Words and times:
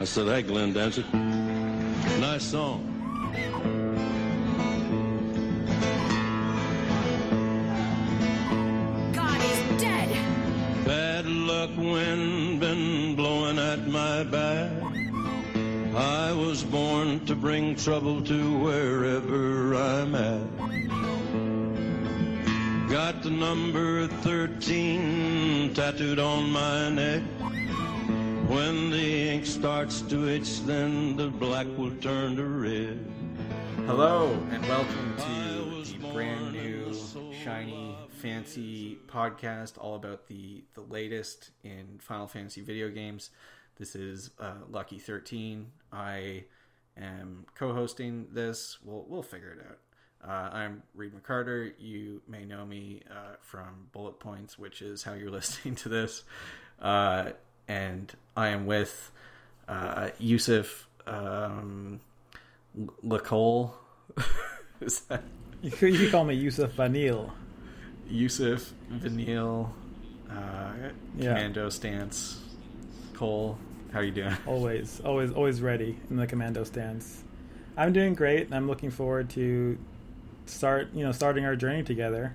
I 0.00 0.04
said, 0.04 0.28
hey, 0.28 0.40
Glenn 0.40 0.72
Danzig, 0.72 1.04
nice 1.12 2.42
song. 2.42 2.86
God 9.12 9.40
is 9.44 9.78
dead. 9.78 10.08
Bad 10.86 11.26
luck 11.26 11.68
wind 11.76 12.60
been 12.60 13.14
blowing 13.14 13.58
at 13.58 13.86
my 13.88 14.22
back. 14.24 14.72
I 15.94 16.32
was 16.32 16.64
born 16.64 17.20
to 17.26 17.34
bring 17.34 17.76
trouble 17.76 18.22
to 18.22 18.58
wherever 18.58 19.74
I'm 19.74 20.14
at. 20.14 20.40
Got 22.88 23.22
the 23.22 23.28
number 23.28 24.06
13 24.06 25.74
tattooed 25.74 26.18
on 26.18 26.50
my 26.50 26.88
neck. 26.88 27.22
When 28.50 28.90
the 28.90 29.28
ink 29.28 29.46
starts 29.46 30.00
to 30.00 30.28
itch, 30.28 30.62
then 30.62 31.14
the 31.16 31.28
black 31.28 31.68
will 31.78 31.94
turn 31.98 32.34
to 32.34 32.44
red. 32.44 32.98
Hello 33.86 34.32
and 34.50 34.66
welcome 34.66 35.14
to 35.18 35.92
the 35.92 36.12
brand 36.12 36.54
new, 36.54 36.92
shiny, 37.44 37.96
fancy 38.08 38.98
podcast 39.06 39.78
all 39.78 39.94
about 39.94 40.26
the 40.26 40.64
the 40.74 40.80
latest 40.80 41.52
in 41.62 42.00
Final 42.00 42.26
Fantasy 42.26 42.60
video 42.60 42.88
games. 42.88 43.30
This 43.76 43.94
is 43.94 44.30
uh, 44.40 44.54
Lucky 44.68 44.98
Thirteen. 44.98 45.70
I 45.92 46.46
am 46.96 47.46
co-hosting 47.54 48.30
this. 48.32 48.78
We'll 48.82 49.04
we'll 49.06 49.22
figure 49.22 49.52
it 49.52 49.64
out. 49.64 50.28
Uh, 50.28 50.52
I'm 50.52 50.82
Reid 50.96 51.12
McCarter. 51.14 51.72
You 51.78 52.20
may 52.26 52.44
know 52.44 52.66
me 52.66 53.02
uh, 53.08 53.36
from 53.42 53.86
Bullet 53.92 54.18
Points, 54.18 54.58
which 54.58 54.82
is 54.82 55.04
how 55.04 55.12
you're 55.12 55.30
listening 55.40 55.76
to 55.76 55.88
this. 55.88 56.24
Uh, 56.82 57.30
and 57.70 58.12
I 58.40 58.48
am 58.48 58.64
with 58.64 59.12
uh, 59.68 60.10
Yusuf 60.18 60.88
um, 61.06 62.00
Lacole. 63.04 63.72
is 64.80 65.00
that 65.02 65.24
You 65.60 65.70
could, 65.70 65.92
you 65.92 65.98
could 65.98 66.10
call 66.10 66.24
me 66.24 66.34
Yusuf 66.34 66.72
Vanille. 66.72 67.30
Yusuf 68.08 68.72
Vanille 68.90 69.70
uh, 70.30 70.72
Yeah. 71.18 71.34
Commando 71.34 71.68
Stance 71.68 72.42
Cole? 73.12 73.58
How 73.92 73.98
are 73.98 74.04
you 74.04 74.12
doing? 74.12 74.34
Always, 74.46 75.00
always, 75.04 75.32
always 75.32 75.60
ready 75.60 75.98
in 76.08 76.16
the 76.16 76.26
commando 76.26 76.64
stance. 76.64 77.22
I'm 77.76 77.92
doing 77.92 78.14
great, 78.14 78.46
and 78.46 78.54
I'm 78.54 78.68
looking 78.68 78.90
forward 78.90 79.28
to 79.30 79.76
start, 80.46 80.88
you 80.94 81.04
know, 81.04 81.12
starting 81.12 81.44
our 81.44 81.56
journey 81.56 81.82
together 81.82 82.34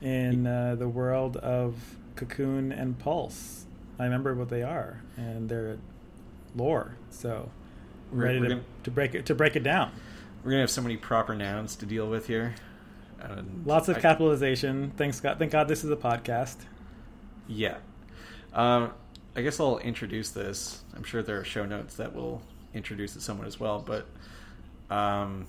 in 0.00 0.46
uh, 0.46 0.74
the 0.76 0.88
world 0.88 1.36
of 1.36 1.74
Cocoon 2.16 2.72
and 2.72 2.98
Pulse. 2.98 3.66
I 3.98 4.04
remember 4.04 4.34
what 4.34 4.48
they 4.48 4.62
are 4.62 5.00
and 5.16 5.48
their 5.48 5.78
lore, 6.54 6.96
so 7.10 7.50
I'm 8.12 8.18
We're- 8.18 8.28
ready 8.34 8.40
to, 8.40 8.48
gonna- 8.48 8.62
to 8.84 8.90
break 8.90 9.14
it 9.14 9.26
to 9.26 9.34
break 9.34 9.56
it 9.56 9.62
down. 9.62 9.92
We're 10.44 10.52
gonna 10.52 10.62
have 10.62 10.70
so 10.70 10.82
many 10.82 10.96
proper 10.96 11.34
nouns 11.34 11.74
to 11.76 11.86
deal 11.86 12.08
with 12.08 12.26
here. 12.28 12.54
And 13.20 13.66
Lots 13.66 13.88
of 13.88 13.96
I- 13.96 14.00
capitalization. 14.00 14.92
Thanks 14.96 15.20
God, 15.20 15.38
thank 15.38 15.50
God 15.52 15.66
this 15.68 15.82
is 15.84 15.90
a 15.90 15.96
podcast. 15.96 16.56
Yeah. 17.48 17.78
Um, 18.54 18.92
I 19.36 19.42
guess 19.42 19.58
I'll 19.60 19.78
introduce 19.78 20.30
this. 20.30 20.82
I'm 20.96 21.02
sure 21.04 21.22
there 21.22 21.38
are 21.40 21.44
show 21.44 21.64
notes 21.66 21.96
that 21.96 22.14
will 22.14 22.42
introduce 22.74 23.16
it 23.16 23.22
somewhat 23.22 23.46
as 23.46 23.58
well, 23.60 23.84
but 23.84 24.06
um, 24.94 25.46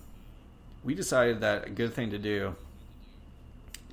we 0.84 0.96
decided 0.96 1.42
that 1.42 1.68
a 1.68 1.70
good 1.70 1.94
thing 1.94 2.10
to 2.12 2.18
do 2.18 2.56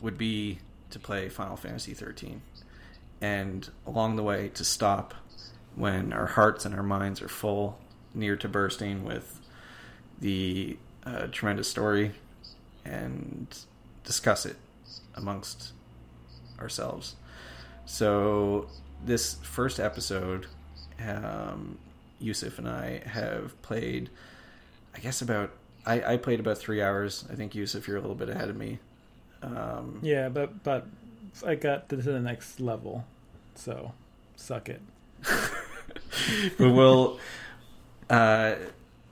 would 0.00 0.16
be 0.18 0.58
to 0.90 0.98
play 0.98 1.28
Final 1.28 1.56
Fantasy 1.56 1.94
13, 1.94 2.40
and 3.20 3.68
along 3.86 4.16
the 4.16 4.22
way 4.22 4.48
to 4.54 4.64
stop 4.64 5.14
when 5.74 6.12
our 6.12 6.26
hearts 6.26 6.64
and 6.64 6.74
our 6.74 6.82
minds 6.82 7.20
are 7.20 7.28
full, 7.28 7.78
near 8.14 8.36
to 8.36 8.48
bursting 8.48 9.04
with 9.04 9.40
the 10.20 10.76
uh, 11.04 11.26
tremendous 11.28 11.68
story, 11.68 12.12
and 12.84 13.46
discuss 14.04 14.46
it 14.46 14.56
amongst 15.14 15.72
ourselves. 16.58 17.16
So 17.84 18.68
this 19.04 19.34
first 19.42 19.78
episode, 19.78 20.46
um, 21.06 21.78
Yusuf 22.18 22.58
and 22.58 22.68
I 22.68 23.02
have 23.06 23.60
played. 23.62 24.10
I 24.94 24.98
guess 24.98 25.20
about 25.20 25.50
I, 25.84 26.14
I 26.14 26.16
played 26.16 26.40
about 26.40 26.58
three 26.58 26.82
hours. 26.82 27.24
I 27.30 27.34
think 27.34 27.54
Yusuf, 27.54 27.86
you're 27.86 27.98
a 27.98 28.00
little 28.00 28.16
bit 28.16 28.28
ahead 28.28 28.48
of 28.48 28.56
me. 28.56 28.78
Um, 29.42 30.00
Yeah, 30.02 30.28
but 30.28 30.64
but 30.64 30.86
I 31.44 31.54
got 31.54 31.88
to 31.90 31.96
the 31.96 32.20
next 32.20 32.60
level, 32.60 33.04
so 33.54 33.92
suck 34.36 34.68
it. 34.68 34.80
but 36.58 36.70
we'll. 36.70 37.18
Uh, 38.08 38.54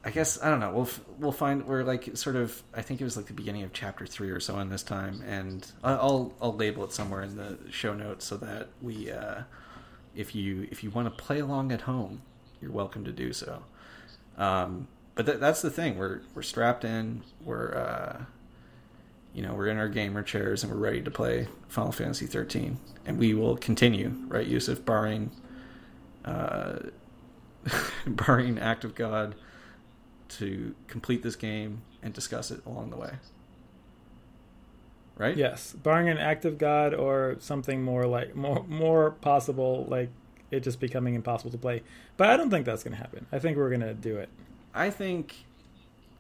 I 0.07 0.11
guess 0.11 0.41
I 0.43 0.51
don't 0.51 0.61
know. 0.61 0.71
We'll 0.71 0.89
we'll 1.19 1.33
find 1.33 1.67
we're 1.67 1.83
like 1.83 2.17
sort 2.17 2.37
of. 2.37 2.63
I 2.75 2.83
think 2.83 3.01
it 3.01 3.05
was 3.05 3.17
like 3.17 3.27
the 3.27 3.33
beginning 3.33 3.63
of 3.63 3.73
chapter 3.73 4.07
three 4.07 4.31
or 4.31 4.39
so 4.39 4.59
in 4.59 4.69
this 4.69 4.83
time, 4.83 5.23
and 5.27 5.67
I'll 5.83 6.35
I'll 6.43 6.55
label 6.55 6.85
it 6.85 6.93
somewhere 6.93 7.23
in 7.23 7.37
the 7.37 7.59
show 7.71 7.95
notes 7.95 8.27
so 8.27 8.37
that 8.37 8.69
we, 8.83 9.11
uh, 9.11 9.43
if 10.15 10.35
you 10.35 10.69
if 10.71 10.85
you 10.85 10.91
want 10.91 11.07
to 11.07 11.25
play 11.25 11.39
along 11.39 11.73
at 11.73 11.83
home, 11.83 12.21
you're 12.61 12.71
welcome 12.71 13.05
to 13.05 13.13
do 13.13 13.33
so. 13.33 13.63
Um, 14.37 14.89
but 15.15 15.25
th- 15.25 15.39
that's 15.39 15.63
the 15.63 15.71
thing. 15.71 15.97
We're 15.97 16.21
we're 16.35 16.43
strapped 16.43 16.85
in. 16.85 17.23
We're 17.43 17.75
uh, 17.75 18.25
you 19.35 19.43
know 19.43 19.55
we're 19.55 19.67
in 19.67 19.79
our 19.79 19.89
gamer 19.89 20.23
chairs 20.23 20.63
and 20.63 20.73
we're 20.73 20.79
ready 20.79 21.03
to 21.03 21.11
play 21.11 21.49
Final 21.69 21.93
Fantasy 21.93 22.27
13, 22.27 22.79
and 23.05 23.19
we 23.19 23.35
will 23.35 23.57
continue, 23.57 24.15
right, 24.29 24.47
Yusuf, 24.47 24.85
barring 24.85 25.31
uh, 26.25 26.79
barring 28.07 28.59
act 28.59 28.85
of 28.85 28.95
God, 28.95 29.35
to 30.29 30.75
complete 30.89 31.23
this 31.23 31.37
game 31.37 31.83
and 32.03 32.15
discuss 32.15 32.51
it 32.51 32.65
along 32.65 32.91
the 32.91 32.97
way. 32.97 33.15
Right? 35.17 35.37
Yes, 35.37 35.73
barring 35.73 36.09
an 36.09 36.19
act 36.19 36.45
of 36.45 36.59
God 36.59 36.93
or 36.93 37.37
something 37.39 37.83
more 37.83 38.07
like 38.07 38.35
more 38.35 38.65
more 38.69 39.11
possible, 39.13 39.87
like 39.89 40.11
it 40.51 40.61
just 40.61 40.81
becoming 40.81 41.15
impossible 41.15 41.51
to 41.51 41.59
play. 41.59 41.83
But 42.17 42.31
I 42.31 42.37
don't 42.37 42.51
think 42.51 42.67
that's 42.67 42.83
going 42.83 42.97
to 42.97 43.01
happen. 43.01 43.27
I 43.33 43.39
think 43.39 43.57
we're 43.57 43.69
going 43.69 43.81
to 43.81 43.95
do 43.95 44.17
it. 44.17 44.29
I 44.75 44.91
think, 44.91 45.45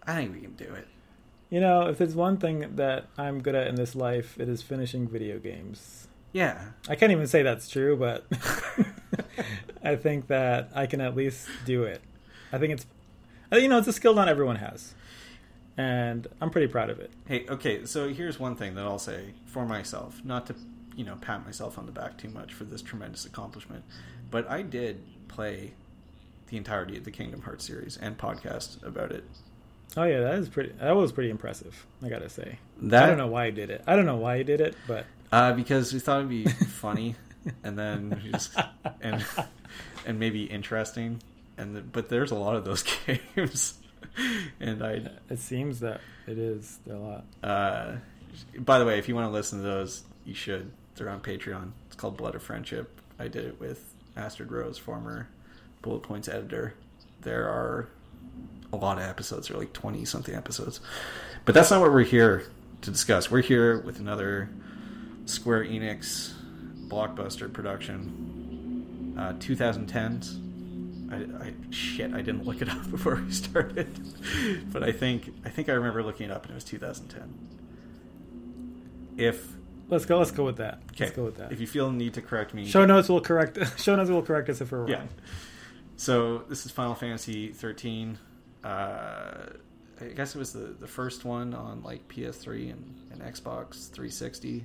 I 0.07 0.15
think 0.15 0.33
we 0.35 0.41
can 0.41 0.55
do 0.55 0.73
it. 0.75 0.87
You 1.55 1.61
know, 1.61 1.83
if 1.83 1.99
there's 1.99 2.17
one 2.17 2.39
thing 2.39 2.75
that 2.75 3.07
I'm 3.17 3.41
good 3.41 3.55
at 3.55 3.69
in 3.69 3.77
this 3.77 3.95
life, 3.95 4.41
it 4.41 4.49
is 4.49 4.61
finishing 4.61 5.07
video 5.07 5.39
games. 5.39 6.09
Yeah. 6.33 6.61
I 6.89 6.97
can't 6.97 7.13
even 7.13 7.29
say 7.29 7.45
that's 7.45 7.69
true, 7.69 7.97
but 7.97 8.27
I 9.85 9.95
think 9.95 10.27
that 10.27 10.71
I 10.75 10.87
can 10.87 11.01
at 11.01 11.15
least 11.15 11.49
do 11.65 11.85
it. 11.85 12.03
I 12.53 12.59
think 12.59 12.73
it's, 12.73 12.87
uh, 13.53 13.59
you 13.59 13.69
know, 13.69 13.79
it's 13.79 13.87
a 13.87 13.93
skill 13.93 14.15
not 14.15 14.27
everyone 14.27 14.57
has, 14.57 14.95
and 15.77 16.27
I'm 16.41 16.51
pretty 16.51 16.67
proud 16.67 16.91
of 16.91 16.99
it. 16.99 17.13
Hey, 17.25 17.47
okay. 17.49 17.85
So 17.85 18.09
here's 18.09 18.41
one 18.41 18.57
thing 18.57 18.75
that 18.75 18.83
I'll 18.83 18.99
say 18.99 19.35
for 19.47 19.65
myself, 19.65 20.23
not 20.25 20.47
to, 20.47 20.57
you 20.97 21.05
know, 21.05 21.15
pat 21.21 21.45
myself 21.45 21.79
on 21.79 21.87
the 21.87 21.93
back 21.93 22.19
too 22.19 22.31
much 22.31 22.53
for 22.53 22.65
this 22.65 22.83
tremendous 22.83 23.27
accomplishment, 23.27 23.85
but 24.29 24.51
I 24.51 24.63
did 24.63 25.05
play 25.29 25.75
the 26.49 26.57
entirety 26.57 26.97
of 26.97 27.05
the 27.05 27.13
Kingdom 27.13 27.43
Hearts 27.43 27.65
series 27.65 27.97
and 27.97 28.19
podcast 28.19 28.83
about 28.85 29.13
it. 29.13 29.23
Oh 29.97 30.05
yeah, 30.05 30.21
that 30.21 30.35
is 30.35 30.49
pretty. 30.49 30.73
That 30.81 30.97
was 30.97 31.13
pretty 31.13 31.31
impressive. 31.31 31.87
I 32.03 32.09
gotta 32.09 32.29
say. 32.29 32.59
That 32.83 33.05
I 33.05 33.07
don't 33.07 33.19
know 33.19 33.29
why 33.29 33.47
he 33.47 33.53
did 33.53 33.71
it. 33.71 33.83
I 33.87 33.95
don't 33.97 34.07
know 34.07 34.17
why 34.17 34.39
he 34.39 34.45
did 34.45 34.61
it, 34.61 34.75
but 34.89 35.07
Uh, 35.31 35.53
because 35.53 35.93
we 35.93 36.01
thought 36.01 36.19
it'd 36.19 36.29
be 36.29 36.45
funny, 36.47 37.15
and 37.65 37.79
then 37.79 38.21
just 38.33 38.57
and 39.01 39.25
and 40.07 40.19
maybe 40.19 40.45
interesting, 40.45 41.23
and 41.57 41.77
the, 41.77 41.81
but 41.81 42.09
there's 42.09 42.31
a 42.31 42.35
lot 42.37 42.57
of 42.57 42.65
those 42.65 42.83
games, 43.07 43.79
and 44.61 44.83
I. 44.83 45.03
it 45.31 45.39
seems 45.39 45.81
that 45.81 46.01
it 46.27 46.39
is 46.39 46.79
a 46.91 46.95
lot. 46.95 47.25
Uh, 47.43 47.97
by 48.59 48.79
the 48.81 48.85
way, 48.85 48.99
if 48.99 49.09
you 49.09 49.15
want 49.15 49.29
to 49.29 49.33
listen 49.33 49.59
to 49.61 49.65
those, 49.65 50.03
you 50.25 50.35
should. 50.35 50.71
They're 50.97 51.09
on 51.09 51.21
Patreon. 51.21 51.71
It's 51.87 51.97
called 51.97 52.17
Blood 52.17 52.35
of 52.35 52.43
Friendship. 52.43 53.01
I 53.19 53.29
did 53.29 53.45
it 53.47 53.61
with 53.61 53.95
Astrid 54.17 54.51
Rose, 54.53 54.79
former 54.79 55.29
Bullet 55.83 56.03
Points 56.03 56.29
editor. 56.29 56.75
There 57.23 57.49
are 57.49 57.89
a 58.75 58.77
lot 58.77 58.99
of 58.99 59.05
episodes. 59.05 59.51
or 59.51 59.55
like 59.59 59.73
twenty 59.73 60.05
something 60.05 60.35
episodes, 60.35 60.81
but 61.45 61.55
that's 61.55 61.71
not 61.71 61.81
what 61.81 61.93
we're 61.93 62.03
here 62.05 62.45
to 62.83 62.91
discuss. 62.91 63.31
We're 63.31 63.41
here 63.43 63.81
with 63.81 63.99
another 63.99 64.51
Square 65.27 65.65
Enix 65.67 66.33
blockbuster 66.89 67.51
production, 67.53 69.15
uh, 69.19 69.33
2010s. 69.35 70.41
I, 71.11 71.47
I 71.47 71.53
shit, 71.71 72.13
I 72.13 72.19
didn't 72.23 72.45
look 72.45 72.61
it 72.63 72.69
up 72.69 72.91
before 72.91 73.17
we 73.17 73.31
started, 73.33 73.89
but 74.73 74.83
I 74.83 74.93
think 74.93 75.33
I 75.45 75.49
think 75.49 75.69
I 75.69 75.73
remember 75.73 76.03
looking 76.03 76.27
it 76.31 76.33
up 76.33 76.43
and 76.45 76.53
it 76.53 76.55
was 76.55 76.65
2010. 76.65 77.49
If 79.17 79.55
Let's 79.89 80.07
go. 80.07 80.19
Let's 80.19 80.31
go 80.31 80.45
with 80.45 80.57
that. 80.57 80.79
okay, 80.93 81.05
Let's 81.05 81.17
go 81.17 81.25
with 81.25 81.37
that. 81.37 81.53
if 81.53 81.61
you 81.61 81.67
feel 81.67 81.89
the 81.91 81.97
need 81.97 82.15
to 82.15 82.23
correct 82.23 82.55
me, 82.55 82.67
show 82.67 82.85
notes 82.87 83.09
will 83.09 83.21
correct. 83.21 83.59
Show 83.79 83.95
notes 83.97 84.11
will 84.11 84.23
correct 84.23 84.49
us 84.49 84.61
if 84.61 84.73
we're 84.73 84.79
wrong. 84.81 84.89
yeah. 84.89 85.03
So 85.97 86.39
this 86.49 86.65
is 86.67 86.73
Final 86.73 86.95
Fantasy 86.95 87.53
13. 87.53 88.19
Uh, 88.65 89.51
I 90.01 90.05
guess 90.07 90.35
it 90.35 90.39
was 90.39 90.53
the, 90.53 90.75
the 90.81 90.87
first 90.87 91.25
one 91.25 91.55
on 91.55 91.83
like 91.83 92.07
PS3 92.09 92.73
and, 92.73 92.95
and 93.13 93.23
Xbox 93.23 93.89
360, 93.91 94.65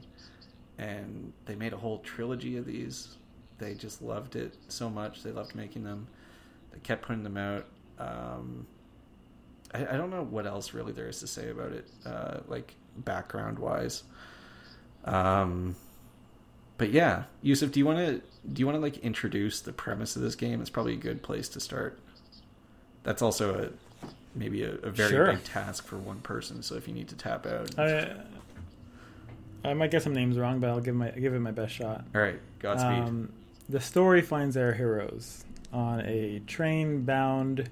and 0.77 1.33
they 1.45 1.55
made 1.55 1.73
a 1.73 1.77
whole 1.77 1.99
trilogy 1.99 2.57
of 2.57 2.65
these. 2.65 3.17
They 3.59 3.73
just 3.73 4.01
loved 4.01 4.35
it 4.35 4.55
so 4.69 4.89
much. 4.89 5.21
They 5.21 5.31
loved 5.31 5.53
making 5.53 5.83
them. 5.83 6.07
They 6.71 6.79
kept 6.79 7.03
putting 7.03 7.23
them 7.23 7.37
out. 7.37 7.65
Um, 7.99 8.65
I, 9.73 9.85
I 9.85 9.97
don't 9.97 10.09
know 10.09 10.23
what 10.23 10.47
else 10.47 10.73
really 10.73 10.93
there 10.93 11.09
is 11.09 11.19
to 11.19 11.27
say 11.27 11.49
about 11.49 11.73
it, 11.73 11.87
uh, 12.05 12.39
like 12.47 12.75
background 12.97 13.59
wise. 13.59 14.03
Um, 15.05 15.75
but 16.77 16.91
yeah, 16.91 17.23
Yusuf, 17.41 17.71
do 17.71 17.79
you 17.79 17.85
want 17.85 17.99
to 17.99 18.21
do 18.51 18.61
you 18.61 18.65
want 18.65 18.77
to 18.77 18.81
like 18.81 18.97
introduce 18.99 19.59
the 19.61 19.73
premise 19.73 20.15
of 20.15 20.21
this 20.21 20.35
game? 20.35 20.61
It's 20.61 20.69
probably 20.69 20.93
a 20.93 20.97
good 20.97 21.21
place 21.21 21.49
to 21.49 21.59
start. 21.59 21.99
That's 23.03 23.21
also 23.21 23.63
a 23.63 23.88
maybe 24.39 24.63
a, 24.63 24.73
a 24.77 24.89
very 24.89 25.09
Sure. 25.11 25.25
big 25.33 25.43
task 25.43 25.85
for 25.85 25.97
one 25.97 26.19
person. 26.21 26.63
So 26.63 26.75
if 26.75 26.87
you 26.87 26.93
need 26.95 27.09
to 27.09 27.15
tap 27.15 27.45
out, 27.45 27.77
I, 27.77 28.15
I 29.63 29.73
might 29.73 29.91
get 29.91 30.01
some 30.01 30.13
names 30.13 30.37
wrong, 30.37 30.59
but 30.59 30.69
I'll 30.69 30.79
give 30.79 30.95
my 30.95 31.09
give 31.11 31.33
it 31.33 31.39
my 31.39 31.51
best 31.51 31.73
shot. 31.73 32.05
all 32.15 32.21
right, 32.21 32.39
Godspeed. 32.59 33.03
Um, 33.03 33.33
the 33.67 33.79
story 33.79 34.21
finds 34.21 34.57
our 34.57 34.73
heroes 34.73 35.43
on 35.71 36.01
a 36.05 36.39
train 36.47 37.03
bound 37.03 37.69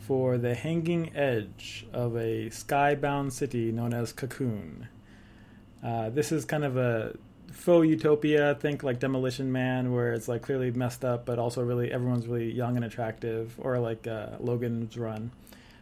for 0.00 0.36
the 0.38 0.54
hanging 0.54 1.14
edge 1.16 1.86
of 1.92 2.16
a 2.16 2.50
skybound 2.50 3.32
city 3.32 3.70
known 3.72 3.94
as 3.94 4.12
Cocoon. 4.12 4.88
Uh, 5.82 6.10
this 6.10 6.32
is 6.32 6.44
kind 6.44 6.64
of 6.64 6.76
a 6.76 7.14
faux 7.52 7.86
utopia. 7.86 8.56
Think 8.56 8.82
like 8.82 8.98
Demolition 8.98 9.52
Man, 9.52 9.92
where 9.92 10.12
it's 10.12 10.26
like 10.28 10.42
clearly 10.42 10.70
messed 10.72 11.04
up, 11.04 11.24
but 11.24 11.38
also 11.38 11.62
really 11.62 11.92
everyone's 11.92 12.26
really 12.26 12.50
young 12.52 12.76
and 12.76 12.84
attractive, 12.84 13.54
or 13.58 13.78
like 13.78 14.06
uh, 14.06 14.30
Logan's 14.40 14.96
Run. 14.98 15.30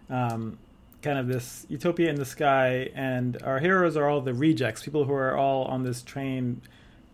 Um, 0.09 0.59
kind 1.03 1.19
of 1.19 1.29
this 1.29 1.67
utopia 1.69 2.11
in 2.11 2.17
the 2.17 2.25
sky, 2.25 2.91
and 2.95 3.41
our 3.43 3.61
heroes 3.61 3.97
are 3.97 4.09
all 4.09 4.21
the 4.21 4.35
rejects, 4.35 4.83
people 4.83 5.05
who 5.05 5.13
are 5.13 5.37
all 5.37 5.65
on 5.65 5.85
this 5.85 6.03
train, 6.03 6.61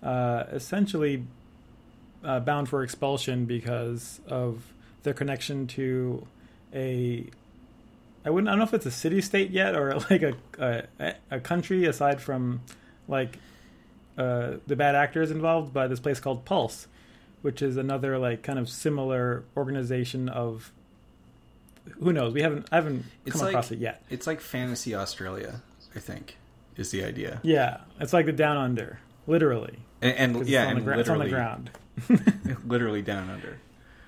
uh, 0.02 0.44
essentially 0.50 1.24
uh, 2.24 2.40
bound 2.40 2.68
for 2.68 2.82
expulsion 2.82 3.44
because 3.44 4.20
of 4.26 4.72
their 5.02 5.14
connection 5.14 5.66
to 5.66 6.26
a. 6.74 7.26
I 8.24 8.30
wouldn't. 8.30 8.48
I 8.48 8.52
don't 8.52 8.60
know 8.60 8.64
if 8.64 8.74
it's 8.74 8.86
a 8.86 8.90
city 8.90 9.20
state 9.20 9.50
yet 9.50 9.74
or 9.74 9.94
like 10.10 10.22
a 10.22 10.34
a, 10.58 11.14
a 11.30 11.40
country 11.40 11.84
aside 11.84 12.20
from 12.20 12.62
like 13.08 13.38
uh, 14.16 14.54
the 14.66 14.76
bad 14.76 14.94
actors 14.94 15.30
involved, 15.30 15.72
by 15.72 15.86
this 15.86 16.00
place 16.00 16.20
called 16.20 16.44
Pulse, 16.44 16.86
which 17.42 17.62
is 17.62 17.76
another 17.76 18.18
like 18.18 18.42
kind 18.42 18.58
of 18.58 18.68
similar 18.68 19.44
organization 19.56 20.28
of. 20.28 20.72
Who 22.00 22.12
knows? 22.12 22.32
We 22.32 22.42
haven't. 22.42 22.68
I 22.72 22.76
haven't 22.76 23.04
It's 23.26 23.32
come 23.36 23.42
like- 23.42 23.50
across 23.50 23.70
it 23.70 23.78
yet. 23.78 24.02
it's 24.10 24.26
like 24.26 24.40
fantasy 24.40 24.94
Australia, 24.94 25.62
I 25.96 25.98
think, 26.00 26.36
is 26.76 26.90
the 26.90 27.04
idea. 27.04 27.40
Yeah, 27.42 27.78
it's 28.00 28.12
like 28.12 28.26
the 28.26 28.32
down 28.32 28.56
under, 28.56 28.98
literally. 29.26 29.78
And, 30.00 30.36
and 30.36 30.48
yeah, 30.48 30.62
it's 30.62 30.68
on, 30.68 30.74
the, 30.74 30.76
and 30.78 30.84
gra- 30.84 30.98
it's 30.98 31.08
on 31.08 31.18
the 31.18 31.24
literally, 31.24 31.30
ground. 31.30 31.70
literally 32.66 33.02
down 33.02 33.30
under. 33.30 33.58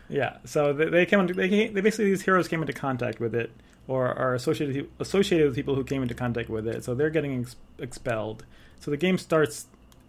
Yeah, 0.09 0.37
so 0.45 0.73
they, 0.73 0.87
they 0.87 1.07
came. 1.07 1.21
Into, 1.21 1.35
they, 1.35 1.49
came, 1.49 1.73
they 1.75 1.81
basically 1.81 2.07
these 2.07 2.23
heroes 2.23 2.49
came 2.49 2.61
into 2.61 2.73
contact 2.73 3.21
with 3.21 3.35
it, 3.35 3.51
or 3.89 4.07
are 4.09 4.35
associated 4.35 4.89
associated 5.01 5.47
with 5.49 5.57
people 5.57 5.75
who 5.75 5.85
came 5.85 6.03
into 6.03 6.15
contact 6.15 6.49
with 6.49 6.67
it. 6.69 6.85
So 6.85 6.95
they're 6.95 7.11
getting 7.11 7.41
ex- 7.41 7.57
expelled. 7.79 8.45
So 8.81 8.91
the 8.91 8.97
game 8.97 9.19
starts 9.19 9.67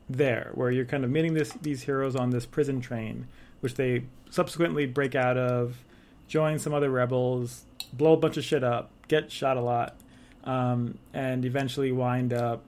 there, 0.10 0.52
where 0.54 0.70
you're 0.70 0.86
kind 0.86 1.04
of 1.04 1.10
meeting 1.12 1.34
this 1.34 1.52
these 1.62 1.84
heroes 1.84 2.16
on 2.16 2.30
this 2.32 2.46
prison 2.46 2.82
train, 2.82 3.28
which 3.62 3.76
they 3.76 4.04
subsequently 4.30 4.86
break 4.86 5.16
out 5.16 5.38
of, 5.38 5.78
join 6.28 6.60
some 6.60 6.74
other 6.74 6.90
rebels, 6.90 7.66
blow 7.94 8.14
a 8.14 8.18
bunch 8.18 8.38
of 8.38 8.44
shit 8.44 8.64
up, 8.64 8.92
get 9.08 9.32
shot 9.32 9.58
a 9.58 9.62
lot, 9.62 9.96
um, 10.44 10.98
and 11.14 11.46
eventually 11.46 11.92
wind 11.92 12.34
up 12.34 12.64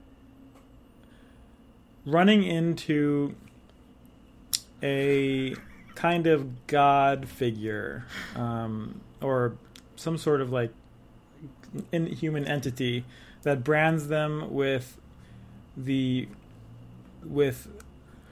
running 2.04 2.42
into 2.42 3.34
a 4.82 5.54
kind 5.94 6.26
of 6.26 6.66
god 6.66 7.28
figure 7.28 8.06
um, 8.36 9.00
or 9.20 9.54
some 9.96 10.16
sort 10.16 10.40
of 10.40 10.50
like 10.50 10.70
inhuman 11.92 12.46
entity 12.46 13.04
that 13.42 13.62
brands 13.64 14.08
them 14.08 14.52
with 14.52 14.98
the 15.76 16.28
with 17.24 17.68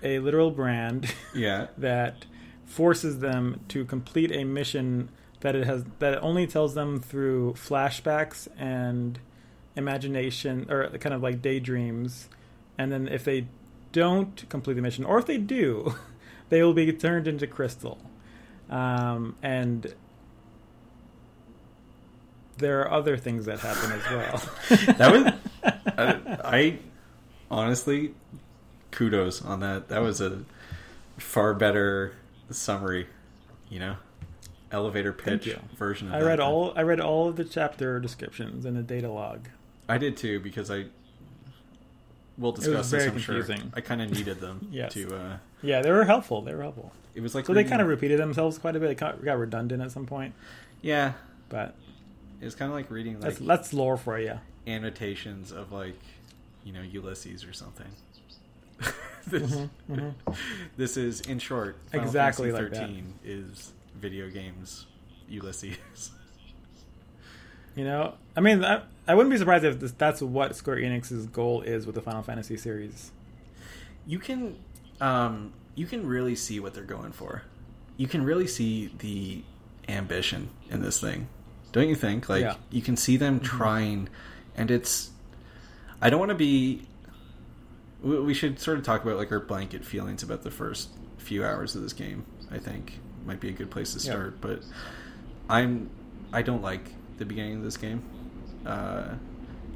a 0.02 0.18
literal 0.20 0.50
brand 0.50 1.12
Yeah, 1.34 1.66
that 1.78 2.24
forces 2.66 3.20
them 3.20 3.60
to 3.68 3.84
complete 3.84 4.30
a 4.32 4.44
mission 4.44 5.08
that 5.40 5.54
it 5.54 5.66
has 5.66 5.84
that 5.98 6.14
it 6.14 6.18
only 6.22 6.46
tells 6.46 6.74
them 6.74 7.00
through 7.00 7.54
flashbacks 7.54 8.48
and 8.58 9.18
imagination 9.76 10.66
or 10.70 10.88
kind 10.98 11.14
of 11.14 11.22
like 11.22 11.40
daydreams 11.40 12.28
and 12.76 12.90
then 12.90 13.06
if 13.08 13.24
they 13.24 13.46
don't 13.92 14.48
complete 14.48 14.74
the 14.74 14.82
mission 14.82 15.04
or 15.04 15.18
if 15.18 15.26
they 15.26 15.38
do 15.38 15.94
they 16.48 16.62
will 16.62 16.74
be 16.74 16.92
turned 16.92 17.28
into 17.28 17.46
crystal 17.46 17.98
um, 18.68 19.36
and 19.42 19.94
there 22.58 22.80
are 22.80 22.90
other 22.90 23.16
things 23.16 23.44
that 23.44 23.60
happen 23.60 23.92
as 23.92 24.10
well 24.10 24.42
that 24.96 25.12
was. 25.12 25.32
I, 25.98 26.38
I 26.44 26.78
honestly, 27.50 28.14
kudos 28.90 29.42
on 29.42 29.60
that. 29.60 29.88
That 29.88 30.00
was 30.02 30.20
a 30.20 30.44
far 31.18 31.54
better 31.54 32.14
summary. 32.54 33.06
You 33.68 33.80
know, 33.80 33.96
elevator 34.70 35.12
pitch 35.12 35.56
version. 35.76 36.08
Of 36.08 36.14
I 36.14 36.18
that. 36.20 36.26
read 36.26 36.40
all 36.40 36.72
I 36.76 36.82
read 36.82 37.00
all 37.00 37.28
of 37.28 37.36
the 37.36 37.44
chapter 37.44 37.98
descriptions 38.00 38.64
in 38.64 38.74
the 38.74 38.82
data 38.82 39.10
log. 39.10 39.48
I 39.88 39.98
did 39.98 40.16
too 40.16 40.40
because 40.40 40.70
I. 40.70 40.86
We'll 42.38 42.52
discuss 42.52 42.90
this. 42.90 43.06
I'm 43.06 43.18
sure. 43.18 43.42
I 43.74 43.80
kind 43.80 44.02
of 44.02 44.10
needed 44.10 44.40
them 44.40 44.68
Yes. 44.70 44.92
to. 44.92 45.16
Uh, 45.16 45.36
Yeah, 45.62 45.80
they 45.80 45.90
were 45.90 46.04
helpful. 46.04 46.42
They 46.42 46.54
were 46.54 46.62
helpful. 46.62 46.92
it 47.14 47.22
was 47.22 47.34
like 47.34 47.46
So 47.46 47.54
they 47.54 47.64
kind 47.64 47.80
of 47.80 47.88
repeated 47.88 48.20
themselves 48.20 48.58
quite 48.58 48.76
a 48.76 48.80
bit. 48.80 48.88
They 48.88 48.94
got 48.94 49.24
got 49.24 49.38
redundant 49.38 49.82
at 49.82 49.90
some 49.90 50.04
point, 50.06 50.34
yeah. 50.82 51.14
but 51.48 51.74
it's 52.42 52.54
kind 52.54 52.70
of 52.70 52.76
like 52.76 52.90
reading 52.90 53.14
like 53.14 53.22
that's 53.22 53.38
that's 53.38 53.72
lore 53.72 53.96
for 53.96 54.18
you. 54.18 54.38
annotations 54.66 55.50
of 55.50 55.72
like 55.72 55.98
you 56.62 56.72
know 56.74 56.82
Ulysses 56.82 57.42
or 57.44 57.54
something. 57.54 57.86
this, 59.30 59.56
this 60.76 60.96
is 60.96 61.20
in 61.22 61.38
short 61.38 61.76
Final 61.90 61.98
Mm-hmm, 62.00 62.06
Exactly 62.06 62.50
Fantasy 62.50 62.62
like 62.64 62.72
that. 62.72 62.80
13 62.88 63.14
is 63.24 63.72
video 63.98 64.28
games 64.30 64.86
Ulysses. 65.28 66.12
You 67.74 67.84
know, 67.84 68.14
I 68.34 68.40
mean, 68.40 68.64
I, 68.64 68.82
I 69.06 69.14
wouldn't 69.14 69.30
be 69.30 69.36
surprised 69.38 69.64
if 69.64 69.78
this, 69.80 69.92
that's 69.92 70.22
what 70.22 70.56
Square 70.56 70.78
Enix's 70.78 71.26
goal 71.26 71.60
is 71.60 71.84
with 71.84 71.94
the 71.94 72.00
Final 72.00 72.22
Fantasy 72.22 72.56
series. 72.56 73.10
you 74.06 74.18
can 74.18 74.56
um, 75.00 75.52
you 75.74 75.84
can 75.86 76.06
really 76.06 76.34
see 76.36 76.58
what 76.58 76.72
they're 76.72 76.84
going 76.84 77.12
for. 77.12 77.42
You 77.98 78.08
can 78.08 78.24
really 78.24 78.46
see 78.46 78.90
the 78.98 79.42
ambition 79.92 80.48
in 80.70 80.80
this 80.80 80.98
thing, 81.00 81.28
don't 81.72 81.88
you 81.88 81.94
think? 81.96 82.28
Like 82.30 82.42
Yeah. 82.42 82.54
you 82.70 82.80
can 82.80 82.96
see 82.96 83.16
them 83.18 83.40
Mm-hmm. 83.40 83.56
trying, 83.58 84.08
and 84.56 84.70
it's. 84.70 85.10
I 86.00 86.08
don't 86.08 86.18
want 86.20 86.30
to 86.30 86.34
be. 86.34 86.86
We 88.06 88.20
we 88.20 88.34
should 88.34 88.60
sort 88.60 88.78
of 88.78 88.84
talk 88.84 89.02
about 89.02 89.16
like 89.16 89.32
our 89.32 89.40
blanket 89.40 89.84
feelings 89.84 90.22
about 90.22 90.42
the 90.42 90.50
first 90.50 90.90
few 91.18 91.44
hours 91.44 91.74
of 91.74 91.82
this 91.82 91.92
game. 91.92 92.24
I 92.50 92.58
think 92.58 93.00
might 93.24 93.40
be 93.40 93.48
a 93.48 93.52
good 93.52 93.70
place 93.70 93.92
to 93.94 93.98
Yeah. 93.98 94.12
start, 94.12 94.40
but 94.40 94.62
I'm 95.48 95.90
I 96.32 96.42
don't 96.42 96.62
like 96.62 96.92
the 97.18 97.24
beginning 97.24 97.56
of 97.56 97.62
this 97.64 97.76
game. 97.76 98.02
Uh, 98.64 99.14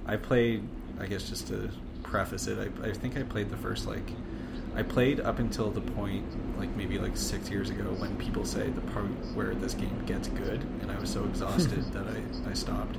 I 0.06 0.16
played, 0.16 0.62
I 1.00 1.06
guess, 1.06 1.28
just 1.28 1.48
to 1.48 1.70
preface 2.02 2.46
it, 2.48 2.58
I, 2.58 2.88
I 2.88 2.92
think 2.92 3.16
I 3.16 3.22
played 3.22 3.50
the 3.50 3.56
first 3.56 3.86
like 3.86 4.10
I 4.76 4.82
played 4.82 5.20
up 5.20 5.38
until 5.40 5.70
the 5.70 5.80
point 5.80 6.24
like 6.58 6.74
maybe 6.76 6.98
like 6.98 7.16
six 7.16 7.50
years 7.50 7.70
ago 7.70 7.84
when 7.98 8.16
people 8.16 8.44
say 8.44 8.68
the 8.70 8.80
part 8.92 9.06
where 9.34 9.54
this 9.54 9.74
game 9.74 10.04
gets 10.06 10.28
good, 10.28 10.60
and 10.82 10.90
I 10.92 10.98
was 11.00 11.10
so 11.10 11.24
exhausted 11.30 11.92
that 11.92 12.06
I 12.06 12.50
I 12.50 12.54
stopped, 12.54 12.96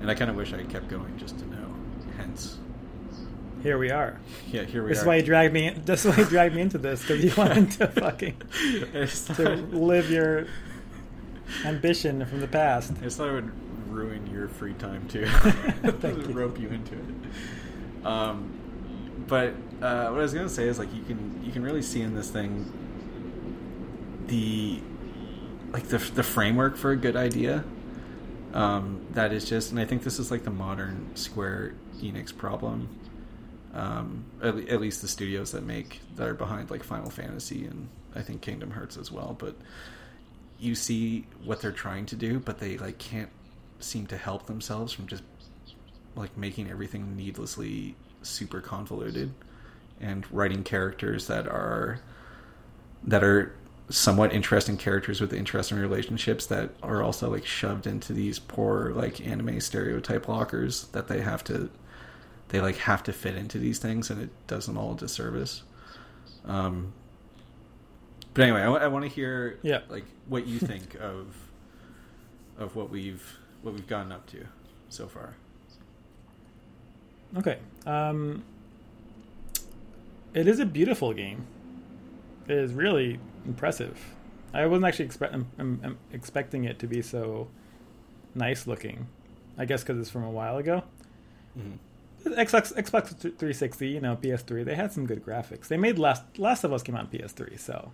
and 0.00 0.10
I 0.10 0.14
kind 0.14 0.30
of 0.30 0.36
wish 0.36 0.52
I 0.52 0.62
kept 0.64 0.88
going 0.88 1.16
just 1.18 1.38
to 1.38 1.46
know. 1.46 1.74
Hence, 2.18 2.58
Here 3.62 3.78
we 3.78 3.90
are. 3.90 4.18
yeah, 4.50 4.64
here 4.64 4.82
we 4.82 4.88
This 4.88 4.98
are. 4.98 5.02
is 5.02 5.06
why 5.06 5.16
you 5.16 5.22
dragged 5.22 5.54
me. 5.54 5.70
This 5.70 6.04
is 6.04 6.10
why 6.16 6.22
you 6.22 6.28
dragged 6.28 6.54
me 6.54 6.62
into 6.62 6.78
this 6.78 7.02
because 7.02 7.22
you 7.24 7.32
wanted 7.36 7.70
to 7.72 7.86
fucking 8.00 8.36
to 9.36 9.56
live 9.70 10.10
your 10.10 10.46
ambition 11.64 12.24
from 12.26 12.40
the 12.40 12.48
past. 12.48 12.92
I 13.00 13.04
just 13.04 13.18
thought 13.18 13.28
it 13.28 13.32
would 13.34 13.52
ruin 13.88 14.26
your 14.32 14.48
free 14.48 14.74
time 14.74 15.06
too. 15.08 15.26
Thank 16.00 16.26
you. 16.28 16.34
Rope 16.34 16.58
you 16.58 16.68
into 16.70 16.94
it. 16.94 18.06
Um, 18.06 18.52
but 19.28 19.50
uh, 19.80 20.08
what 20.08 20.18
I 20.18 20.22
was 20.22 20.34
gonna 20.34 20.48
say 20.48 20.66
is 20.66 20.78
like 20.78 20.92
you 20.92 21.02
can 21.02 21.40
you 21.44 21.52
can 21.52 21.62
really 21.62 21.82
see 21.82 22.00
in 22.02 22.14
this 22.14 22.30
thing 22.30 22.72
the 24.26 24.80
like 25.72 25.84
the 25.84 25.98
the 25.98 26.22
framework 26.22 26.76
for 26.76 26.90
a 26.90 26.96
good 26.96 27.16
idea. 27.16 27.64
Um, 28.54 29.06
that 29.12 29.32
is 29.32 29.46
just, 29.46 29.70
and 29.70 29.80
I 29.80 29.86
think 29.86 30.02
this 30.02 30.18
is 30.18 30.30
like 30.30 30.44
the 30.44 30.50
modern 30.50 31.16
Square 31.16 31.72
Enix 32.02 32.36
problem. 32.36 32.88
Um, 33.74 34.26
at, 34.42 34.56
at 34.68 34.80
least 34.82 35.00
the 35.00 35.08
studios 35.08 35.52
that 35.52 35.64
make 35.64 36.00
that 36.16 36.28
are 36.28 36.34
behind 36.34 36.70
like 36.70 36.82
Final 36.84 37.08
Fantasy 37.08 37.64
and 37.64 37.88
I 38.14 38.20
think 38.20 38.42
Kingdom 38.42 38.70
Hearts 38.70 38.98
as 38.98 39.10
well, 39.10 39.34
but 39.38 39.56
you 40.58 40.74
see 40.74 41.26
what 41.42 41.60
they're 41.60 41.72
trying 41.72 42.06
to 42.06 42.16
do, 42.16 42.38
but 42.38 42.60
they 42.60 42.76
like 42.78 42.98
can't 42.98 43.30
seem 43.80 44.06
to 44.06 44.16
help 44.16 44.46
themselves 44.46 44.92
from 44.92 45.06
just 45.06 45.22
like 46.14 46.36
making 46.36 46.70
everything 46.70 47.16
needlessly 47.16 47.96
super 48.22 48.60
convoluted 48.60 49.32
and 50.00 50.30
writing 50.32 50.62
characters 50.62 51.26
that 51.26 51.46
are 51.46 52.00
that 53.04 53.24
are 53.24 53.54
somewhat 53.88 54.32
interesting 54.32 54.76
characters 54.76 55.20
with 55.20 55.32
interesting 55.32 55.78
relationships 55.78 56.46
that 56.46 56.70
are 56.82 57.02
also 57.02 57.30
like 57.30 57.44
shoved 57.44 57.86
into 57.86 58.12
these 58.12 58.38
poor 58.38 58.92
like 58.92 59.26
anime 59.26 59.60
stereotype 59.60 60.28
lockers 60.28 60.84
that 60.88 61.08
they 61.08 61.20
have 61.20 61.42
to 61.42 61.68
they 62.52 62.60
like 62.60 62.76
have 62.76 63.02
to 63.02 63.12
fit 63.12 63.34
into 63.34 63.58
these 63.58 63.78
things 63.80 64.08
and 64.10 64.20
it 64.22 64.30
does 64.46 64.66
them 64.66 64.78
all 64.78 64.92
a 64.92 64.96
disservice 64.96 65.62
um 66.44 66.92
but 68.34 68.42
anyway 68.42 68.60
i, 68.60 68.86
want 68.86 69.04
to 69.04 69.08
hear 69.10 69.58
Yeah. 69.62 69.80
like 69.88 70.04
what 70.28 70.46
you 70.46 70.58
think 70.60 70.94
of 71.00 71.34
of 72.58 72.76
what 72.76 72.88
we've 72.90 73.38
what 73.62 73.74
we've 73.74 73.86
gotten 73.88 74.12
up 74.12 74.26
to 74.30 74.46
so 74.88 75.06
far 75.08 75.34
Okay. 77.34 77.58
Um, 77.86 78.44
it 80.34 80.46
is 80.46 80.60
a 80.60 80.66
beautiful 80.66 81.14
game. 81.14 81.46
It 82.46 82.58
is 82.58 82.74
really 82.74 83.18
impressive. 83.46 83.98
I 84.52 84.66
wasn't 84.66 84.84
actually 84.84 85.06
expect, 85.06 85.32
um, 85.32 85.46
um, 85.58 85.80
um, 85.82 85.98
expecting 86.12 86.64
it 86.64 86.78
to 86.80 86.86
be 86.86 87.00
so 87.00 87.48
nice 88.34 88.66
looking. 88.66 89.06
I 89.56 89.64
guess 89.64 89.82
because 89.82 89.98
it's 89.98 90.10
from 90.10 90.24
a 90.24 90.30
while 90.30 90.58
ago. 90.58 90.82
Xbox, 92.24 92.72
Xbox 92.74 93.08
360, 93.18 93.88
you 93.88 94.00
know, 94.00 94.16
PS3, 94.16 94.64
they 94.64 94.74
had 94.74 94.92
some 94.92 95.06
good 95.06 95.24
graphics. 95.24 95.68
They 95.68 95.76
made 95.76 95.98
Last 95.98 96.22
Last 96.38 96.64
of 96.64 96.72
Us 96.72 96.82
came 96.82 96.94
out 96.94 97.02
on 97.02 97.06
PS3, 97.08 97.58
so 97.58 97.92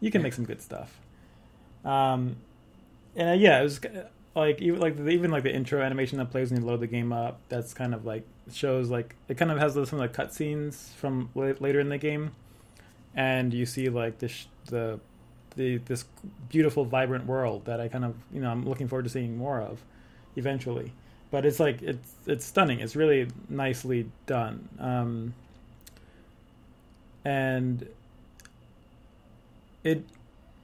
you 0.00 0.10
can 0.10 0.20
Yeah. 0.20 0.24
make 0.24 0.32
some 0.34 0.44
good 0.44 0.60
stuff. 0.60 0.98
Um, 1.84 2.36
and 3.16 3.30
uh, 3.30 3.32
yeah, 3.32 3.60
it 3.60 3.62
was 3.62 3.84
uh, 3.84 4.04
like 4.34 4.60
even 4.60 4.80
like 4.80 4.96
the, 4.96 5.08
even 5.10 5.30
like 5.30 5.42
the 5.42 5.52
intro 5.54 5.80
animation 5.82 6.18
that 6.18 6.30
plays 6.30 6.50
when 6.50 6.60
you 6.60 6.66
load 6.66 6.80
the 6.80 6.86
game 6.86 7.12
up. 7.12 7.40
That's 7.48 7.72
kind 7.74 7.94
of 7.94 8.04
like 8.04 8.24
shows 8.52 8.90
like 8.90 9.14
it 9.28 9.36
kind 9.36 9.50
of 9.50 9.58
has 9.58 9.74
some 9.74 9.82
of 9.82 9.88
the 10.00 10.08
cutscenes 10.08 10.90
from 10.94 11.30
la- 11.34 11.52
later 11.60 11.80
in 11.80 11.88
the 11.88 11.98
game, 11.98 12.32
and 13.14 13.52
you 13.54 13.66
see 13.66 13.88
like 13.88 14.18
the 14.18 14.28
sh- 14.28 14.46
the 14.66 15.00
the 15.56 15.78
this 15.78 16.04
beautiful 16.48 16.84
vibrant 16.84 17.26
world 17.26 17.64
that 17.64 17.80
I 17.80 17.88
kind 17.88 18.04
of 18.04 18.14
you 18.32 18.40
know 18.40 18.50
I'm 18.50 18.68
looking 18.68 18.88
forward 18.88 19.04
to 19.04 19.08
seeing 19.10 19.36
more 19.36 19.60
of 19.60 19.80
eventually. 20.36 20.92
But 21.30 21.44
it's 21.44 21.60
like 21.60 21.82
it's 21.82 22.12
it's 22.26 22.44
stunning. 22.44 22.80
It's 22.80 22.96
really 22.96 23.28
nicely 23.48 24.10
done. 24.26 24.68
Um, 24.78 25.34
and 27.24 27.86
it 29.84 30.04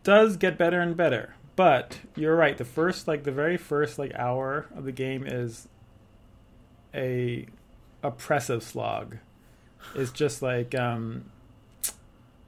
does 0.02 0.36
get 0.36 0.56
better 0.56 0.80
and 0.80 0.96
better. 0.96 1.34
But 1.56 1.98
you're 2.16 2.34
right. 2.34 2.56
The 2.56 2.64
first, 2.64 3.06
like 3.06 3.24
the 3.24 3.32
very 3.32 3.56
first, 3.56 3.98
like 3.98 4.14
hour 4.14 4.66
of 4.74 4.84
the 4.84 4.92
game 4.92 5.26
is 5.26 5.68
a 6.94 7.46
oppressive 8.02 8.62
slog. 8.62 9.18
It's 9.94 10.10
just 10.10 10.42
like 10.42 10.74
um, 10.74 11.30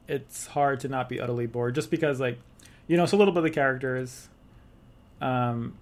it's 0.08 0.46
hard 0.46 0.80
to 0.80 0.88
not 0.88 1.08
be 1.08 1.20
utterly 1.20 1.46
bored, 1.46 1.74
just 1.74 1.90
because 1.90 2.18
like 2.18 2.38
you 2.88 2.96
know, 2.96 3.04
it's 3.04 3.12
a 3.12 3.16
little 3.16 3.32
bit 3.32 3.38
of 3.38 3.44
the 3.44 3.50
characters, 3.50 4.28
um, 5.20 5.76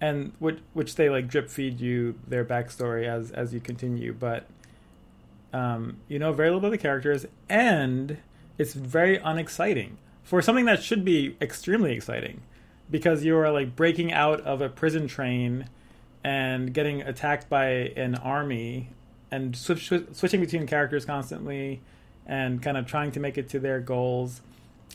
and 0.00 0.32
which 0.38 0.58
which 0.72 0.94
they 0.96 1.10
like 1.10 1.28
drip 1.28 1.48
feed 1.48 1.80
you 1.80 2.18
their 2.26 2.44
backstory 2.44 3.06
as 3.06 3.30
as 3.30 3.52
you 3.52 3.60
continue, 3.60 4.12
but 4.12 4.46
um, 5.52 5.98
you 6.08 6.18
know 6.18 6.32
very 6.32 6.50
little 6.50 6.66
of 6.66 6.72
the 6.72 6.78
characters, 6.78 7.26
and 7.48 8.18
it's 8.58 8.74
very 8.74 9.16
unexciting 9.18 9.98
for 10.22 10.40
something 10.40 10.64
that 10.64 10.82
should 10.82 11.04
be 11.04 11.36
extremely 11.40 11.92
exciting, 11.92 12.40
because 12.90 13.24
you 13.24 13.36
are 13.36 13.50
like 13.50 13.76
breaking 13.76 14.12
out 14.12 14.40
of 14.40 14.60
a 14.60 14.68
prison 14.68 15.06
train 15.06 15.68
and 16.22 16.72
getting 16.74 17.02
attacked 17.02 17.48
by 17.48 17.66
an 17.96 18.14
army 18.16 18.88
and 19.30 19.56
switch, 19.56 19.92
switching 20.12 20.40
between 20.40 20.66
characters 20.66 21.04
constantly 21.04 21.80
and 22.26 22.62
kind 22.62 22.76
of 22.76 22.86
trying 22.86 23.10
to 23.12 23.20
make 23.20 23.38
it 23.38 23.48
to 23.48 23.58
their 23.58 23.80
goals. 23.80 24.40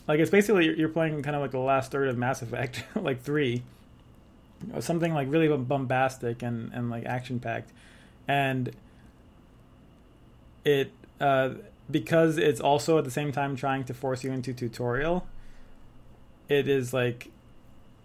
Like 0.06 0.20
it's 0.20 0.30
basically 0.30 0.78
you're 0.78 0.88
playing 0.88 1.22
kind 1.22 1.34
of 1.34 1.42
like 1.42 1.50
the 1.50 1.58
last 1.58 1.90
third 1.90 2.08
of 2.08 2.16
Mass 2.16 2.42
Effect, 2.42 2.84
like 2.94 3.22
three, 3.22 3.62
something 4.80 5.12
like 5.14 5.30
really 5.30 5.48
bombastic 5.56 6.42
and 6.42 6.72
and 6.72 6.90
like 6.90 7.04
action 7.04 7.40
packed, 7.40 7.72
and 8.26 8.74
it 10.64 10.92
uh, 11.20 11.50
because 11.90 12.38
it's 12.38 12.60
also 12.60 12.98
at 12.98 13.04
the 13.04 13.10
same 13.10 13.32
time 13.32 13.56
trying 13.56 13.84
to 13.84 13.94
force 13.94 14.24
you 14.24 14.32
into 14.32 14.52
tutorial. 14.52 15.26
It 16.48 16.68
is 16.68 16.92
like 16.92 17.30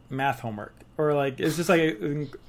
math 0.09 0.39
homework. 0.41 0.75
Or 0.97 1.13
like 1.13 1.39
it's 1.39 1.55
just 1.57 1.69
like 1.69 1.99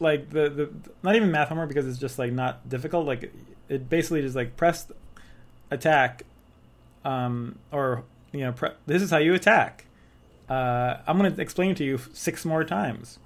like 0.00 0.30
the 0.30 0.50
the 0.50 0.70
not 1.02 1.16
even 1.16 1.30
math 1.30 1.48
homework 1.48 1.68
because 1.68 1.86
it's 1.86 1.98
just 1.98 2.18
like 2.18 2.32
not 2.32 2.68
difficult. 2.68 3.06
Like 3.06 3.32
it 3.68 3.88
basically 3.88 4.22
just 4.22 4.36
like 4.36 4.56
press 4.56 4.86
attack 5.70 6.24
um 7.04 7.58
or 7.72 8.04
you 8.30 8.40
know 8.40 8.52
pre- 8.52 8.70
this 8.86 9.00
is 9.00 9.10
how 9.10 9.16
you 9.18 9.34
attack. 9.34 9.86
Uh 10.48 10.98
i'm 11.06 11.16
going 11.16 11.32
to 11.34 11.40
explain 11.40 11.74
to 11.74 11.84
you 11.84 11.98
six 12.12 12.44
more 12.44 12.64
times 12.64 13.18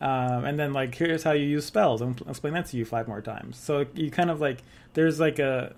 um 0.00 0.44
and 0.44 0.58
then 0.58 0.72
like 0.72 0.94
here's 0.94 1.22
how 1.22 1.32
you 1.32 1.46
use 1.46 1.64
spells. 1.64 2.00
I'm 2.00 2.16
I'll 2.24 2.30
explain 2.30 2.54
that 2.54 2.66
to 2.66 2.76
you 2.76 2.84
five 2.84 3.08
more 3.08 3.20
times. 3.20 3.58
So 3.58 3.86
you 3.94 4.10
kind 4.10 4.30
of 4.30 4.40
like 4.40 4.62
there's 4.94 5.20
like 5.20 5.38
a 5.38 5.74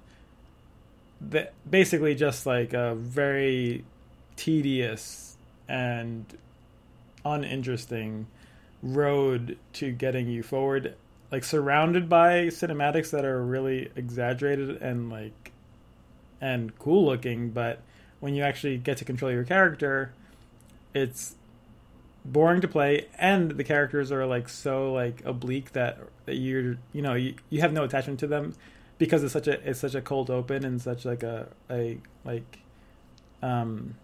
the, 1.21 1.51
basically 1.69 2.15
just 2.15 2.47
like 2.47 2.73
a 2.73 2.95
very 2.95 3.85
tedious 4.37 5.37
and 5.69 6.25
uninteresting 7.25 8.27
road 8.83 9.59
to 9.73 9.91
getting 9.91 10.29
you 10.29 10.43
forward 10.43 10.95
like 11.31 11.45
surrounded 11.45 12.09
by 12.09 12.47
cinematics 12.47 13.11
that 13.11 13.25
are 13.25 13.43
really 13.43 13.91
exaggerated 13.97 14.81
and 14.81 15.11
like 15.11 15.53
and 16.41 16.79
cool 16.79 17.05
looking 17.05 17.51
but 17.51 17.81
when 18.21 18.35
you 18.35 18.43
actually 18.43 18.79
get 18.79 18.97
to 18.97 19.05
control 19.05 19.31
your 19.31 19.45
character 19.45 20.13
it's 20.95 21.35
boring 22.33 22.61
to 22.61 22.69
play 22.69 23.07
and 23.19 23.51
the 23.53 23.65
characters 23.65 24.13
are 24.13 24.27
like 24.27 24.49
so 24.49 24.93
like 24.93 25.25
oblique 25.25 25.73
that, 25.73 25.99
that 26.27 26.37
you're 26.37 26.77
you 26.93 27.03
know 27.03 27.15
you, 27.15 27.35
you 27.51 27.61
have 27.61 27.73
no 27.73 27.85
attachment 27.85 28.21
to 28.21 28.27
them 28.27 28.55
because 28.99 29.23
it's 29.25 29.33
such 29.33 29.47
a 29.49 29.69
it's 29.69 29.81
such 29.81 29.95
a 29.95 30.01
cold 30.03 30.29
open 30.31 30.65
and 30.65 30.81
such 30.81 31.05
like 31.05 31.23
a 31.23 31.49
a 31.71 31.99
like 32.25 32.59
um 33.43 33.95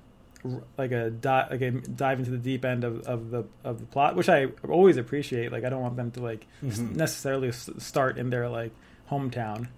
like 0.76 0.92
a 0.92 1.10
di- 1.10 1.48
like 1.50 1.60
a 1.62 1.70
dive 1.70 2.18
into 2.18 2.30
the 2.30 2.36
deep 2.38 2.64
end 2.64 2.84
of, 2.84 3.00
of 3.06 3.30
the 3.30 3.44
of 3.64 3.80
the 3.80 3.86
plot, 3.86 4.14
which 4.14 4.28
I 4.28 4.46
always 4.68 4.96
appreciate. 4.98 5.50
Like 5.50 5.64
I 5.64 5.70
don't 5.70 5.80
want 5.82 5.96
them 5.96 6.10
to 6.12 6.20
like 6.20 6.46
Mhm. 6.62 6.94
necessarily 6.96 7.50
start 7.52 8.18
in 8.18 8.28
their 8.30 8.48
like 8.50 8.72
hometown 9.10 9.68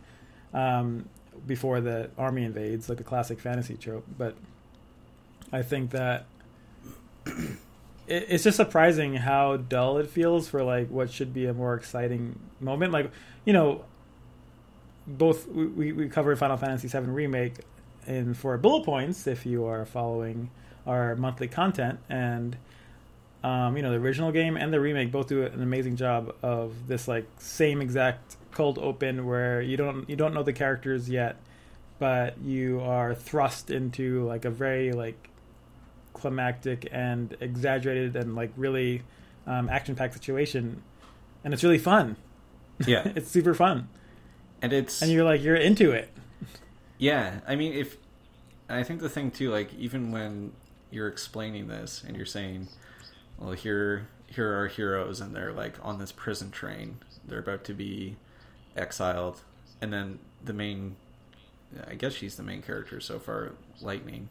um, 0.53 1.09
before 1.47 1.81
the 1.81 2.11
army 2.19 2.43
invades, 2.45 2.89
like 2.89 2.99
a 3.01 3.05
classic 3.05 3.39
fantasy 3.41 3.77
trope. 3.77 4.07
But 4.19 4.35
I 5.53 5.63
think 5.63 5.91
that 5.93 6.27
it, 8.07 8.27
it's 8.29 8.45
just 8.45 8.57
surprising 8.57 9.15
how 9.15 9.57
dull 9.57 9.99
it 9.99 10.09
feels 10.09 10.49
for 10.49 10.63
like 10.63 10.89
what 10.89 11.11
should 11.11 11.33
be 11.33 11.47
a 11.47 11.55
more 11.55 11.75
exciting 11.75 12.39
moment. 12.61 12.93
Like 12.93 13.11
you 13.45 13.53
know, 13.53 13.85
both 15.07 15.47
we, 15.49 15.93
we, 15.93 16.09
covered 16.09 16.39
Final 16.39 16.57
Fantasy 16.57 16.89
VII 16.89 17.07
remake 17.07 17.55
in 18.07 18.35
for 18.35 18.57
bullet 18.59 18.85
points 18.85 19.27
if 19.27 19.47
you 19.47 19.65
are 19.65 19.85
following 19.85 20.51
our 20.87 21.17
monthly 21.17 21.49
content 21.49 21.99
and 22.09 22.57
um, 23.43 23.77
you 23.77 23.83
know 23.83 23.91
the 23.91 23.97
original 23.97 24.33
game 24.33 24.57
and 24.57 24.73
the 24.73 24.81
remake 24.81 25.11
both 25.11 25.29
do 25.29 25.45
an 25.45 25.63
amazing 25.63 25.97
job 25.97 26.35
of 26.43 26.87
this 26.87 27.09
like 27.09 27.27
same 27.39 27.81
exact 27.81 28.37
cold 28.53 28.79
open 28.79 29.27
where 29.27 29.61
you 29.61 29.77
don't 29.77 30.09
you 30.09 30.17
don't 30.17 30.33
know 30.33 30.43
the 30.43 30.53
characters 30.53 31.09
yet 31.09 31.37
but 31.99 32.39
you 32.39 32.81
are 32.81 33.15
thrust 33.15 33.71
into 33.71 34.25
like 34.25 34.45
a 34.45 34.51
very 34.51 34.93
like 34.93 35.31
climactic 36.17 36.89
and 36.91 37.37
exaggerated 37.41 38.17
and 38.17 38.35
like 38.35 38.51
really 38.57 39.03
um, 39.47 39.69
action 39.69 39.95
packed 39.95 40.15
situation. 40.15 40.83
And 41.45 41.55
it's 41.55 41.63
really 41.63 41.79
fun. 41.79 42.17
Yeah, 42.85 43.13
it's 43.15 43.31
super 43.31 43.55
fun. 43.55 43.89
And 44.63 44.73
it's 44.73 45.03
and 45.03 45.11
you're 45.11 45.25
like 45.25 45.43
you're 45.43 45.57
into 45.57 45.93
it. 45.93 46.11
Yeah, 46.99 47.41
I 47.47 47.57
mean, 47.57 47.73
if 47.73 47.97
I 48.69 48.83
think 48.83 49.01
the 49.01 49.09
thing 49.09 49.31
too, 49.31 49.51
like 49.51 49.73
even 49.75 50.11
when 50.11 50.53
you're 50.91 51.09
explaining 51.09 51.69
this 51.69 52.03
and 52.07 52.17
you're 52.17 52.27
saying, 52.27 52.69
"Well, 53.39 53.53
here, 53.53 54.09
here 54.27 54.51
are 54.53 54.57
our 54.57 54.67
heroes, 54.67 55.21
and 55.21 55.35
they're 55.35 55.53
like 55.53 55.75
on 55.83 55.99
this 55.99 56.13
prison 56.13 56.51
train. 56.51 56.99
They're 57.27 57.39
about 57.39 57.65
to 57.65 57.75
be 57.75 58.17
exiled," 58.77 59.43
and 59.81 59.93
then 59.93 60.19
the 60.43 60.55
main, 60.55 60.97
I 61.87 61.95
guess 61.95 62.15
she's 62.15 62.37
the 62.37 62.43
main 62.43 62.63
character 62.63 62.99
so 63.01 63.19
far, 63.19 63.53
Lightning, 63.81 64.31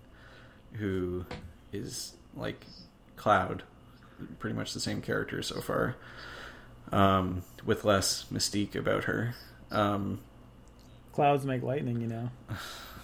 who 0.73 1.25
is 1.75 2.13
like 2.35 2.65
Cloud, 3.15 3.63
pretty 4.39 4.55
much 4.55 4.73
the 4.73 4.79
same 4.79 5.01
character 5.01 5.41
so 5.41 5.61
far, 5.61 5.95
um, 6.91 7.43
with 7.65 7.85
less 7.85 8.25
mystique 8.31 8.75
about 8.75 9.05
her. 9.05 9.35
Um, 9.71 10.19
clouds 11.11 11.45
make 11.45 11.63
lightning 11.63 12.01
you 12.01 12.07
know 12.07 12.29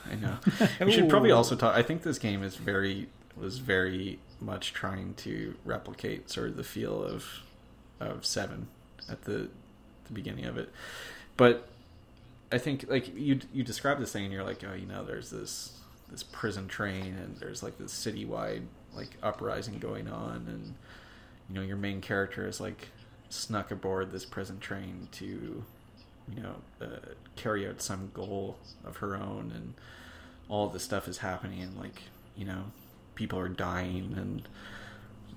I 0.09 0.15
know. 0.15 0.37
We 0.85 0.91
should 0.91 1.09
probably 1.09 1.31
also 1.31 1.55
talk. 1.55 1.75
I 1.75 1.81
think 1.81 2.03
this 2.03 2.19
game 2.19 2.43
is 2.43 2.55
very 2.55 3.09
was 3.35 3.59
very 3.59 4.19
much 4.39 4.73
trying 4.73 5.13
to 5.15 5.55
replicate 5.63 6.29
sort 6.29 6.49
of 6.49 6.57
the 6.57 6.63
feel 6.63 7.03
of 7.03 7.25
of 7.99 8.25
Seven 8.25 8.67
at 9.09 9.23
the 9.23 9.49
the 10.05 10.13
beginning 10.13 10.45
of 10.45 10.57
it, 10.57 10.69
but 11.37 11.67
I 12.51 12.57
think 12.57 12.85
like 12.89 13.15
you 13.15 13.39
you 13.53 13.63
describe 13.63 13.99
this 13.99 14.11
thing 14.11 14.23
and 14.23 14.33
you're 14.33 14.43
like, 14.43 14.63
oh, 14.63 14.73
you 14.73 14.85
know, 14.85 15.03
there's 15.03 15.29
this 15.29 15.77
this 16.11 16.23
prison 16.23 16.67
train, 16.67 17.15
and 17.15 17.37
there's 17.37 17.63
like 17.63 17.77
this 17.77 17.93
citywide 17.93 18.63
like 18.93 19.09
uprising 19.23 19.79
going 19.79 20.07
on, 20.07 20.45
and 20.47 20.75
you 21.49 21.55
know 21.55 21.61
your 21.61 21.77
main 21.77 22.01
character 22.01 22.47
is 22.47 22.59
like 22.59 22.89
snuck 23.29 23.71
aboard 23.71 24.11
this 24.11 24.25
prison 24.25 24.59
train 24.59 25.07
to 25.13 25.63
you 26.35 26.41
know 26.41 26.55
uh, 26.81 26.85
carry 27.35 27.67
out 27.67 27.81
some 27.81 28.11
goal 28.13 28.57
of 28.83 28.97
her 28.97 29.15
own, 29.15 29.51
and 29.55 29.73
all 30.49 30.67
this 30.67 30.83
stuff 30.83 31.07
is 31.07 31.19
happening, 31.19 31.61
and 31.61 31.77
like 31.77 32.03
you 32.35 32.45
know 32.45 32.65
people 33.15 33.37
are 33.39 33.49
dying 33.49 34.13
and 34.17 34.47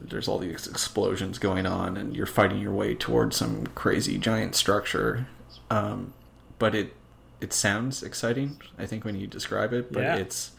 there's 0.00 0.28
all 0.28 0.38
these 0.38 0.66
explosions 0.66 1.38
going 1.38 1.66
on 1.66 1.96
and 1.96 2.14
you're 2.16 2.26
fighting 2.26 2.58
your 2.58 2.72
way 2.72 2.94
towards 2.94 3.36
some 3.36 3.66
crazy 3.68 4.16
giant 4.18 4.54
structure 4.54 5.26
um, 5.70 6.12
but 6.58 6.74
it 6.74 6.94
it 7.40 7.52
sounds 7.52 8.02
exciting 8.02 8.56
i 8.78 8.86
think 8.86 9.04
when 9.04 9.16
you 9.16 9.26
describe 9.26 9.72
it 9.72 9.92
but 9.92 10.02
Yeah. 10.02 10.16
it's 10.16 10.52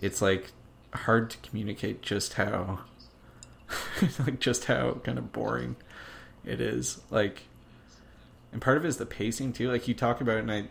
it's 0.00 0.20
like 0.22 0.52
hard 0.92 1.30
to 1.30 1.38
communicate 1.38 2.02
just 2.02 2.34
how 2.34 2.80
like 4.26 4.38
just 4.38 4.66
how 4.66 4.92
kind 5.04 5.18
of 5.18 5.32
boring 5.32 5.76
it 6.44 6.60
is 6.60 7.00
like 7.10 7.42
and 8.52 8.62
part 8.62 8.76
of 8.76 8.84
it 8.84 8.88
is 8.88 8.96
the 8.96 9.06
pacing 9.06 9.52
too 9.52 9.70
like 9.70 9.88
you 9.88 9.94
talk 9.94 10.20
about 10.20 10.36
it 10.36 10.40
and 10.40 10.52
i 10.52 10.64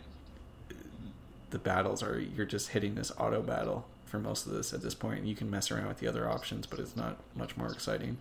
the 1.50 1.58
battles 1.58 2.02
are 2.02 2.18
you're 2.18 2.46
just 2.46 2.68
hitting 2.68 2.94
this 2.94 3.12
auto 3.18 3.40
battle 3.40 3.86
for 4.06 4.18
most 4.18 4.46
of 4.46 4.52
this 4.52 4.72
at 4.72 4.82
this 4.82 4.94
point. 4.94 5.24
You 5.26 5.34
can 5.34 5.50
mess 5.50 5.70
around 5.70 5.88
with 5.88 5.98
the 5.98 6.08
other 6.08 6.28
options, 6.28 6.66
but 6.66 6.78
it's 6.78 6.96
not 6.96 7.18
much 7.34 7.56
more 7.56 7.70
exciting. 7.70 8.18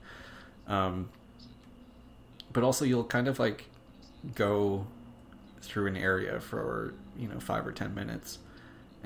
Um, 0.67 1.09
but 2.51 2.63
also, 2.63 2.85
you'll 2.85 3.03
kind 3.03 3.27
of 3.27 3.39
like 3.39 3.65
go 4.33 4.87
through 5.61 5.87
an 5.87 5.97
area 5.97 6.39
for 6.39 6.93
you 7.17 7.27
know 7.27 7.39
five 7.39 7.65
or 7.65 7.71
ten 7.71 7.93
minutes, 7.93 8.39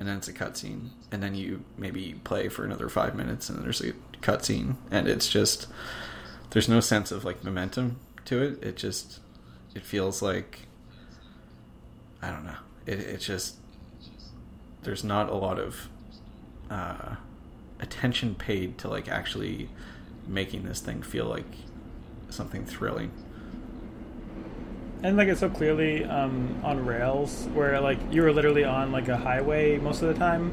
and 0.00 0.08
then 0.08 0.16
it's 0.16 0.28
a 0.28 0.32
cutscene, 0.32 0.88
and 1.12 1.22
then 1.22 1.34
you 1.34 1.62
maybe 1.76 2.14
play 2.24 2.48
for 2.48 2.64
another 2.64 2.88
five 2.88 3.14
minutes, 3.14 3.50
and 3.50 3.62
there's 3.62 3.82
a 3.82 3.92
cutscene, 4.22 4.76
and 4.90 5.06
it's 5.06 5.28
just 5.28 5.66
there's 6.50 6.70
no 6.70 6.80
sense 6.80 7.12
of 7.12 7.22
like 7.22 7.44
momentum 7.44 8.00
to 8.24 8.42
it. 8.42 8.64
It 8.64 8.76
just 8.78 9.20
it 9.74 9.82
feels 9.82 10.22
like 10.22 10.60
I 12.22 12.30
don't 12.30 12.46
know. 12.46 12.56
It 12.86 13.00
it 13.00 13.18
just 13.18 13.56
there's 14.84 15.04
not 15.04 15.28
a 15.28 15.34
lot 15.34 15.58
of 15.58 15.90
uh, 16.70 17.16
attention 17.78 18.34
paid 18.34 18.78
to 18.78 18.88
like 18.88 19.06
actually 19.06 19.68
making 20.26 20.64
this 20.64 20.80
thing 20.80 21.02
feel 21.02 21.26
like 21.26 21.44
something 22.30 22.64
thrilling. 22.64 23.12
And 25.02 25.16
like 25.16 25.28
it's 25.28 25.40
so 25.40 25.48
clearly 25.48 26.04
um, 26.04 26.60
on 26.62 26.84
rails 26.84 27.46
where 27.54 27.80
like 27.80 27.98
you 28.12 28.22
were 28.22 28.32
literally 28.32 28.64
on 28.64 28.92
like 28.92 29.08
a 29.08 29.16
highway 29.16 29.78
most 29.78 30.02
of 30.02 30.08
the 30.08 30.14
time 30.14 30.50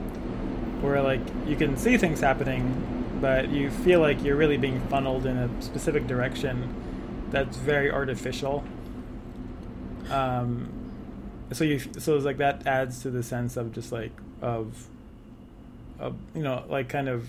where 0.82 1.02
like 1.02 1.20
you 1.46 1.56
can 1.56 1.76
see 1.78 1.98
things 1.98 2.20
happening 2.22 2.84
but 3.20 3.50
you 3.50 3.70
feel 3.72 4.00
like 4.00 4.24
you're 4.24 4.36
really 4.36 4.58
being 4.58 4.80
funneled 4.90 5.26
in 5.26 5.38
a 5.38 5.62
specific 5.62 6.06
direction 6.08 6.74
that's 7.32 7.58
very 7.58 7.92
artificial 7.92 8.64
um, 10.10 10.72
so 11.52 11.64
you 11.64 11.80
so 11.80 12.16
it's 12.16 12.26
like 12.26 12.38
that 12.38 12.66
adds 12.68 13.02
to 13.02 13.10
the 13.10 13.24
sense 13.24 13.58
of 13.58 13.72
just 13.74 13.92
like 13.92 14.12
of 14.42 14.88
of 16.00 16.16
you 16.36 16.44
know 16.44 16.64
like 16.70 16.90
kind 16.90 17.10
of 17.10 17.28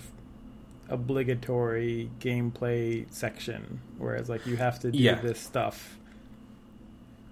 obligatory 0.91 2.11
gameplay 2.21 3.07
section 3.13 3.81
whereas 3.99 4.29
like 4.29 4.47
you 4.47 4.57
have 4.57 4.79
to 4.81 4.91
do 4.91 4.99
Yeah. 4.99 5.15
this 5.21 5.39
stuff 5.39 5.98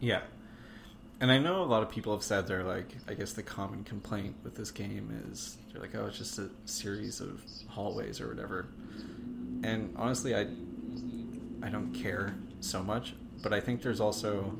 Yeah. 0.00 0.20
And 1.20 1.30
I 1.30 1.38
know 1.38 1.62
a 1.62 1.64
lot 1.64 1.82
of 1.82 1.90
people 1.90 2.12
have 2.12 2.22
said 2.22 2.46
they're 2.46 2.64
like, 2.64 2.94
I 3.08 3.14
guess 3.14 3.32
the 3.32 3.42
common 3.42 3.84
complaint 3.84 4.36
with 4.42 4.54
this 4.54 4.70
game 4.70 5.10
is 5.30 5.56
they're 5.72 5.80
like, 5.80 5.94
oh, 5.94 6.06
it's 6.06 6.18
just 6.18 6.38
a 6.38 6.50
series 6.66 7.20
of 7.20 7.42
hallways 7.68 8.20
or 8.20 8.28
whatever. 8.28 8.66
And 9.62 9.94
honestly, 9.96 10.34
I, 10.34 10.46
I 11.62 11.70
don't 11.70 11.92
care 11.94 12.34
so 12.60 12.82
much, 12.82 13.14
but 13.42 13.54
I 13.54 13.60
think 13.60 13.80
there's 13.80 14.00
also, 14.00 14.56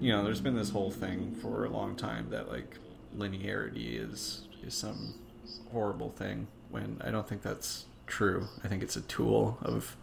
you 0.00 0.12
know, 0.12 0.22
there's 0.22 0.40
been 0.40 0.54
this 0.54 0.70
whole 0.70 0.90
thing 0.90 1.34
for 1.42 1.64
a 1.64 1.70
long 1.70 1.96
time 1.96 2.28
that 2.30 2.48
like 2.48 2.78
linearity 3.16 4.00
is 4.00 4.46
is 4.64 4.74
some 4.74 5.14
horrible 5.72 6.10
thing 6.10 6.46
when 6.70 7.00
I 7.04 7.10
don't 7.10 7.28
think 7.28 7.42
that's 7.42 7.86
true. 8.06 8.46
I 8.62 8.68
think 8.68 8.82
it's 8.84 8.96
a 8.96 9.00
tool 9.02 9.58
of, 9.62 9.96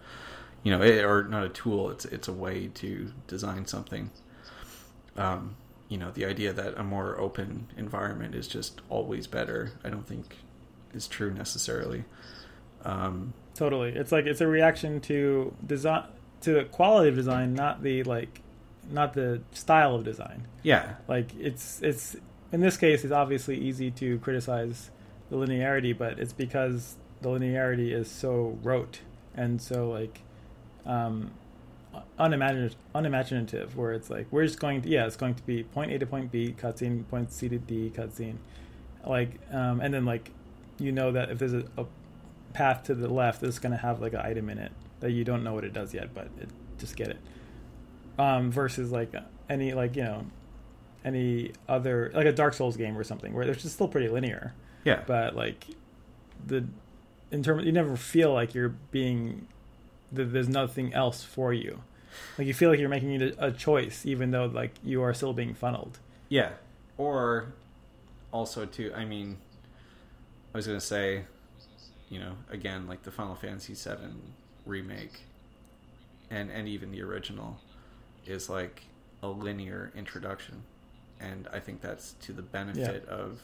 you 0.63 0.71
know, 0.71 0.81
it, 0.83 1.05
or 1.05 1.23
not 1.23 1.45
a 1.45 1.49
tool. 1.49 1.89
It's 1.89 2.03
it's 2.05 2.27
a 2.27 2.33
way 2.33 2.67
to 2.75 3.13
design 3.27 3.65
something 3.65 4.11
um, 5.19 5.55
you 5.87 5.97
know, 5.97 6.11
the 6.11 6.25
idea 6.25 6.53
that 6.53 6.77
a 6.77 6.83
more 6.83 7.19
open 7.19 7.67
environment 7.77 8.35
is 8.35 8.47
just 8.47 8.81
always 8.89 9.27
better, 9.27 9.71
I 9.83 9.89
don't 9.89 10.07
think 10.07 10.37
is 10.93 11.07
true 11.07 11.31
necessarily. 11.33 12.05
Um, 12.85 13.33
Totally. 13.55 13.89
It's 13.89 14.11
like 14.11 14.25
it's 14.25 14.41
a 14.41 14.47
reaction 14.47 15.01
to 15.01 15.53
design 15.65 16.05
to 16.41 16.53
the 16.53 16.63
quality 16.63 17.09
of 17.09 17.15
design, 17.15 17.53
not 17.53 17.83
the 17.83 18.03
like 18.03 18.41
not 18.89 19.13
the 19.13 19.41
style 19.51 19.95
of 19.95 20.03
design. 20.05 20.47
yeah, 20.63 20.95
Like 21.07 21.35
it's 21.37 21.81
it's 21.81 22.15
in 22.51 22.61
this 22.61 22.77
case 22.77 23.03
it's 23.03 23.11
obviously 23.13 23.57
easy 23.57 23.91
to 23.91 24.17
criticize 24.19 24.91
the 25.29 25.35
linearity, 25.35 25.95
but 25.97 26.19
it's 26.19 26.33
because 26.33 26.95
the 27.21 27.29
linearity 27.29 27.91
is 27.91 28.09
so 28.09 28.57
rote 28.63 29.01
and 29.35 29.61
so 29.61 29.89
like 29.89 30.21
um 30.85 31.31
unimaginative 32.19 32.75
unimaginative 32.93 33.75
where 33.75 33.93
it's 33.93 34.09
like 34.09 34.27
we're 34.29 34.45
just 34.45 34.59
going 34.59 34.81
to 34.81 34.89
yeah, 34.89 35.05
it's 35.05 35.15
going 35.15 35.33
to 35.33 35.43
be 35.43 35.63
point 35.63 35.91
A 35.91 35.99
to 35.99 36.05
point 36.05 36.31
B, 36.31 36.55
cutscene, 36.57 37.07
point 37.07 37.31
C 37.31 37.49
to 37.49 37.57
D, 37.57 37.91
cutscene. 37.95 38.35
Like 39.05 39.39
um 39.51 39.79
and 39.79 39.93
then 39.93 40.05
like 40.05 40.31
you 40.77 40.91
know 40.91 41.11
that 41.11 41.31
if 41.31 41.39
there's 41.39 41.53
a, 41.53 41.65
a 41.77 41.85
path 42.53 42.83
to 42.83 42.95
the 42.95 43.07
left 43.07 43.43
it's 43.43 43.59
going 43.59 43.71
to 43.71 43.77
have 43.77 44.01
like 44.01 44.13
an 44.13 44.21
item 44.21 44.49
in 44.49 44.57
it 44.57 44.71
that 44.99 45.11
you 45.11 45.23
don't 45.23 45.43
know 45.43 45.53
what 45.53 45.63
it 45.63 45.73
does 45.73 45.93
yet, 45.93 46.13
but 46.13 46.27
it, 46.41 46.49
just 46.77 46.95
get 46.95 47.09
it. 47.09 47.17
Um, 48.17 48.51
versus 48.51 48.91
like 48.91 49.13
any 49.49 49.73
like 49.73 49.95
you 49.95 50.03
know 50.03 50.25
any 51.05 51.53
other 51.67 52.11
like 52.13 52.25
a 52.25 52.33
Dark 52.33 52.53
Souls 52.53 52.75
game 52.75 52.97
or 52.97 53.03
something 53.03 53.33
where 53.33 53.47
it's 53.49 53.63
just 53.63 53.75
still 53.75 53.87
pretty 53.87 54.09
linear, 54.09 54.53
yeah, 54.83 55.01
but 55.07 55.35
like 55.35 55.67
the 56.45 56.65
in 57.31 57.43
terms 57.43 57.65
you 57.65 57.71
never 57.71 57.95
feel 57.95 58.33
like 58.33 58.53
you're 58.53 58.75
being 58.91 59.47
that 60.11 60.33
there's 60.33 60.49
nothing 60.49 60.93
else 60.93 61.23
for 61.23 61.53
you. 61.53 61.81
Like 62.37 62.47
you 62.47 62.53
feel 62.53 62.69
like 62.69 62.79
you're 62.79 62.89
making 62.89 63.21
a, 63.37 63.51
choice 63.51 64.05
even 64.05 64.31
though 64.31 64.45
like 64.45 64.71
you 64.83 65.01
are 65.01 65.13
still 65.13 65.33
being 65.33 65.53
funneled. 65.53 65.99
yeah. 66.29 66.51
Or 66.97 67.53
also 68.31 68.65
too, 68.65 68.91
I 68.95 69.05
mean, 69.05 69.37
I 70.53 70.57
was 70.57 70.67
gonna 70.67 70.81
say, 70.81 71.23
you 72.09 72.19
know, 72.19 72.33
again, 72.49 72.87
like 72.87 73.03
the 73.03 73.11
Final 73.11 73.35
Fantasy 73.35 73.73
VII 73.73 74.13
remake, 74.65 75.21
and 76.29 76.51
and 76.51 76.67
even 76.67 76.91
the 76.91 77.01
original, 77.01 77.59
is 78.25 78.49
like 78.49 78.83
a 79.23 79.27
linear 79.27 79.91
introduction, 79.95 80.63
and 81.19 81.47
I 81.53 81.59
think 81.59 81.81
that's 81.81 82.13
to 82.21 82.33
the 82.33 82.41
benefit 82.41 83.07
of 83.07 83.41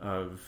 of 0.00 0.40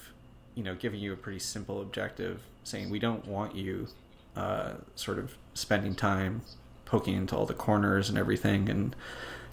you 0.54 0.62
know 0.62 0.74
giving 0.74 1.00
you 1.00 1.12
a 1.12 1.16
pretty 1.16 1.38
simple 1.38 1.80
objective, 1.80 2.42
saying 2.64 2.90
we 2.90 2.98
don't 2.98 3.26
want 3.26 3.54
you 3.54 3.88
uh, 4.36 4.72
sort 4.94 5.18
of 5.18 5.36
spending 5.54 5.94
time 5.94 6.42
poking 6.84 7.14
into 7.14 7.36
all 7.36 7.46
the 7.46 7.54
corners 7.54 8.08
and 8.08 8.18
everything 8.18 8.68
and 8.68 8.94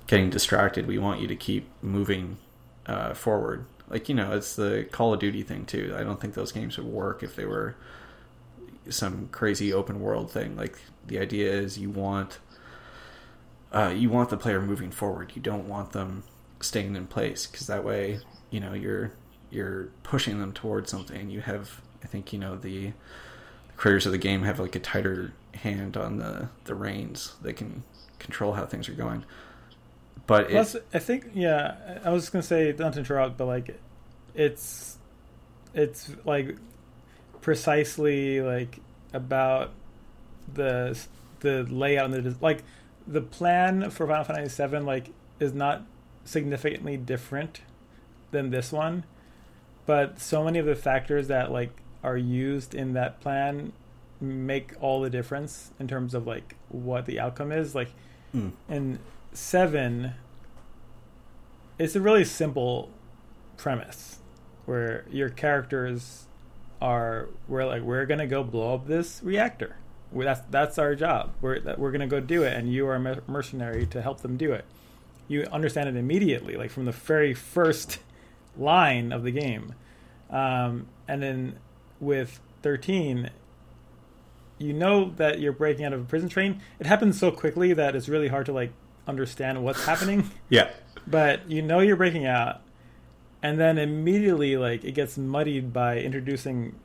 getting 0.07 0.29
distracted. 0.29 0.87
We 0.87 0.97
want 0.97 1.21
you 1.21 1.27
to 1.27 1.35
keep 1.35 1.67
moving 1.81 2.37
uh, 2.85 3.13
forward. 3.13 3.65
Like 3.89 4.09
you 4.09 4.15
know, 4.15 4.33
it's 4.33 4.55
the 4.55 4.87
Call 4.91 5.13
of 5.13 5.19
Duty 5.19 5.43
thing 5.43 5.65
too. 5.65 5.93
I 5.97 6.03
don't 6.03 6.19
think 6.19 6.33
those 6.33 6.51
games 6.51 6.77
would 6.77 6.87
work 6.87 7.23
if 7.23 7.35
they 7.35 7.45
were 7.45 7.75
some 8.89 9.29
crazy 9.31 9.71
open 9.73 9.99
world 9.99 10.31
thing. 10.31 10.55
Like 10.55 10.79
the 11.05 11.19
idea 11.19 11.51
is 11.51 11.77
you 11.77 11.89
want 11.89 12.39
uh, 13.71 13.93
you 13.95 14.09
want 14.09 14.29
the 14.29 14.37
player 14.37 14.61
moving 14.61 14.91
forward. 14.91 15.31
You 15.35 15.41
don't 15.41 15.67
want 15.67 15.91
them 15.91 16.23
staying 16.59 16.95
in 16.95 17.07
place 17.07 17.47
because 17.47 17.67
that 17.67 17.83
way, 17.83 18.19
you 18.49 18.59
know, 18.59 18.73
you're 18.73 19.11
you're 19.49 19.89
pushing 20.03 20.39
them 20.39 20.53
towards 20.53 20.89
something. 20.89 21.29
You 21.29 21.41
have, 21.41 21.81
I 22.03 22.07
think, 22.07 22.33
you 22.33 22.39
know, 22.39 22.55
the, 22.55 22.87
the 22.87 22.93
creators 23.81 24.05
of 24.05 24.11
the 24.11 24.17
game 24.19 24.43
have 24.43 24.59
like 24.59 24.75
a 24.75 24.79
tighter 24.79 25.33
hand 25.55 25.97
on 25.97 26.17
the 26.17 26.47
the 26.65 26.75
reins. 26.75 27.33
They 27.41 27.51
can 27.51 27.81
control 28.19 28.53
how 28.53 28.67
things 28.67 28.87
are 28.87 28.93
going. 28.93 29.25
But 30.27 30.51
it, 30.51 30.75
I 30.93 30.99
think 30.99 31.31
yeah, 31.33 31.99
I 32.05 32.11
was 32.11 32.23
just 32.23 32.31
gonna 32.31 32.43
say 32.43 32.75
not 32.77 32.93
to 32.93 32.99
interrupt, 32.99 33.37
but 33.37 33.45
like 33.45 33.79
it's 34.35 34.99
it's 35.73 36.11
like 36.25 36.57
precisely 37.41 38.39
like 38.39 38.77
about 39.13 39.71
the 40.53 40.95
the 41.39 41.63
layout 41.63 42.11
and 42.11 42.23
the 42.23 42.35
like 42.39 42.63
the 43.07 43.21
plan 43.21 43.89
for 43.89 44.05
Final 44.05 44.23
Fantasy 44.23 44.63
VII 44.63 44.77
like 44.81 45.09
is 45.39 45.55
not 45.55 45.81
significantly 46.23 46.97
different 46.97 47.61
than 48.29 48.51
this 48.51 48.71
one, 48.71 49.05
but 49.87 50.21
so 50.21 50.43
many 50.43 50.59
of 50.59 50.67
the 50.67 50.75
factors 50.75 51.29
that 51.29 51.51
like 51.51 51.80
are 52.03 52.17
used 52.17 52.73
in 52.75 52.93
that 52.93 53.19
plan 53.21 53.71
make 54.19 54.73
all 54.79 55.01
the 55.01 55.09
difference 55.09 55.71
in 55.79 55.87
terms 55.87 56.13
of 56.13 56.27
like 56.27 56.55
what 56.69 57.05
the 57.05 57.19
outcome 57.19 57.51
is. 57.51 57.73
Like 57.75 57.89
Mm. 58.35 58.51
in 58.69 58.99
seven, 59.33 60.13
it's 61.77 61.95
a 61.95 62.01
really 62.01 62.23
simple 62.23 62.89
premise 63.57 64.19
where 64.65 65.05
your 65.11 65.29
characters 65.29 66.25
are 66.81 67.27
we're 67.47 67.65
like 67.65 67.81
we're 67.81 68.05
gonna 68.05 68.27
go 68.27 68.43
blow 68.43 68.73
up 68.75 68.87
this 68.87 69.21
reactor. 69.23 69.75
we 70.11 70.23
that's 70.25 70.41
that's 70.49 70.77
our 70.77 70.95
job. 70.95 71.31
We're 71.41 71.59
that 71.59 71.77
we're 71.79 71.91
gonna 71.91 72.07
go 72.07 72.19
do 72.19 72.43
it, 72.43 72.53
and 72.57 72.71
you 72.71 72.87
are 72.87 72.95
a 72.95 73.21
mercenary 73.27 73.85
to 73.87 74.01
help 74.01 74.21
them 74.21 74.37
do 74.37 74.51
it. 74.53 74.65
You 75.27 75.43
understand 75.51 75.89
it 75.89 75.95
immediately, 75.95 76.55
like 76.55 76.69
from 76.71 76.85
the 76.85 76.91
very 76.91 77.33
first 77.33 77.99
line 78.57 79.11
of 79.11 79.23
the 79.23 79.31
game. 79.31 79.73
Um, 80.29 80.87
and 81.07 81.21
then 81.21 81.55
with 82.01 82.41
thirteen, 82.61 83.29
you 84.57 84.73
know 84.73 85.13
that 85.17 85.39
you're 85.39 85.53
breaking 85.53 85.85
out 85.85 85.93
of 85.93 86.01
a 86.01 86.03
prison 86.03 86.27
train. 86.27 86.61
It 86.79 86.85
happens 86.85 87.19
so 87.19 87.31
quickly 87.31 87.73
that 87.73 87.95
it's 87.95 88.09
really 88.09 88.27
hard 88.27 88.45
to 88.47 88.51
like 88.53 88.73
understand 89.07 89.63
what's 89.63 89.85
happening. 89.85 90.29
Yeah. 90.49 90.69
But 91.07 91.49
you 91.49 91.61
know 91.61 91.79
you're 91.79 91.95
breaking 91.95 92.25
out, 92.25 92.61
and 93.41 93.59
then 93.59 93.77
immediately 93.77 94.57
like 94.57 94.83
it 94.83 94.91
gets 94.91 95.17
muddied 95.17 95.71
by 95.71 95.99
introducing 95.99 96.75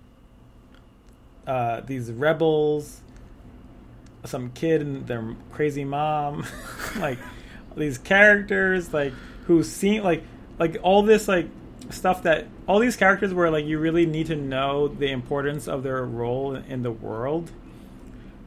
uh, 1.46 1.80
these 1.80 2.10
rebels, 2.12 3.00
some 4.24 4.50
kid 4.52 4.80
and 4.80 5.06
their 5.06 5.34
crazy 5.52 5.84
mom, 5.84 6.46
like 6.96 7.18
these 7.76 7.98
characters 7.98 8.94
like 8.94 9.12
who 9.46 9.62
seem 9.62 10.02
like 10.02 10.24
like 10.58 10.78
all 10.82 11.02
this 11.02 11.28
like 11.28 11.48
stuff 11.90 12.22
that 12.24 12.46
all 12.66 12.78
these 12.78 12.96
characters 12.96 13.32
where 13.32 13.50
like 13.50 13.64
you 13.64 13.78
really 13.78 14.06
need 14.06 14.26
to 14.26 14.36
know 14.36 14.88
the 14.88 15.10
importance 15.10 15.68
of 15.68 15.82
their 15.82 16.04
role 16.04 16.54
in 16.54 16.82
the 16.82 16.90
world 16.90 17.50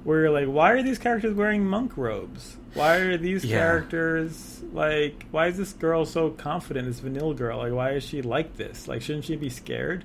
where 0.04 0.22
you're 0.22 0.30
like 0.32 0.48
why 0.48 0.72
are 0.72 0.82
these 0.84 0.98
characters 0.98 1.34
wearing 1.34 1.66
monk 1.66 1.96
robes? 1.98 2.58
Why 2.74 2.98
are 2.98 3.18
these 3.18 3.44
Yeah. 3.46 3.58
characters 3.58 4.62
like 4.74 5.26
why 5.32 5.48
is 5.48 5.58
this 5.58 5.74
girl 5.74 6.06
so 6.06 6.30
confident 6.32 6.88
this 6.88 7.00
vanilla 7.00 7.34
girl? 7.34 7.60
Like 7.60 7.74
why 7.74 7.92
is 7.92 8.04
she 8.04 8.22
like 8.22 8.58
this? 8.58 8.88
Like 8.88 9.02
shouldn't 9.02 9.26
she 9.26 9.36
be 9.36 9.50
scared? 9.50 10.04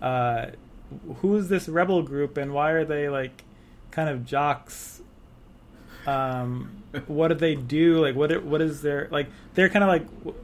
Uh 0.00 0.46
who's 1.16 1.48
this 1.48 1.68
rebel 1.68 2.02
group 2.02 2.36
and 2.36 2.52
why 2.52 2.70
are 2.70 2.84
they 2.84 3.08
like 3.08 3.44
kind 3.90 4.08
of 4.08 4.24
jocks? 4.24 5.02
Um 6.06 6.82
what 7.06 7.28
do 7.28 7.34
they 7.34 7.54
do? 7.54 8.04
Like 8.04 8.14
what 8.14 8.44
what 8.44 8.60
is 8.62 8.82
their 8.82 9.08
like 9.10 9.28
they're 9.54 9.68
kind 9.68 9.84
of 9.84 9.88
like 9.88 10.36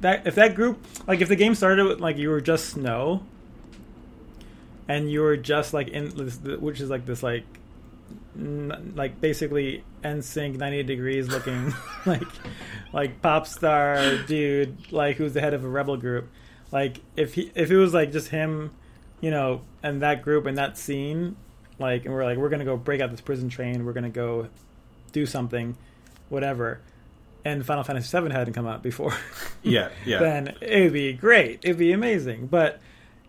that 0.00 0.26
if 0.26 0.34
that 0.34 0.54
group 0.54 0.84
like 1.06 1.20
if 1.20 1.28
the 1.28 1.36
game 1.36 1.54
started 1.54 1.86
with 1.86 2.00
like 2.00 2.16
you 2.16 2.30
were 2.30 2.40
just 2.40 2.70
snow 2.70 3.22
and 4.88 5.10
you 5.10 5.20
were 5.20 5.36
just 5.36 5.72
like 5.72 5.88
in 5.88 6.10
which 6.60 6.80
is 6.80 6.90
like 6.90 7.06
this 7.06 7.22
like 7.22 7.44
n- 8.36 8.92
like 8.96 9.20
basically 9.20 9.84
NSYNC 10.02 10.56
90 10.56 10.82
degrees 10.82 11.28
looking 11.28 11.72
like 12.06 12.26
like 12.92 13.22
pop 13.22 13.46
star 13.46 14.16
dude 14.26 14.92
like 14.92 15.16
who's 15.16 15.32
the 15.32 15.40
head 15.40 15.54
of 15.54 15.64
a 15.64 15.68
rebel 15.68 15.96
group. 15.96 16.28
Like 16.72 17.00
if 17.16 17.34
he 17.34 17.52
if 17.54 17.70
it 17.70 17.76
was 17.76 17.94
like 17.94 18.12
just 18.12 18.28
him 18.28 18.72
you 19.20 19.30
know 19.30 19.62
and 19.82 20.02
that 20.02 20.22
group 20.22 20.46
and 20.46 20.56
that 20.58 20.78
scene 20.78 21.36
like 21.78 22.04
and 22.04 22.14
we're 22.14 22.24
like 22.24 22.38
we're 22.38 22.48
gonna 22.48 22.64
go 22.64 22.76
break 22.76 23.00
out 23.00 23.10
this 23.10 23.20
prison 23.20 23.48
train 23.48 23.84
we're 23.84 23.92
gonna 23.92 24.08
go 24.08 24.48
do 25.12 25.26
something 25.26 25.76
whatever 26.28 26.80
and 27.44 27.64
Final 27.64 27.84
Fantasy 27.84 28.20
VII 28.20 28.30
hadn't 28.30 28.54
come 28.54 28.66
out 28.66 28.82
before 28.82 29.14
Yeah. 29.62 29.88
Yeah. 30.04 30.18
then 30.20 30.54
it'd 30.60 30.92
be 30.92 31.12
great. 31.12 31.60
It'd 31.62 31.78
be 31.78 31.92
amazing. 31.92 32.46
But 32.46 32.80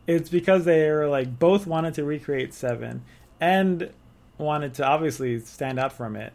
it's 0.08 0.30
because 0.30 0.66
they 0.66 0.90
were 0.90 1.08
like 1.08 1.40
both 1.40 1.68
wanted 1.68 1.94
to 1.96 2.04
recreate 2.04 2.54
Seven 2.54 3.04
and 3.40 3.92
wanted 4.38 4.74
to 4.76 4.86
obviously 4.86 5.40
stand 5.40 5.80
out 5.80 5.94
from 5.94 6.16
it. 6.16 6.34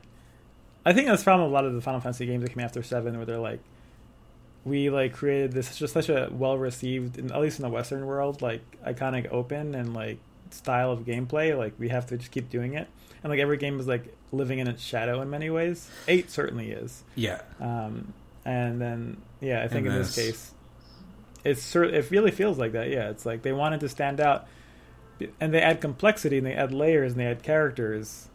I 0.84 0.92
think 0.92 1.08
that's 1.08 1.22
from 1.24 1.40
a 1.40 1.48
lot 1.48 1.64
of 1.64 1.74
the 1.74 1.80
Final 1.80 2.00
Fantasy 2.00 2.26
games 2.26 2.44
that 2.44 2.54
came 2.54 2.64
after 2.64 2.82
Seven, 2.82 3.16
where 3.16 3.26
they're 3.26 3.38
like, 3.38 3.60
we 4.64 4.90
like 4.90 5.12
created 5.12 5.52
this 5.52 5.76
just 5.76 5.94
such 5.94 6.08
a 6.08 6.28
well 6.32 6.56
received, 6.58 7.18
at 7.18 7.40
least 7.40 7.58
in 7.58 7.64
the 7.64 7.68
Western 7.68 8.06
world, 8.06 8.42
like 8.42 8.62
iconic 8.86 9.30
open 9.32 9.74
and 9.74 9.94
like 9.94 10.18
style 10.50 10.92
of 10.92 11.00
gameplay. 11.00 11.56
Like 11.56 11.74
we 11.78 11.88
have 11.88 12.06
to 12.06 12.16
just 12.16 12.30
keep 12.30 12.50
doing 12.50 12.74
it, 12.74 12.88
and 13.26 13.30
like 13.32 13.40
every 13.40 13.56
game 13.56 13.80
is 13.80 13.88
like 13.88 14.14
living 14.30 14.60
in 14.60 14.68
its 14.68 14.82
shadow 14.82 15.20
in 15.20 15.28
many 15.30 15.50
ways. 15.50 15.90
Eight 16.06 16.30
certainly 16.30 16.70
is. 16.70 17.02
yeah. 17.16 17.40
Um, 17.60 18.12
and 18.44 18.80
then, 18.80 19.16
yeah, 19.40 19.64
I 19.64 19.68
think 19.68 19.86
And 19.86 19.96
in 19.96 20.02
this 20.02 20.14
this- 20.14 20.26
case, 20.26 20.54
it's 21.44 21.74
it 21.76 22.10
really 22.12 22.30
feels 22.30 22.58
like 22.58 22.72
that. 22.72 22.88
Yeah, 22.88 23.10
it's 23.10 23.26
like 23.26 23.42
they 23.42 23.52
wanted 23.52 23.80
to 23.80 23.88
stand 23.88 24.20
out, 24.20 24.46
and 25.40 25.52
they 25.52 25.60
add 25.60 25.80
complexity 25.80 26.38
and 26.38 26.46
they 26.46 26.54
add 26.54 26.72
layers 26.72 27.12
and 27.12 27.20
they 27.20 27.26
add 27.26 27.42
characters, 27.42 28.28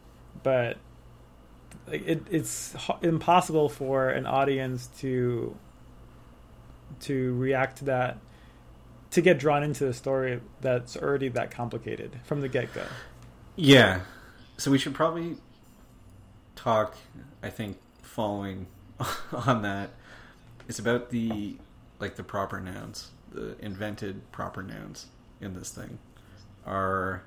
but 0.44 0.78
like 1.88 2.06
it, 2.06 2.24
it's 2.30 2.76
impossible 3.02 3.70
for 3.70 4.10
an 4.10 4.26
audience 4.26 4.88
to 5.00 5.56
to 7.02 7.34
react 7.36 7.78
to 7.80 7.86
that 7.86 8.18
to 9.12 9.22
get 9.22 9.40
drawn 9.40 9.64
into 9.64 9.88
a 9.88 9.94
story 9.94 10.40
that's 10.62 10.96
already 10.96 11.28
that 11.30 11.52
complicated 11.52 12.18
from 12.24 12.42
the 12.42 12.48
get 12.50 12.74
go. 12.74 12.84
Yeah. 13.56 14.02
So 14.62 14.69
we 14.69 14.78
should 14.78 14.93
probably 14.93 15.38
talk, 16.56 16.95
I 17.41 17.50
think, 17.50 17.80
following 18.04 18.67
on 19.34 19.63
that. 19.63 19.89
It's 20.69 20.78
about 20.78 21.10
the 21.10 21.58
like 21.97 22.15
the 22.15 22.21
proper 22.24 22.60
nouns, 22.60 23.10
the 23.32 23.56
invented 23.58 24.32
proper 24.32 24.62
nouns 24.62 25.08
in 25.39 25.56
this 25.56 25.71
thing 25.71 25.97
are 26.63 27.24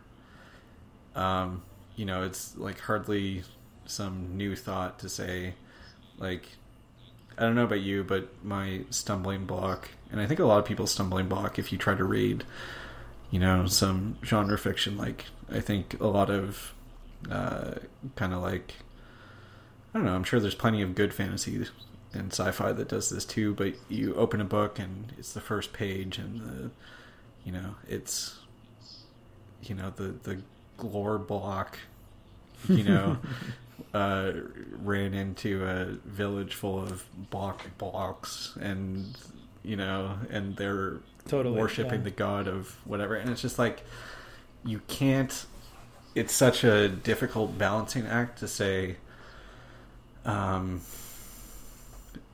um 1.17 1.63
you 1.97 2.05
know, 2.05 2.23
it's 2.23 2.57
like 2.57 2.79
hardly 2.79 3.43
some 3.85 4.37
new 4.37 4.55
thought 4.55 5.01
to 5.01 5.09
say 5.09 5.55
like 6.19 6.47
I 7.37 7.43
don't 7.43 7.57
know 7.57 7.65
about 7.65 7.81
you, 7.81 8.05
but 8.05 8.29
my 8.45 8.83
stumbling 8.91 9.45
block, 9.45 9.91
and 10.13 10.21
I 10.21 10.27
think 10.27 10.39
a 10.39 10.45
lot 10.45 10.61
of 10.61 10.67
people's 10.67 10.93
stumbling 10.93 11.29
block 11.29 11.59
if 11.59 11.73
you 11.73 11.79
try 11.79 11.97
to 11.97 12.05
read 12.05 12.45
you 13.33 13.41
know 13.41 13.67
some 13.67 14.17
genre 14.23 14.57
fiction 14.57 14.97
like 14.97 15.25
i 15.51 15.59
think 15.59 15.99
a 15.99 16.07
lot 16.07 16.31
of 16.31 16.75
uh, 17.31 17.75
kind 18.17 18.33
of 18.33 18.43
like 18.43 18.75
i 19.93 19.99
don't 19.99 20.07
know 20.07 20.15
i'm 20.15 20.25
sure 20.25 20.41
there's 20.41 20.55
plenty 20.55 20.83
of 20.83 20.95
good 20.95 21.15
fantasy 21.15 21.67
and 22.13 22.33
sci-fi 22.33 22.73
that 22.73 22.89
does 22.89 23.11
this 23.11 23.25
too 23.25 23.55
but 23.55 23.75
you 23.89 24.15
open 24.15 24.41
a 24.41 24.45
book 24.45 24.79
and 24.79 25.13
it's 25.19 25.33
the 25.33 25.41
first 25.41 25.73
page 25.73 26.19
and 26.19 26.41
the 26.41 26.71
you 27.45 27.53
know 27.53 27.75
it's 27.89 28.39
you 29.63 29.75
know 29.75 29.93
the 29.97 30.15
the 30.23 30.41
glore 30.79 31.19
block 31.19 31.79
you 32.69 32.85
know 32.85 33.19
uh, 33.95 34.33
ran 34.83 35.15
into 35.15 35.65
a 35.65 35.85
village 36.09 36.55
full 36.55 36.81
of 36.81 37.05
block 37.31 37.63
blocks 37.79 38.57
and 38.61 39.17
you 39.63 39.77
know 39.77 40.19
and 40.31 40.57
they're 40.57 40.99
Totally, 41.27 41.59
worshiping 41.59 42.01
yeah. 42.01 42.05
the 42.05 42.11
god 42.11 42.49
of 42.49 42.77
whatever 42.85 43.15
and 43.15 43.31
it's 43.31 43.41
just 43.41 43.59
like 43.59 43.83
you 44.65 44.81
can't 44.89 45.47
it's 46.15 46.33
such 46.33 46.65
a 46.65 46.89
difficult 46.89 47.59
balancing 47.59 48.07
act 48.07 48.39
to 48.39 48.49
say 48.49 48.97
um 50.25 50.81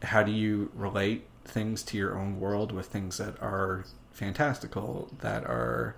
how 0.03 0.23
do 0.23 0.33
you 0.33 0.71
relate 0.75 1.27
things 1.45 1.83
to 1.83 1.97
your 1.97 2.19
own 2.19 2.39
world 2.39 2.73
with 2.73 2.87
things 2.87 3.19
that 3.19 3.41
are 3.43 3.85
fantastical 4.13 5.09
that 5.21 5.45
are 5.45 5.97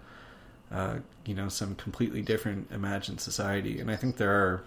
uh, 0.71 0.97
you 1.27 1.35
know 1.35 1.49
some 1.49 1.75
completely 1.75 2.23
different 2.23 2.71
imagined 2.71 3.21
society? 3.21 3.79
And 3.79 3.91
i 3.91 3.97
think 3.97 4.17
there 4.17 4.33
are 4.33 4.65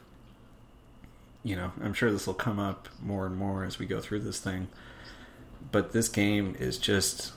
you 1.44 1.56
know 1.56 1.72
i'm 1.82 1.94
sure 1.94 2.12
this 2.12 2.28
will 2.28 2.34
come 2.34 2.60
up 2.60 2.90
more 3.02 3.26
and 3.26 3.36
more 3.36 3.64
as 3.64 3.80
we 3.80 3.86
go 3.86 4.00
through 4.00 4.20
this 4.20 4.40
thing 4.40 4.68
but 5.72 5.94
this 5.94 6.10
game 6.10 6.56
is 6.60 6.78
just 6.78 7.34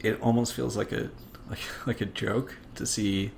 it 0.00 0.20
almost 0.20 0.54
feels 0.54 0.76
like 0.76 0.92
a 0.92 1.10
like 1.50 1.86
like 1.86 2.00
a 2.00 2.06
joke 2.06 2.56
to 2.74 2.86
see 2.86 3.32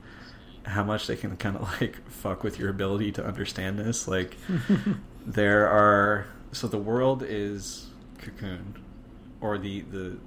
how 0.64 0.85
much 0.85 1.07
they 1.07 1.16
can 1.16 1.37
kind 1.37 1.57
of 1.57 1.62
like 1.81 2.07
fuck 2.11 2.42
with 2.42 2.59
your 2.59 2.68
ability 2.70 3.12
to 3.12 3.25
understand 3.25 3.79
this. 3.79 4.07
Like 4.09 4.37
there 5.27 5.68
are 5.68 6.27
so 6.53 6.66
the 6.66 6.79
world 6.79 7.23
is 7.27 7.87
cocoon 8.18 8.75
or 9.40 9.57
the 9.59 9.81
the 9.83 10.18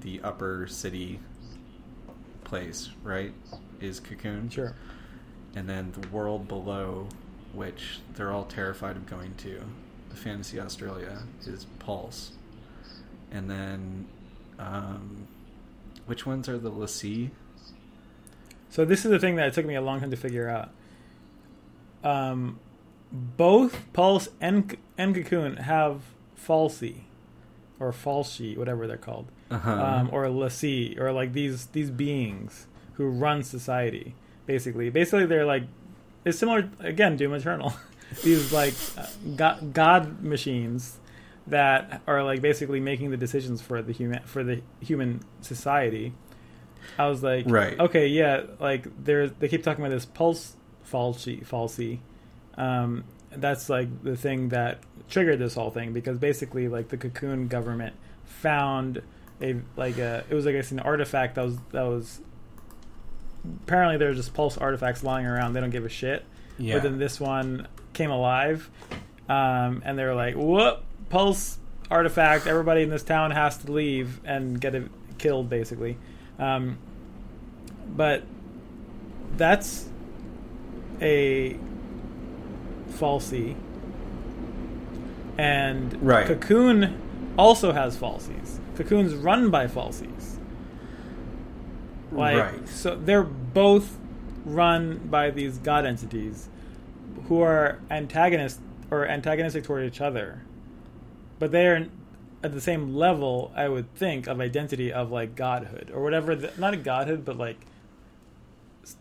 the 0.00 0.20
upper 0.22 0.66
city 0.66 1.18
place 2.44 2.90
right 3.02 3.32
is 3.80 3.98
cocoon 4.00 4.48
Sure. 4.50 4.74
and 5.54 5.68
then 5.68 5.92
the 5.98 6.06
world 6.08 6.46
below 6.48 7.08
which 7.52 8.00
they're 8.14 8.30
all 8.30 8.44
terrified 8.44 8.96
of 8.96 9.06
going 9.06 9.34
to 9.36 9.62
the 10.10 10.16
fantasy 10.16 10.60
australia 10.60 11.22
is 11.46 11.64
pulse. 11.78 12.32
And 13.30 13.50
then 13.50 14.06
um 14.58 15.26
which 16.06 16.26
ones 16.26 16.48
are 16.48 16.58
the 16.58 16.70
l'Cie 16.70 17.30
So 18.72 18.86
this 18.86 19.04
is 19.04 19.10
the 19.10 19.18
thing 19.18 19.36
that 19.36 19.48
it 19.48 19.52
took 19.52 19.66
me 19.66 19.74
a 19.74 19.82
long 19.82 20.00
time 20.00 20.10
to 20.10 20.16
figure 20.16 20.48
out. 20.48 20.70
Um, 22.02 22.58
both 23.12 23.92
Pulse 23.92 24.30
and 24.40 24.74
and 24.96 25.14
Cocoon 25.14 25.56
have 25.58 26.00
fal'Cie, 26.34 27.02
or 27.78 27.92
fal'Cie, 27.92 28.56
whatever 28.56 28.86
they're 28.86 28.96
called, 28.96 29.30
uh-huh. 29.50 29.70
um, 29.70 30.08
or 30.10 30.26
l'Cie, 30.30 30.96
or 30.98 31.12
like 31.12 31.34
these 31.34 31.66
these 31.66 31.90
beings 31.90 32.66
who 32.94 33.10
run 33.10 33.42
society. 33.42 34.14
Basically, 34.46 34.88
basically 34.88 35.26
they're 35.26 35.44
like 35.44 35.64
it's 36.24 36.38
similar 36.38 36.70
again 36.80 37.18
Doom 37.18 37.34
Eternal. 37.34 37.74
these 38.24 38.54
like 38.54 38.72
uh, 38.96 39.04
god, 39.36 39.74
god 39.74 40.22
machines 40.22 40.96
that 41.46 42.00
are 42.06 42.24
like 42.24 42.40
basically 42.40 42.80
making 42.80 43.10
the 43.10 43.18
decisions 43.18 43.60
for 43.60 43.82
the 43.82 43.92
human 43.92 44.22
for 44.22 44.42
the 44.42 44.62
human 44.80 45.20
society 45.42 46.14
I 46.98 47.08
was 47.08 47.22
like, 47.22 47.44
Right. 47.48 47.78
okay, 47.78 48.08
yeah, 48.08 48.42
like 48.60 48.86
they're 49.04 49.28
they 49.28 49.48
keep 49.48 49.62
talking 49.62 49.84
about 49.84 49.94
this 49.94 50.06
pulse 50.06 50.56
fal'Cie, 50.90 51.44
fal'Cie. 51.46 51.98
Um, 52.56 53.04
that's 53.30 53.68
like 53.70 54.02
the 54.02 54.16
thing 54.16 54.50
that 54.50 54.80
triggered 55.08 55.38
this 55.38 55.54
whole 55.54 55.70
thing 55.70 55.92
because 55.92 56.18
basically, 56.18 56.68
like 56.68 56.88
the 56.88 56.96
cocoon 56.96 57.48
government 57.48 57.94
found 58.24 59.02
a 59.40 59.56
like 59.76 59.98
a 59.98 60.24
it 60.28 60.34
was 60.34 60.44
like 60.46 60.54
an 60.70 60.80
artifact 60.80 61.36
that 61.36 61.44
was 61.44 61.56
that 61.72 61.82
was 61.82 62.20
apparently 63.64 63.96
there's 63.96 64.16
just 64.16 64.34
pulse 64.34 64.56
artifacts 64.58 65.02
lying 65.02 65.26
around. 65.26 65.52
They 65.54 65.60
don't 65.60 65.70
give 65.70 65.84
a 65.84 65.88
shit. 65.88 66.24
Yeah. 66.58 66.74
But 66.74 66.82
then 66.84 66.98
this 66.98 67.18
one 67.18 67.66
came 67.92 68.10
alive, 68.10 68.70
um, 69.28 69.82
and 69.84 69.98
they 69.98 70.04
were 70.04 70.14
like, 70.14 70.34
"Whoop! 70.36 70.82
Pulse 71.08 71.58
artifact! 71.90 72.46
Everybody 72.46 72.82
in 72.82 72.90
this 72.90 73.02
town 73.02 73.30
has 73.30 73.56
to 73.58 73.72
leave 73.72 74.20
and 74.24 74.60
get 74.60 74.74
it 74.74 74.90
killed, 75.18 75.48
basically." 75.48 75.96
Um, 76.38 76.78
but 77.96 78.22
that's 79.36 79.88
a 81.00 81.56
fal'Cie, 82.90 83.56
and 85.38 86.02
Right. 86.02 86.26
Cocoon 86.26 86.94
also 87.38 87.72
has 87.72 87.96
fal'Cies. 87.96 88.58
Cocoon's 88.76 89.14
run 89.14 89.50
by 89.50 89.66
fal'Cies. 89.66 90.36
Like 92.10 92.36
Right. 92.36 92.68
so 92.68 92.94
they're 92.96 93.22
both 93.22 93.98
run 94.44 95.00
by 95.10 95.30
these 95.30 95.58
god 95.58 95.86
entities 95.86 96.48
who 97.28 97.40
are 97.40 97.78
antagonists 97.90 98.60
or 98.90 99.06
antagonistic 99.06 99.64
toward 99.64 99.84
each 99.84 100.00
other. 100.00 100.42
But 101.38 101.52
they 101.52 101.66
are 101.68 101.86
at 102.42 102.52
the 102.52 102.60
same 102.60 102.94
level, 102.94 103.52
I 103.54 103.68
would 103.68 103.94
think, 103.94 104.26
of 104.26 104.40
identity 104.40 104.92
of 104.92 105.10
like 105.10 105.34
godhood 105.36 105.90
or 105.94 106.02
whatever. 106.02 106.34
The, 106.34 106.52
not 106.58 106.74
a 106.74 106.76
godhood, 106.76 107.24
but 107.24 107.36
like 107.36 107.58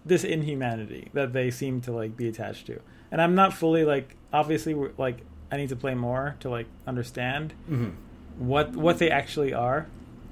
this 0.06 0.24
inhumanity 0.24 1.10
that 1.14 1.34
they 1.34 1.50
seem 1.50 1.82
to 1.82 1.92
like 1.92 2.16
be 2.16 2.28
attached 2.28 2.68
to. 2.68 2.80
And 3.12 3.22
I'm 3.22 3.34
not 3.36 3.54
fully 3.54 3.84
like 3.84 4.16
obviously 4.32 4.74
like 4.98 5.18
I 5.52 5.58
need 5.58 5.70
to 5.70 5.76
play 5.76 5.96
more 5.96 6.36
to 6.42 6.50
like 6.50 6.68
understand 6.88 7.54
Mhm. 7.70 7.94
what 8.38 8.76
what 8.76 9.00
they 9.00 9.10
actually 9.10 9.54
are 9.54 9.88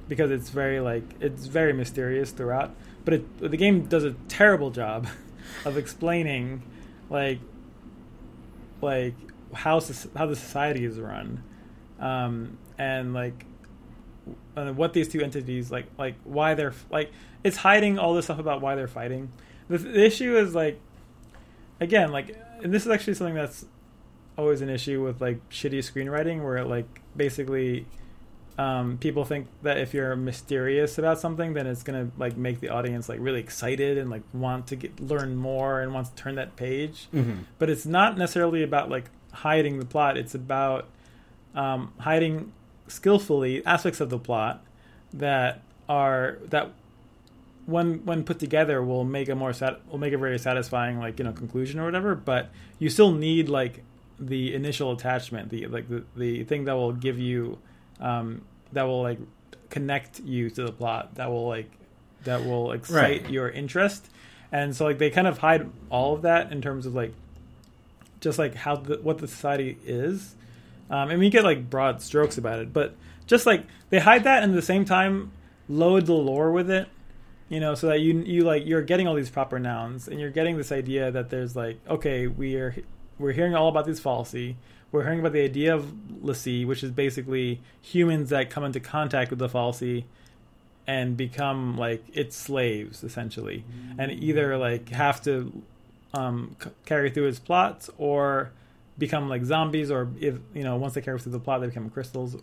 because 0.08 0.32
it's 0.32 0.50
very 0.50 0.80
like 0.80 1.04
it's 1.19 1.45
very 1.48 1.74
mysterious 1.74 2.32
throughout 2.32 2.72
but 3.06 3.13
it, 3.15 3.39
the 3.39 3.58
game 3.58 3.86
does 3.86 4.04
a 4.04 4.13
terrible 4.28 4.69
job 4.72 5.08
of 5.65 5.78
explaining 5.78 6.62
like 7.10 7.39
like 8.82 9.15
how 9.54 9.80
how 10.15 10.26
the 10.26 10.36
society 10.36 10.86
is 10.86 11.00
run 11.00 11.43
um 12.00 12.58
and 12.80 13.13
like 13.13 13.46
uh, 14.56 14.72
what 14.74 14.94
these 14.94 15.08
two 15.08 15.22
entities 15.22 15.70
like 15.70 15.86
like 15.98 16.15
why 16.24 16.56
they're 16.56 16.74
like 16.89 17.12
it's 17.44 17.58
hiding 17.58 18.00
all 18.00 18.13
this 18.15 18.26
stuff 18.26 18.39
about 18.39 18.62
why 18.62 18.74
they're 18.76 18.88
fighting. 18.88 19.32
The, 19.70 19.78
the 19.78 20.04
issue 20.06 20.36
is 20.38 20.56
like 20.56 20.80
again 21.80 22.12
like 22.12 22.36
and 22.63 22.74
this 22.74 22.86
is 22.86 22.92
actually 22.92 23.13
something 23.13 23.36
that's 23.36 23.65
always 24.38 24.62
an 24.62 24.70
issue 24.70 25.04
with 25.04 25.22
like 25.22 25.48
shitty 25.50 25.80
screenwriting 25.80 26.44
where 26.44 26.63
like 26.65 27.02
basically 27.15 27.86
um, 28.58 28.98
people 28.98 29.24
think 29.24 29.48
that 29.63 29.78
if 29.78 29.94
you're 29.94 30.15
mysterious 30.18 30.98
about 30.98 31.20
something 31.20 31.54
then 31.54 31.65
it's 31.65 31.82
gonna 31.84 32.12
like 32.18 32.36
make 32.36 32.60
the 32.60 32.70
audience 32.70 33.08
like 33.08 33.20
really 33.22 33.39
excited 33.39 33.98
and 33.98 34.10
like 34.10 34.24
want 34.34 34.68
to 34.68 34.76
get 34.76 35.00
learn 35.00 35.36
more 35.36 35.80
and 35.82 35.94
wants 35.94 36.10
to 36.10 36.15
turn 36.15 36.36
that 36.36 36.56
page. 36.56 37.08
Mhm. 37.13 37.39
but 37.58 37.70
it's 37.70 37.86
not 37.86 38.18
necessarily 38.18 38.63
about 38.63 38.89
like 38.89 39.06
hiding 39.32 39.80
the 39.80 39.86
plot. 39.86 40.18
It's 40.18 40.36
about 40.36 40.88
um, 41.56 41.94
hiding 42.00 42.52
skillfully 42.89 43.65
aspects 43.65 43.99
of 43.99 44.10
the 44.10 44.19
plot 44.19 44.63
that 45.13 45.62
are 45.88 46.38
that 46.49 46.71
when 47.65 48.04
when 48.06 48.23
put 48.23 48.39
together 48.39 48.82
will 48.84 49.04
make 49.04 49.30
a 49.30 49.36
more 49.36 49.54
sat- 49.54 49.80
will 49.89 49.97
make 49.99 50.13
a 50.13 50.17
very 50.17 50.39
satisfying 50.39 50.99
like 50.99 51.19
you 51.19 51.25
know 51.25 51.32
conclusion 51.32 51.80
or 51.80 51.86
whatever 51.86 52.15
but 52.15 52.49
you 52.80 52.89
still 52.89 53.12
need 53.12 53.47
like 53.49 53.84
the 54.19 54.54
initial 54.54 54.91
attachment 54.91 55.49
the 55.49 55.67
like 55.67 55.88
the, 55.88 56.04
the 56.17 56.43
thing 56.43 56.65
that 56.65 56.73
will 56.73 56.91
give 56.93 57.19
you 57.19 57.58
um 57.99 58.41
that 58.73 58.84
will 58.84 59.02
like 59.02 59.19
connect 59.69 60.19
you 60.21 60.49
to 60.49 60.63
the 60.63 60.71
plot 60.71 61.13
that 61.15 61.30
will 61.30 61.47
like 61.47 61.69
that 62.23 62.43
will 62.45 62.71
excite 62.71 63.21
Right. 63.23 63.30
your 63.30 63.49
interest 63.49 64.10
and 64.52 64.75
so 64.75 64.86
like 64.86 64.97
they 64.97 65.10
kind 65.12 65.28
of 65.28 65.38
hide 65.38 65.69
all 65.89 66.15
of 66.15 66.23
that 66.23 66.52
in 66.52 66.62
terms 66.62 66.86
of 66.88 66.95
like 66.95 67.13
just 68.19 68.39
like 68.39 68.56
how 68.56 68.75
the 68.75 68.97
what 68.97 69.19
the 69.19 69.28
society 69.28 69.78
is 69.86 70.36
um, 70.89 71.10
and 71.10 71.19
we 71.19 71.30
get 71.30 71.43
like 71.43 71.69
broad 71.69 72.02
strokes 72.02 72.38
about 72.38 72.60
it 72.60 72.73
but 72.73 72.95
just 73.28 73.45
like 73.45 73.65
they 73.89 73.99
hide 73.99 74.23
that 74.23 74.43
and 74.43 74.52
at 74.52 74.56
the 74.56 74.62
same 74.62 74.86
time 74.86 75.32
load 75.67 76.06
the 76.06 76.13
lore 76.13 76.52
with 76.52 76.69
it 76.69 76.88
you 77.47 77.60
know 77.60 77.75
so 77.75 77.88
that 77.88 77.99
you 77.99 78.19
you 78.21 78.43
like 78.43 78.65
you're 78.65 78.82
getting 78.82 79.08
all 79.08 79.15
these 79.15 79.30
proper 79.30 79.60
nouns 79.60 80.08
and 80.08 80.19
you're 80.19 80.30
getting 80.30 80.58
this 80.58 80.71
idea 80.71 81.12
that 81.12 81.30
there's 81.30 81.56
like 81.56 81.80
okay 81.88 82.28
we 82.28 82.56
are 82.56 82.75
we're 83.19 83.34
hearing 83.34 83.54
all 83.54 83.67
about 83.67 83.86
these 83.86 83.99
fal'Cie. 83.99 84.56
We're 84.91 85.04
hearing 85.04 85.19
about 85.19 85.34
the 85.34 85.43
idea 85.43 85.75
of 85.75 85.93
l'Cie, 86.23 86.65
which 86.65 86.84
is 86.84 86.91
basically 86.91 87.62
humans 87.82 88.30
that 88.30 88.49
come 88.49 88.63
into 88.63 88.80
contact 88.80 89.30
with 89.30 89.38
the 89.38 89.49
fal'Cie 89.49 90.06
and 90.88 91.15
become 91.15 91.78
like 91.78 92.04
its 92.13 92.36
slaves 92.36 93.04
essentially 93.04 93.63
and 93.99 94.12
either 94.12 94.58
like 94.58 94.89
have 94.89 95.21
to 95.21 95.62
um, 96.15 96.56
c- 96.63 96.71
carry 96.86 97.12
through 97.12 97.28
its 97.28 97.38
plots 97.38 97.91
or 97.99 98.52
become 99.00 99.30
like 99.30 99.44
zombies 99.46 99.90
or 99.90 100.10
if 100.20 100.36
you 100.54 100.64
know 100.64 100.76
once 100.76 100.94
they 100.94 101.02
carry 101.02 101.20
through 101.20 101.32
the 101.32 101.40
plot 101.40 101.62
they 101.62 101.68
become 101.68 101.90
crystals. 101.90 102.36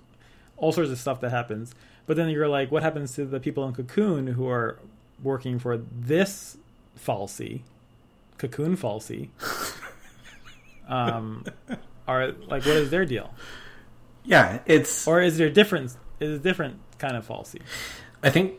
All 0.57 0.73
sorts 0.73 0.91
of 0.91 0.99
stuff 0.99 1.21
that 1.21 1.31
happens. 1.31 1.75
But 2.07 2.17
then 2.17 2.31
you're 2.31 2.49
like 2.49 2.73
what 2.73 2.83
happens 2.83 3.15
to 3.15 3.25
the 3.25 3.39
people 3.39 3.67
in 3.69 3.75
cocoon 3.75 4.27
who 4.29 4.49
are 4.49 4.79
working 5.23 5.59
for 5.59 5.77
this 5.77 6.57
fal'Cie 6.99 7.63
cocoon 8.39 8.77
fal'Cie? 8.77 9.29
Um 10.89 11.45
are 12.07 12.31
like 12.47 12.65
what 12.65 12.77
is 12.77 12.91
their 12.91 13.05
deal? 13.05 13.35
Yeah, 14.27 14.61
it's. 14.67 15.07
or 15.07 15.21
is 15.21 15.39
there 15.39 15.47
a 15.47 15.53
difference 15.53 15.97
is 16.21 16.37
a 16.37 16.39
different 16.39 16.79
kind 16.99 17.17
of 17.17 17.27
fal'Cie? 17.27 17.63
I 18.23 18.31
think 18.31 18.55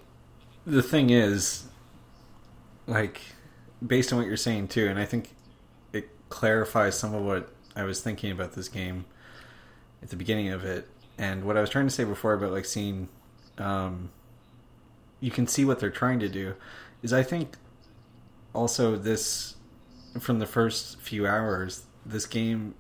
the 0.66 0.82
thing 0.82 1.10
is, 1.10 1.66
like, 2.86 3.22
based 3.86 4.12
on 4.12 4.20
what 4.20 4.28
you're 4.28 4.38
saying 4.38 4.70
too, 4.70 4.88
and 4.88 5.00
I 5.00 5.06
think 5.06 5.36
it 5.94 6.10
clarifies 6.30 6.98
some 6.98 7.14
of 7.14 7.24
what 7.24 7.50
I 7.78 7.84
was 7.84 8.02
thinking 8.02 8.32
about 8.32 8.54
this 8.54 8.68
game 8.68 9.06
at 10.02 10.10
the 10.10 10.16
beginning 10.16 10.50
of 10.50 10.66
it, 10.66 10.90
and 11.18 11.46
what 11.46 11.56
I 11.56 11.62
was 11.62 11.70
trying 11.70 11.86
to 11.86 11.94
say 11.94 12.04
before 12.04 12.34
about 12.34 12.52
like 12.52 12.66
seeing, 12.66 13.08
um, 13.58 14.10
you 15.20 15.32
can 15.32 15.48
see 15.48 15.64
what 15.64 15.80
they're 15.80 15.90
trying 15.90 16.20
to 16.20 16.28
do, 16.28 16.56
is 17.02 17.14
I 17.14 17.24
think 17.24 17.56
also 18.54 18.96
this 18.96 19.56
from 20.20 20.40
the 20.40 20.46
first 20.46 21.00
few 21.00 21.28
hours, 21.28 21.86
this 22.06 22.26
game 22.26 22.74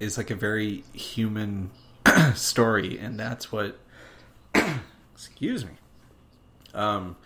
is 0.00 0.16
like 0.16 0.30
a 0.30 0.34
very 0.34 0.84
human 0.92 1.70
story, 2.34 2.98
and 2.98 3.20
that's 3.20 3.52
what. 3.52 3.78
excuse 5.14 5.64
me 5.64 5.72
um 6.74 7.16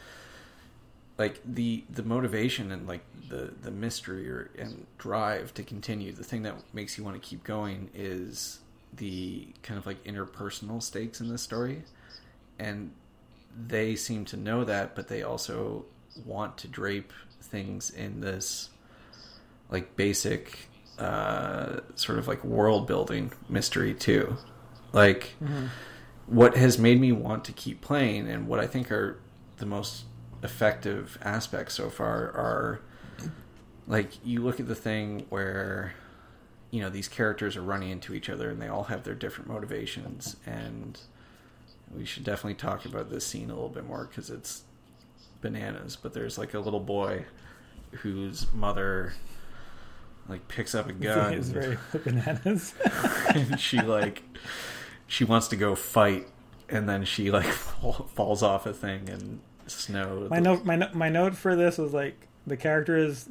like 1.22 1.40
the 1.44 1.84
the 1.88 2.02
motivation 2.02 2.72
and 2.72 2.88
like 2.88 3.04
the 3.28 3.52
the 3.62 3.70
mystery 3.70 4.28
or 4.28 4.50
and 4.58 4.86
drive 4.98 5.54
to 5.54 5.62
continue 5.62 6.10
the 6.12 6.24
thing 6.24 6.42
that 6.42 6.56
makes 6.72 6.98
you 6.98 7.04
want 7.04 7.14
to 7.14 7.28
keep 7.28 7.44
going 7.44 7.88
is 7.94 8.58
the 8.92 9.46
kind 9.62 9.78
of 9.78 9.86
like 9.86 10.02
interpersonal 10.02 10.82
stakes 10.82 11.20
in 11.20 11.28
this 11.28 11.40
story. 11.40 11.84
And 12.58 12.90
they 13.68 13.94
seem 13.94 14.24
to 14.24 14.36
know 14.36 14.64
that 14.64 14.96
but 14.96 15.06
they 15.06 15.22
also 15.22 15.84
want 16.26 16.58
to 16.58 16.66
drape 16.66 17.12
things 17.40 17.88
in 17.90 18.20
this 18.20 18.70
like 19.70 19.94
basic 19.94 20.68
uh 20.98 21.78
sort 21.94 22.18
of 22.18 22.26
like 22.26 22.42
world 22.42 22.88
building 22.88 23.32
mystery 23.48 23.94
too. 23.94 24.36
Like 24.92 25.36
what 26.26 26.56
has 26.56 26.78
made 26.78 27.00
me 27.00 27.12
want 27.12 27.44
to 27.44 27.52
keep 27.52 27.80
playing 27.80 28.28
and 28.28 28.48
what 28.48 28.58
I 28.58 28.66
think 28.66 28.90
are 28.90 29.20
the 29.58 29.66
most 29.66 30.06
effective 30.42 31.18
aspects 31.22 31.74
so 31.74 31.88
far 31.88 32.30
are 32.32 32.80
like 33.86 34.12
you 34.24 34.42
look 34.42 34.60
at 34.60 34.68
the 34.68 34.74
thing 34.74 35.26
where 35.28 35.94
you 36.70 36.80
know 36.80 36.88
these 36.88 37.08
characters 37.08 37.56
are 37.56 37.62
running 37.62 37.90
into 37.90 38.14
each 38.14 38.28
other 38.28 38.50
and 38.50 38.60
they 38.60 38.68
all 38.68 38.84
have 38.84 39.04
their 39.04 39.14
different 39.14 39.48
motivations 39.48 40.36
and 40.46 41.00
we 41.94 42.04
should 42.04 42.24
definitely 42.24 42.54
talk 42.54 42.84
about 42.84 43.10
this 43.10 43.26
scene 43.26 43.50
a 43.50 43.54
little 43.54 43.68
bit 43.68 43.86
more 43.86 44.06
because 44.06 44.30
it's 44.30 44.62
bananas 45.40 45.96
but 45.96 46.12
there's 46.14 46.38
like 46.38 46.54
a 46.54 46.60
little 46.60 46.80
boy 46.80 47.24
whose 47.90 48.46
mother 48.52 49.12
like 50.28 50.46
picks 50.48 50.74
up 50.74 50.88
a 50.88 50.92
gun 50.92 51.34
it's 51.34 51.48
very 51.48 51.78
bananas. 52.04 52.74
and 53.34 53.60
she 53.60 53.80
like 53.80 54.22
she 55.06 55.24
wants 55.24 55.48
to 55.48 55.56
go 55.56 55.74
fight 55.74 56.26
and 56.68 56.88
then 56.88 57.04
she 57.04 57.30
like 57.30 57.46
falls 57.46 58.42
off 58.42 58.64
a 58.66 58.72
thing 58.72 59.08
and 59.10 59.40
snow 59.66 60.26
my 60.30 60.38
note 60.38 60.64
my, 60.64 60.76
no- 60.76 60.90
my 60.94 61.08
note 61.08 61.34
for 61.34 61.56
this 61.56 61.78
was 61.78 61.92
like 61.92 62.28
the 62.46 62.56
character 62.56 62.96
is 62.96 63.28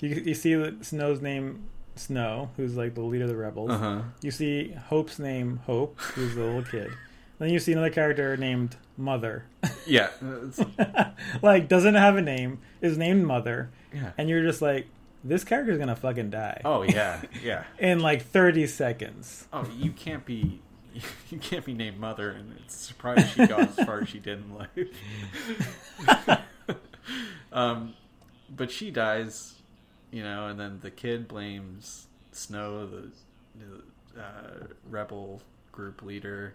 you, 0.00 0.08
you 0.10 0.34
see 0.34 0.54
that 0.54 0.84
snow's 0.84 1.20
name 1.20 1.64
snow 1.94 2.50
who's 2.56 2.76
like 2.76 2.94
the 2.94 3.02
leader 3.02 3.24
of 3.24 3.30
the 3.30 3.36
rebels 3.36 3.70
uh-huh 3.70 4.02
you 4.22 4.30
see 4.30 4.72
hope's 4.88 5.18
name 5.18 5.60
hope 5.66 5.98
who's 6.00 6.34
the 6.34 6.42
little 6.42 6.62
kid 6.62 6.90
then 7.38 7.50
you 7.50 7.58
see 7.58 7.72
another 7.72 7.90
character 7.90 8.36
named 8.36 8.76
mother 8.96 9.44
yeah, 9.86 10.10
like 11.42 11.68
doesn't 11.68 11.94
have 11.94 12.16
a 12.16 12.22
name, 12.22 12.60
is 12.80 12.96
named 12.96 13.24
Mother, 13.24 13.70
yeah. 13.92 14.12
and 14.16 14.28
you're 14.28 14.42
just 14.42 14.62
like, 14.62 14.86
this 15.24 15.44
character's 15.44 15.78
gonna 15.78 15.96
fucking 15.96 16.30
die 16.30 16.60
Oh 16.64 16.82
yeah, 16.82 17.20
yeah. 17.42 17.64
in 17.78 18.00
like 18.00 18.22
30 18.24 18.66
seconds. 18.66 19.46
Oh, 19.52 19.66
you 19.76 19.92
can't 19.92 20.24
be. 20.24 20.60
You 21.30 21.38
can't 21.38 21.64
be 21.64 21.72
named 21.72 21.98
mother, 21.98 22.30
and 22.30 22.54
it's 22.58 22.76
surprised 22.76 23.30
she 23.30 23.46
got 23.46 23.60
as 23.60 23.86
far 23.86 24.00
as 24.02 24.08
she 24.08 24.18
did 24.18 24.38
in 24.38 24.54
life. 24.54 26.38
um, 27.52 27.94
but 28.54 28.70
she 28.70 28.90
dies, 28.90 29.54
you 30.10 30.22
know, 30.22 30.48
and 30.48 30.60
then 30.60 30.80
the 30.82 30.90
kid 30.90 31.26
blames 31.26 32.06
Snow, 32.32 32.86
the, 32.86 33.10
the 33.58 34.20
uh, 34.20 34.66
rebel 34.90 35.40
group 35.70 36.02
leader, 36.02 36.54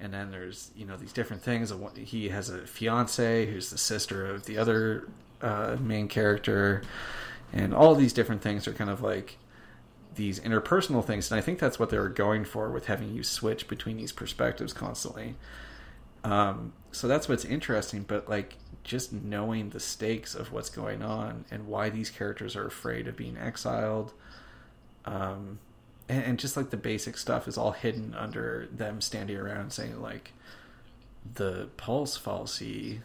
and 0.00 0.12
then 0.14 0.30
there's 0.30 0.70
you 0.74 0.86
know 0.86 0.96
these 0.96 1.12
different 1.12 1.42
things. 1.42 1.72
He 1.96 2.30
has 2.30 2.48
a 2.48 2.66
fiance 2.66 3.46
who's 3.46 3.70
the 3.70 3.78
sister 3.78 4.26
of 4.26 4.46
the 4.46 4.56
other 4.56 5.08
uh, 5.42 5.76
main 5.78 6.08
character, 6.08 6.82
and 7.52 7.74
all 7.74 7.94
these 7.94 8.12
different 8.12 8.42
things 8.42 8.66
are 8.66 8.72
kind 8.72 8.90
of 8.90 9.02
like 9.02 9.36
these 10.14 10.40
interpersonal 10.40 11.04
things, 11.04 11.30
and 11.30 11.38
I 11.38 11.42
think 11.42 11.58
that's 11.58 11.78
what 11.78 11.90
they 11.90 11.98
were 11.98 12.08
going 12.08 12.44
for 12.44 12.70
with 12.70 12.86
having 12.86 13.12
you 13.14 13.22
switch 13.22 13.68
between 13.68 13.96
these 13.96 14.12
perspectives 14.12 14.72
constantly. 14.72 15.36
Um, 16.24 16.72
so 16.92 17.08
that's 17.08 17.28
what's 17.28 17.44
interesting, 17.44 18.04
but 18.06 18.28
like 18.28 18.56
just 18.82 19.12
knowing 19.12 19.70
the 19.70 19.80
stakes 19.80 20.34
of 20.34 20.52
what's 20.52 20.70
going 20.70 21.02
on 21.02 21.44
and 21.50 21.66
why 21.66 21.90
these 21.90 22.10
characters 22.10 22.56
are 22.56 22.66
afraid 22.66 23.08
of 23.08 23.16
being 23.16 23.36
exiled, 23.36 24.12
um, 25.04 25.58
and, 26.08 26.24
and 26.24 26.38
just 26.38 26.56
like 26.56 26.70
the 26.70 26.76
basic 26.76 27.16
stuff 27.16 27.46
is 27.46 27.56
all 27.56 27.72
hidden 27.72 28.14
under 28.14 28.68
them 28.72 29.00
standing 29.00 29.36
around 29.36 29.72
saying 29.72 30.00
like 30.00 30.32
the 31.34 31.68
pulse 31.76 32.18
fal'Cie 32.18 33.00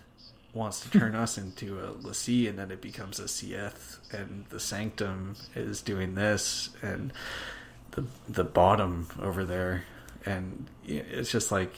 wants 0.55 0.79
to 0.79 0.89
turn 0.89 1.13
us 1.13 1.37
into 1.37 1.79
a 1.79 1.91
l'Cie 2.01 2.47
and 2.47 2.57
then 2.57 2.71
it 2.71 2.81
becomes 2.81 3.19
a 3.19 3.25
Cie'th 3.27 3.99
and 4.11 4.45
the 4.49 4.59
Sanctum 4.59 5.35
is 5.53 5.81
doing 5.81 6.15
this 6.15 6.69
and 6.81 7.13
the 7.91 8.05
the 8.27 8.43
bottom 8.43 9.07
over 9.21 9.45
there. 9.45 9.83
And 10.25 10.65
it's 10.87 11.29
just 11.31 11.51
like 11.51 11.73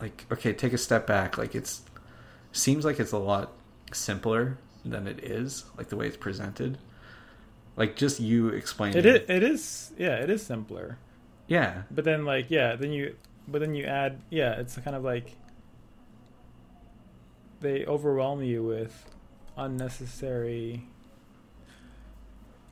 like 0.00 0.24
okay 0.32 0.52
take 0.52 0.72
a 0.72 0.78
step 0.78 1.06
back. 1.06 1.38
Like 1.38 1.54
it's 1.54 1.82
seems 2.50 2.84
like 2.84 2.98
it's 2.98 3.12
a 3.12 3.18
lot 3.18 3.52
simpler 3.92 4.58
than 4.84 5.06
it 5.06 5.22
is 5.22 5.64
like 5.78 5.88
the 5.88 5.96
way 5.96 6.06
it's 6.06 6.16
presented. 6.16 6.78
Like 7.76 7.96
just 7.96 8.20
you 8.20 8.48
explaining 8.48 8.98
It 8.98 9.06
is, 9.06 9.20
it 9.28 9.42
is, 9.42 9.92
yeah, 9.98 10.16
it 10.22 10.30
is 10.30 10.44
simpler. 10.46 10.96
yeah. 11.48 11.82
But 11.90 12.04
then, 12.04 12.24
like, 12.24 12.46
yeah, 12.48 12.76
then 12.76 12.92
you, 12.92 13.16
but 13.48 13.60
then 13.60 13.74
you 13.74 13.84
add, 13.84 14.20
yeah, 14.30 14.52
it's 14.60 14.76
kind 14.76 14.94
of 14.96 15.02
like 15.02 15.34
they 17.64 17.84
overwhelm 17.86 18.42
you 18.42 18.62
with 18.62 19.06
unnecessary, 19.56 20.86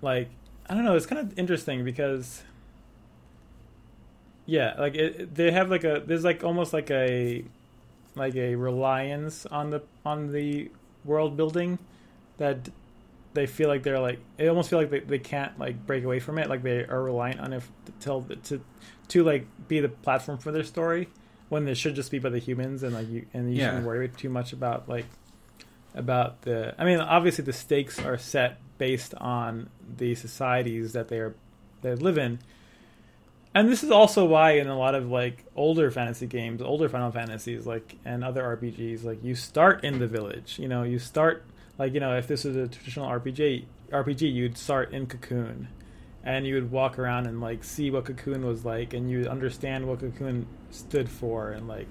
like, 0.01 0.29
I 0.69 0.75
don't 0.75 0.85
know. 0.85 0.95
It's 0.95 1.07
kind 1.07 1.21
of 1.21 1.39
interesting 1.39 1.85
because, 1.85 2.43
yeah, 4.47 4.75
like 4.79 4.95
it, 4.95 5.35
they 5.35 5.51
have 5.51 5.71
like 5.71 5.85
a 5.85 6.03
there's 6.07 6.25
like 6.25 6.45
almost 6.45 6.73
like 6.73 6.91
a 6.91 7.45
like 8.15 8.37
a 8.37 8.55
reliance 8.55 9.47
on 9.47 9.71
the 9.71 9.83
on 10.05 10.33
the 10.33 10.71
world 11.05 11.37
building 11.37 11.79
that 12.37 12.69
they 13.35 13.47
feel 13.47 13.69
like 13.69 13.83
they're 13.83 13.99
like 13.99 14.19
they 14.37 14.49
almost 14.49 14.69
feel 14.69 14.79
like 14.79 14.91
they, 14.91 15.01
they 15.01 15.19
can't 15.19 15.59
like 15.59 15.87
break 15.87 16.05
away 16.05 16.21
from 16.21 16.39
it 16.39 16.49
like 16.49 16.63
they 16.63 16.85
are 16.85 17.03
reliant 17.03 17.41
on 17.41 17.53
it 17.53 17.63
to 17.87 17.93
tell 17.93 18.23
to 18.45 18.61
to 19.09 19.25
like 19.25 19.47
be 19.69 19.81
the 19.81 19.89
platform 19.89 20.39
for 20.39 20.53
their 20.53 20.65
story 20.65 21.09
when 21.53 21.69
it 21.69 21.77
should 21.77 21.95
just 21.95 22.11
be 22.11 22.19
by 22.19 22.31
the 22.31 22.39
humans 22.39 22.83
and 22.83 22.95
like 22.95 23.09
you 23.11 23.27
and 23.35 23.53
you 23.53 23.59
Yeah. 23.61 23.67
shouldn't 23.69 23.87
worry 23.87 24.09
too 24.09 24.31
much 24.31 24.55
about 24.55 24.89
like 24.89 25.05
about 25.95 26.41
the 26.43 26.75
I 26.79 26.87
mean 26.87 26.99
obviously 26.99 27.45
the 27.45 27.53
stakes 27.53 27.99
are 28.01 28.17
set 28.17 28.59
based 28.79 29.15
on 29.17 29.69
the 29.99 30.15
societies 30.15 30.95
that 30.95 31.09
they 31.09 31.19
are 31.19 31.35
they 31.83 31.95
live 31.95 32.17
in 32.17 32.39
and 33.55 33.69
this 33.69 33.85
is 33.85 33.91
also 33.91 34.25
why 34.25 34.53
in 34.53 34.69
a 34.69 34.79
lot 34.79 34.95
of 34.95 35.11
like 35.11 35.45
older 35.55 35.91
fantasy 35.91 36.27
games 36.27 36.63
older 36.63 36.89
final 36.89 37.11
fantasies 37.11 37.67
like 37.67 37.97
and 38.07 38.25
other 38.25 38.43
rpgs 38.57 39.05
like 39.05 39.23
you 39.23 39.35
start 39.35 39.85
in 39.85 39.99
the 39.99 40.07
village 40.07 40.59
you 40.59 40.67
know 40.69 40.83
you 40.85 40.99
start 40.99 41.45
like 41.79 41.93
you 41.93 42.01
know 42.01 42.17
if 42.17 42.27
this 42.27 42.47
is 42.47 42.57
a 42.57 42.67
traditional 42.67 43.07
rpg 43.11 43.65
rpg 43.91 44.33
you'd 44.33 44.57
start 44.57 44.91
in 44.95 45.07
cocoon 45.07 45.69
and 46.25 46.47
you 46.47 46.55
would 46.55 46.71
walk 46.71 46.99
around 46.99 47.27
and 47.27 47.41
like 47.41 47.65
see 47.65 47.91
what 47.91 48.05
cocoon 48.05 48.47
was 48.47 48.65
like 48.65 48.95
and 48.95 49.11
you 49.11 49.19
would 49.19 49.29
understand 49.29 49.87
what 49.87 50.01
cocoon 50.01 50.47
stood 50.71 51.09
for 51.09 51.51
and 51.51 51.67
like 51.67 51.89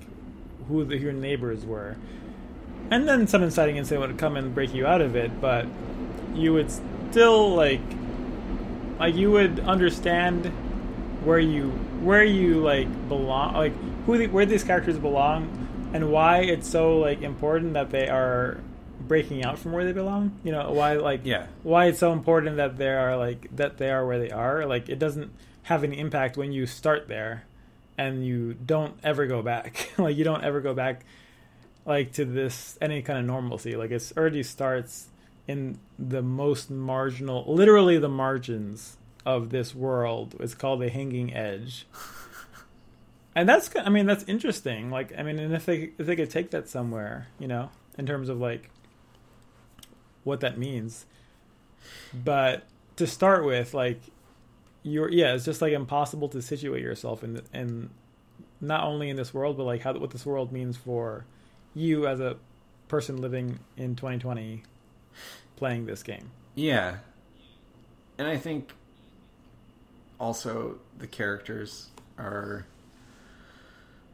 who 0.68 0.84
the, 0.86 0.98
your 0.98 1.14
neighbors 1.14 1.66
were. 1.66 1.98
And 2.90 3.08
then 3.08 3.28
some 3.28 3.44
inciting 3.44 3.78
incident 3.78 4.08
would 4.08 4.18
come 4.18 4.36
and 4.38 4.54
break 4.54 4.74
you 4.74 4.86
out 4.86 5.02
of 5.02 5.16
it 5.16 5.42
but 5.42 5.66
you 6.34 6.54
would 6.54 6.72
still 7.10 7.56
like 7.56 7.82
like 9.00 9.16
you 9.16 9.32
would 9.32 9.60
understand 9.62 10.46
where 11.24 11.40
you 11.40 11.70
where 12.02 12.24
you 12.24 12.60
like 12.62 12.88
belong 13.10 13.54
like 13.54 13.74
who 14.06 14.18
the, 14.18 14.28
where 14.28 14.46
these 14.46 14.64
characters 14.64 14.98
belong 14.98 15.90
and 15.94 16.12
why 16.12 16.40
it's 16.40 16.68
so 16.68 16.98
like 17.00 17.22
important 17.22 17.74
that 17.74 17.90
they 17.90 18.08
are 18.08 18.60
breaking 19.12 19.44
out 19.44 19.60
from 19.60 19.74
where 19.74 19.84
they 19.84 19.92
belong? 19.92 20.40
You 20.42 20.54
know 20.54 20.72
why 20.72 20.94
like 20.94 21.22
Yeah. 21.26 21.48
why 21.64 21.88
it's 21.88 22.00
so 22.00 22.14
important 22.14 22.56
that 22.56 22.78
they 22.78 22.88
are 22.88 23.18
like 23.18 23.54
that 23.58 23.78
they 23.78 23.90
are 23.92 24.06
where 24.08 24.18
they 24.18 24.30
are? 24.32 24.66
Like 24.66 24.88
it 24.88 25.00
doesn't 25.00 25.32
have 25.64 25.84
any 25.84 26.00
impact 26.00 26.38
when 26.38 26.54
you 26.54 26.66
start 26.66 27.10
there 27.10 27.44
and 27.98 28.26
you 28.26 28.54
don't 28.54 28.96
ever 29.04 29.26
go 29.28 29.42
back. 29.42 29.92
Like 29.98 30.16
you 30.16 30.24
don't 30.24 30.46
ever 30.46 30.62
go 30.62 30.74
back 30.74 31.04
like 31.86 32.14
to 32.14 32.24
this 32.24 32.78
any 32.80 33.02
kind 33.02 33.20
of 33.20 33.26
normalcy. 33.26 33.76
Like 33.76 33.92
it's 33.92 34.16
already 34.16 34.44
starts 34.44 35.10
in 35.46 35.78
the 36.00 36.22
most 36.22 36.72
marginal 36.72 37.44
literally 37.54 37.98
the 37.98 38.08
margins 38.08 38.96
of 39.26 39.50
this 39.50 39.76
world. 39.76 40.38
It's 40.40 40.56
called 40.56 40.80
the 40.80 40.90
hanging 40.90 41.34
edge. 41.34 41.86
And 43.34 43.48
that's 43.48 43.70
i 43.76 43.90
mean 43.90 44.06
that's 44.06 44.24
interesting. 44.26 44.90
Like 44.90 45.12
i 45.18 45.22
mean 45.24 45.38
and 45.38 45.54
if 45.54 45.66
they 45.66 45.92
if 45.98 46.06
they 46.06 46.16
could 46.16 46.30
take 46.30 46.52
that 46.52 46.70
somewhere 46.70 47.28
you 47.40 47.48
know 47.48 47.72
in 47.98 48.06
terms 48.06 48.28
of 48.30 48.40
like 48.40 48.70
what 50.24 50.40
that 50.40 50.58
means 50.58 51.06
but 52.14 52.64
to 52.96 53.08
start 53.08 53.46
with 53.46 53.74
like 53.74 54.00
you're 54.84 55.10
yeah 55.10 55.34
it's 55.34 55.46
just 55.46 55.62
like 55.62 55.74
impossible 55.74 56.28
to 56.30 56.42
situate 56.42 56.84
yourself 56.84 57.24
in 57.24 57.34
the, 57.36 57.44
in 57.54 57.90
not 58.60 58.84
only 58.84 59.10
in 59.10 59.16
this 59.16 59.34
world 59.34 59.58
but 59.58 59.64
like 59.64 59.82
how 59.82 59.94
what 59.94 60.12
this 60.12 60.26
world 60.26 60.52
means 60.52 60.78
for 60.78 61.26
you 61.74 62.08
as 62.08 62.20
a 62.20 62.38
person 62.88 63.18
living 63.18 63.60
in 63.78 63.96
2020 63.96 64.64
playing 65.56 65.86
this 65.86 66.04
game 66.04 66.30
Yeah. 66.56 66.98
And 68.18 68.28
I 68.28 68.38
think 68.38 68.72
also 70.20 70.78
the 70.98 71.08
characters 71.08 71.90
are 72.18 72.66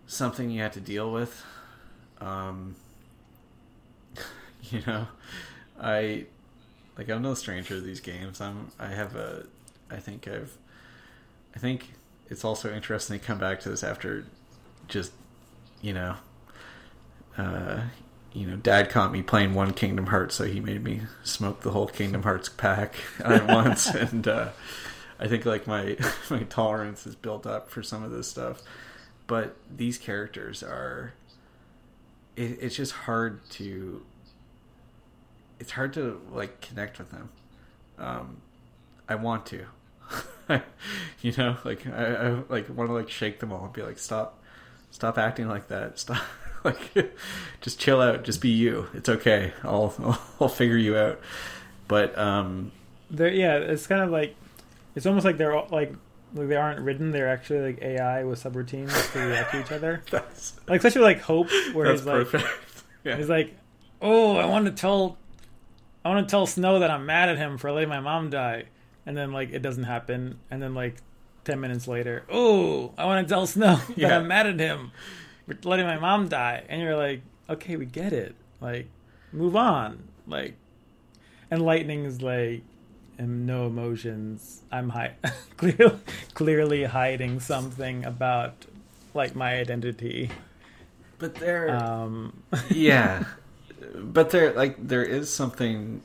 something 0.05 0.49
you 0.49 0.61
have 0.61 0.73
to 0.73 0.79
deal 0.79 1.11
with. 1.11 1.43
Um, 2.21 2.75
you 4.63 4.81
know, 4.85 5.07
I 5.79 6.25
like 6.97 7.09
I'm 7.09 7.21
no 7.21 7.33
stranger 7.33 7.75
to 7.75 7.81
these 7.81 7.99
games. 7.99 8.41
I'm 8.41 8.71
I 8.79 8.87
have 8.87 9.15
a 9.15 9.45
I 9.89 9.97
think 9.97 10.27
I've 10.27 10.57
I 11.55 11.59
think 11.59 11.93
it's 12.29 12.43
also 12.43 12.73
interesting 12.73 13.19
to 13.19 13.25
come 13.25 13.37
back 13.37 13.59
to 13.61 13.69
this 13.69 13.83
after 13.83 14.25
just 14.87 15.11
you 15.81 15.93
know 15.93 16.15
uh 17.37 17.81
you 18.37 18.45
know, 18.45 18.55
Dad 18.55 18.89
caught 18.91 19.11
me 19.11 19.23
playing 19.23 19.55
one 19.55 19.73
Kingdom 19.73 20.07
Hearts, 20.07 20.35
so 20.35 20.45
he 20.45 20.59
made 20.59 20.83
me 20.83 21.01
smoke 21.23 21.61
the 21.61 21.71
whole 21.71 21.87
Kingdom 21.87 22.21
Hearts 22.21 22.49
pack 22.49 22.95
at 23.23 23.47
once, 23.47 23.87
and 23.95 24.27
uh, 24.27 24.49
I 25.19 25.27
think 25.27 25.45
like 25.45 25.65
my 25.65 25.97
my 26.29 26.43
tolerance 26.43 27.07
is 27.07 27.15
built 27.15 27.47
up 27.47 27.69
for 27.71 27.81
some 27.81 28.03
of 28.03 28.11
this 28.11 28.27
stuff. 28.27 28.61
But 29.25 29.57
these 29.75 29.97
characters 29.97 30.63
are, 30.63 31.13
it, 32.35 32.59
it's 32.61 32.75
just 32.75 32.91
hard 32.91 33.47
to. 33.51 34.05
It's 35.59 35.71
hard 35.71 35.93
to 35.93 36.21
like 36.31 36.61
connect 36.61 36.99
with 36.99 37.11
them. 37.11 37.29
Um, 37.97 38.37
I 39.09 39.15
want 39.15 39.45
to, 39.47 39.65
you 41.21 41.33
know, 41.37 41.57
like 41.63 41.87
I, 41.87 42.15
I 42.15 42.29
like 42.49 42.69
want 42.69 42.89
to 42.89 42.93
like 42.93 43.09
shake 43.09 43.39
them 43.39 43.51
all 43.51 43.65
and 43.65 43.73
be 43.73 43.81
like, 43.81 43.97
stop, 43.97 44.39
stop 44.91 45.17
acting 45.17 45.47
like 45.47 45.67
that, 45.69 45.99
stop. 45.99 46.21
like 46.63 47.13
just 47.61 47.79
chill 47.79 48.01
out. 48.01 48.23
Just 48.23 48.41
be 48.41 48.49
you. 48.49 48.87
It's 48.93 49.09
okay. 49.09 49.53
I'll 49.63 50.19
i'll 50.41 50.49
figure 50.49 50.77
you 50.77 50.97
out. 50.97 51.19
But 51.87 52.17
um 52.17 52.71
they're 53.09 53.31
yeah 53.31 53.55
it's 53.57 53.87
kind 53.87 54.01
of 54.01 54.09
like 54.09 54.35
it's 54.95 55.05
almost 55.05 55.25
like 55.25 55.37
they're 55.37 55.55
all, 55.55 55.67
like 55.71 55.93
like 56.33 56.49
they 56.49 56.57
aren't 56.57 56.81
written 56.81 57.11
they're 57.11 57.29
actually 57.29 57.61
like 57.61 57.81
ai 57.81 58.25
with 58.25 58.43
subroutines 58.43 59.13
to 59.13 59.19
react 59.19 59.51
to 59.51 59.61
each 59.61 59.71
other. 59.71 60.03
That's 60.11 60.59
like 60.67 60.77
especially 60.77 61.01
like 61.01 61.21
hope 61.21 61.49
where 61.73 61.91
he's 61.91 62.05
like 62.05 62.27
yeah. 63.03 63.15
he's 63.15 63.29
like 63.29 63.55
oh 64.01 64.35
i 64.35 64.45
want 64.45 64.65
to 64.65 64.71
tell 64.71 65.17
i 66.05 66.09
want 66.09 66.27
to 66.27 66.31
tell 66.31 66.45
snow 66.45 66.79
that 66.79 66.89
i'm 66.91 67.05
mad 67.05 67.29
at 67.29 67.37
him 67.37 67.57
for 67.57 67.71
letting 67.71 67.89
my 67.89 67.99
mom 67.99 68.29
die 68.29 68.63
and 69.05 69.15
then 69.17 69.31
like 69.31 69.51
it 69.51 69.61
doesn't 69.61 69.83
happen 69.85 70.37
and 70.51 70.61
then 70.61 70.73
like 70.73 70.95
10 71.45 71.59
minutes 71.59 71.87
later 71.87 72.23
oh 72.29 72.93
i 72.97 73.05
want 73.05 73.27
to 73.27 73.33
tell 73.33 73.45
snow 73.47 73.75
that 73.89 73.97
Yeah. 73.97 74.17
i'm 74.17 74.27
mad 74.27 74.47
at 74.47 74.59
him 74.59 74.91
for 75.47 75.55
letting 75.63 75.85
my 75.85 75.97
mom 75.97 76.27
die 76.27 76.63
and 76.69 76.81
you're 76.81 76.97
like 76.97 77.21
okay, 77.49 77.77
we 77.77 77.85
get 77.85 78.11
it. 78.11 78.35
Like, 78.59 78.87
move 79.31 79.55
on. 79.55 80.03
Like, 80.27 80.55
and 81.49 81.61
Lightning's 81.61 82.21
like, 82.21 82.61
and 83.17 83.45
no 83.47 83.67
emotions. 83.67 84.63
I'm 84.69 84.89
hi- 84.89 85.15
clearly, 85.55 85.97
clearly 86.33 86.83
hiding 86.83 87.39
something 87.39 88.03
about 88.03 88.65
like 89.13 89.33
my 89.33 89.53
identity. 89.55 90.29
But 91.19 91.35
there, 91.35 91.73
Um, 91.73 92.43
yeah, 92.69 93.23
but 93.95 94.29
there, 94.31 94.53
like, 94.53 94.87
there 94.87 95.03
is 95.03 95.33
something. 95.33 96.01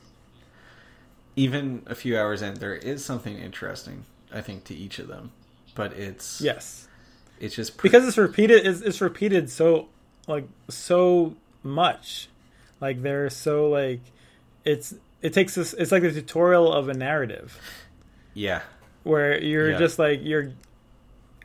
Even 1.35 1.81
a 1.87 1.95
few 1.95 2.15
hours 2.17 2.43
in, 2.43 2.55
there 2.55 2.75
is 2.75 3.03
something 3.03 3.39
interesting. 3.39 4.05
I 4.31 4.41
think 4.41 4.65
to 4.65 4.75
each 4.75 4.99
of 4.99 5.07
them, 5.07 5.31
but 5.73 5.93
it's 5.93 6.39
yes, 6.41 6.87
it's 7.39 7.55
just 7.55 7.75
pre- 7.77 7.89
because 7.89 8.07
it's 8.07 8.17
repeated. 8.19 8.67
It's, 8.67 8.81
it's 8.81 9.01
repeated 9.01 9.49
so 9.49 9.87
like 10.27 10.47
so 10.69 11.35
much. 11.63 12.29
Like 12.79 13.01
they're 13.01 13.31
so 13.31 13.67
like 13.69 14.01
it's 14.63 14.93
it 15.23 15.33
takes 15.33 15.55
this. 15.55 15.73
It's 15.73 15.91
like 15.91 16.03
a 16.03 16.11
tutorial 16.11 16.71
of 16.71 16.87
a 16.87 16.93
narrative. 16.93 17.59
yeah, 18.35 18.61
where 19.03 19.39
you're 19.41 19.71
Yeah. 19.71 19.77
just 19.79 19.97
like 19.97 20.19
you're 20.23 20.51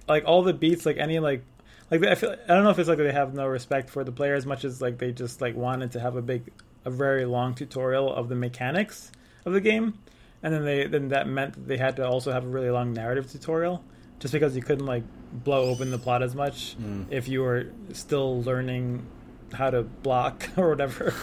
like 0.06 0.24
all 0.26 0.42
the 0.42 0.52
beats 0.52 0.84
like 0.84 0.98
any 0.98 1.18
like 1.18 1.42
like 1.90 2.04
I 2.04 2.14
feel 2.14 2.32
I 2.32 2.54
don't 2.54 2.64
know 2.64 2.70
if 2.70 2.78
it's 2.78 2.88
like 2.88 2.98
they 2.98 3.12
have 3.12 3.34
no 3.34 3.46
respect 3.46 3.90
for 3.90 4.04
the 4.04 4.12
player 4.12 4.34
as 4.34 4.46
much 4.46 4.64
as 4.64 4.80
like 4.82 4.98
they 4.98 5.12
just 5.12 5.40
like 5.40 5.56
wanted 5.56 5.92
to 5.92 6.00
have 6.00 6.16
a 6.16 6.22
big 6.22 6.50
a 6.84 6.90
very 6.90 7.24
long 7.24 7.54
tutorial 7.54 8.12
of 8.12 8.28
the 8.28 8.34
mechanics 8.34 9.10
of 9.44 9.52
the 9.52 9.60
game 9.60 9.94
and 10.42 10.54
then 10.54 10.64
they 10.64 10.86
then 10.86 11.08
that 11.08 11.26
meant 11.26 11.54
that 11.54 11.66
they 11.68 11.76
had 11.76 11.96
to 11.96 12.06
also 12.06 12.32
have 12.32 12.44
a 12.44 12.48
really 12.48 12.70
long 12.70 12.92
narrative 12.92 13.30
tutorial 13.30 13.82
just 14.20 14.32
because 14.32 14.54
you 14.56 14.62
couldn't 14.62 14.86
like 14.86 15.02
blow 15.32 15.68
open 15.68 15.90
the 15.90 15.98
plot 15.98 16.22
as 16.22 16.34
much 16.34 16.76
Mm. 16.78 17.06
if 17.10 17.28
you 17.28 17.42
were 17.42 17.66
still 17.92 18.42
learning 18.42 19.04
how 19.52 19.70
to 19.70 19.82
block 19.82 20.48
or 20.56 20.68
whatever 20.70 21.14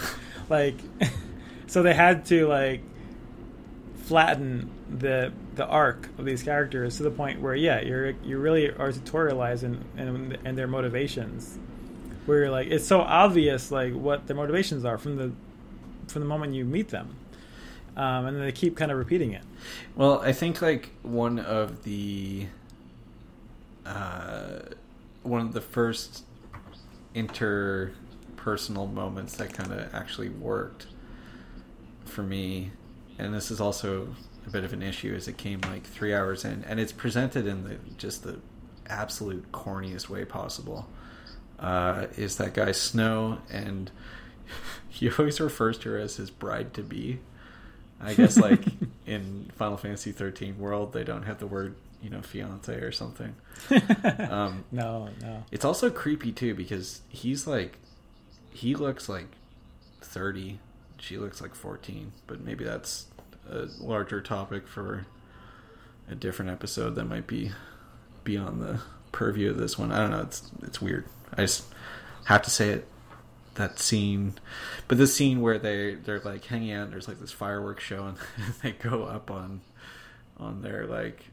like 0.49 0.75
so 1.67 1.81
they 1.83 1.93
had 1.93 2.25
to 2.25 2.47
like 2.47 2.81
flatten 4.05 4.69
the 4.89 5.31
the 5.55 5.65
arc 5.65 6.09
of 6.17 6.25
these 6.25 6.43
characters 6.43 6.97
to 6.97 7.03
the 7.03 7.11
point 7.11 7.41
where 7.41 7.55
yeah 7.55 7.81
you're 7.81 8.11
you 8.23 8.37
really 8.37 8.69
are 8.69 8.91
tutorialized 8.91 9.63
in 9.63 9.83
and 9.97 10.37
and 10.45 10.57
their 10.57 10.67
motivations. 10.67 11.57
Where 12.25 12.39
you're 12.39 12.51
like 12.51 12.67
it's 12.67 12.87
so 12.87 13.01
obvious 13.01 13.71
like 13.71 13.93
what 13.93 14.27
their 14.27 14.35
motivations 14.35 14.85
are 14.85 14.97
from 14.97 15.15
the 15.15 15.31
from 16.07 16.21
the 16.21 16.27
moment 16.27 16.53
you 16.53 16.65
meet 16.65 16.89
them. 16.89 17.15
Um, 17.97 18.25
and 18.25 18.37
then 18.37 18.43
they 18.43 18.51
keep 18.51 18.75
kind 18.75 18.91
of 18.91 18.97
repeating 18.97 19.31
it. 19.31 19.43
Well, 19.95 20.19
I 20.19 20.33
think 20.33 20.61
like 20.61 20.91
one 21.01 21.39
of 21.39 21.83
the 21.83 22.47
uh, 23.85 24.59
one 25.23 25.41
of 25.41 25.53
the 25.53 25.61
first 25.61 26.25
interpersonal 27.15 28.91
moments 28.91 29.37
that 29.37 29.53
kind 29.53 29.71
of 29.71 29.93
actually 29.93 30.29
worked 30.29 30.87
for 32.03 32.23
me, 32.23 32.71
and 33.17 33.33
this 33.33 33.51
is 33.51 33.59
also 33.61 34.15
a 34.45 34.49
bit 34.49 34.63
of 34.63 34.73
an 34.73 34.81
issue, 34.81 35.13
as 35.15 35.27
it 35.27 35.37
came 35.37 35.61
like 35.61 35.83
three 35.83 36.13
hours 36.13 36.45
in, 36.45 36.63
and 36.67 36.79
it's 36.79 36.91
presented 36.91 37.47
in 37.47 37.63
the 37.63 37.77
just 37.97 38.23
the 38.23 38.39
absolute 38.87 39.51
corniest 39.51 40.09
way 40.09 40.25
possible. 40.25 40.87
Uh, 41.59 42.07
is 42.17 42.35
that 42.37 42.53
guy 42.53 42.71
Snow, 42.71 43.39
and 43.49 43.91
he 44.89 45.09
always 45.11 45.39
refers 45.39 45.77
to 45.79 45.89
her 45.89 45.97
as 45.97 46.17
his 46.17 46.29
bride 46.29 46.73
to 46.73 46.83
be. 46.83 47.19
I 48.01 48.13
guess 48.13 48.37
like 48.37 48.61
in 49.05 49.49
Final 49.55 49.77
Fantasy 49.77 50.11
13 50.11 50.59
world, 50.59 50.93
they 50.93 51.03
don't 51.03 51.23
have 51.23 51.39
the 51.39 51.47
word 51.47 51.75
you 52.01 52.09
know 52.09 52.21
fiance 52.21 52.73
or 52.73 52.91
something. 52.91 53.35
Um, 54.25 54.65
no 54.71 55.09
no 55.21 55.43
it's 55.51 55.63
also 55.63 55.89
creepy 55.89 56.31
too 56.31 56.55
because 56.55 57.01
he's 57.09 57.47
like 57.47 57.77
he 58.51 58.75
looks 58.75 59.07
like 59.07 59.27
30, 60.01 60.59
she 60.97 61.17
looks 61.17 61.41
like 61.41 61.55
14, 61.55 62.11
but 62.27 62.41
maybe 62.41 62.63
that's 62.63 63.07
a 63.49 63.67
larger 63.79 64.21
topic 64.21 64.67
for 64.67 65.05
a 66.09 66.15
different 66.15 66.51
episode 66.51 66.95
that 66.95 67.05
might 67.05 67.27
be 67.27 67.51
beyond 68.23 68.61
the 68.61 68.79
purview 69.11 69.49
of 69.49 69.57
this 69.57 69.77
one. 69.77 69.91
I 69.91 69.99
don't 69.99 70.11
know. 70.11 70.21
It's 70.21 70.43
it's 70.61 70.81
weird. 70.81 71.05
I 71.33 71.41
just 71.41 71.65
have 72.25 72.41
to 72.43 72.49
say 72.49 72.69
it. 72.69 72.87
That 73.55 73.79
scene, 73.79 74.33
but 74.89 74.97
the 74.97 75.07
scene 75.07 75.39
where 75.39 75.57
they 75.57 75.95
they're 75.95 76.19
like 76.19 76.43
hanging 76.43 76.73
out. 76.73 76.91
There's 76.91 77.07
like 77.07 77.21
this 77.21 77.31
fireworks 77.31 77.85
show, 77.85 78.05
and 78.05 78.17
they 78.61 78.73
go 78.73 79.03
up 79.03 79.31
on 79.31 79.61
on 80.37 80.61
their 80.61 80.85
like 80.85 81.23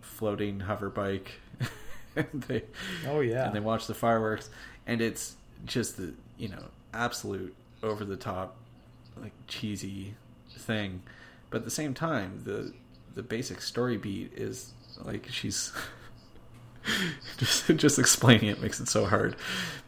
floating 0.00 0.58
hover 0.58 0.90
bike. 0.90 1.30
and 2.16 2.42
they 2.48 2.64
oh 3.06 3.20
yeah 3.20 3.46
and 3.46 3.54
they 3.54 3.60
watch 3.60 3.86
the 3.86 3.94
fireworks, 3.94 4.50
and 4.88 5.00
it's 5.00 5.36
just 5.64 5.98
the 5.98 6.12
you 6.36 6.48
know 6.48 6.64
absolute 6.92 7.54
over 7.84 8.04
the 8.04 8.16
top 8.16 8.56
like 9.20 9.32
cheesy 9.46 10.14
thing, 10.56 11.02
but 11.50 11.58
at 11.58 11.64
the 11.64 11.70
same 11.70 11.94
time 11.94 12.42
the 12.44 12.72
the 13.14 13.22
basic 13.22 13.60
story 13.60 13.96
beat 13.96 14.32
is 14.34 14.72
like 15.04 15.26
she's 15.30 15.72
just 17.38 17.66
just 17.76 17.98
explaining 17.98 18.48
it 18.48 18.60
makes 18.60 18.80
it 18.80 18.88
so 18.88 19.06
hard, 19.06 19.36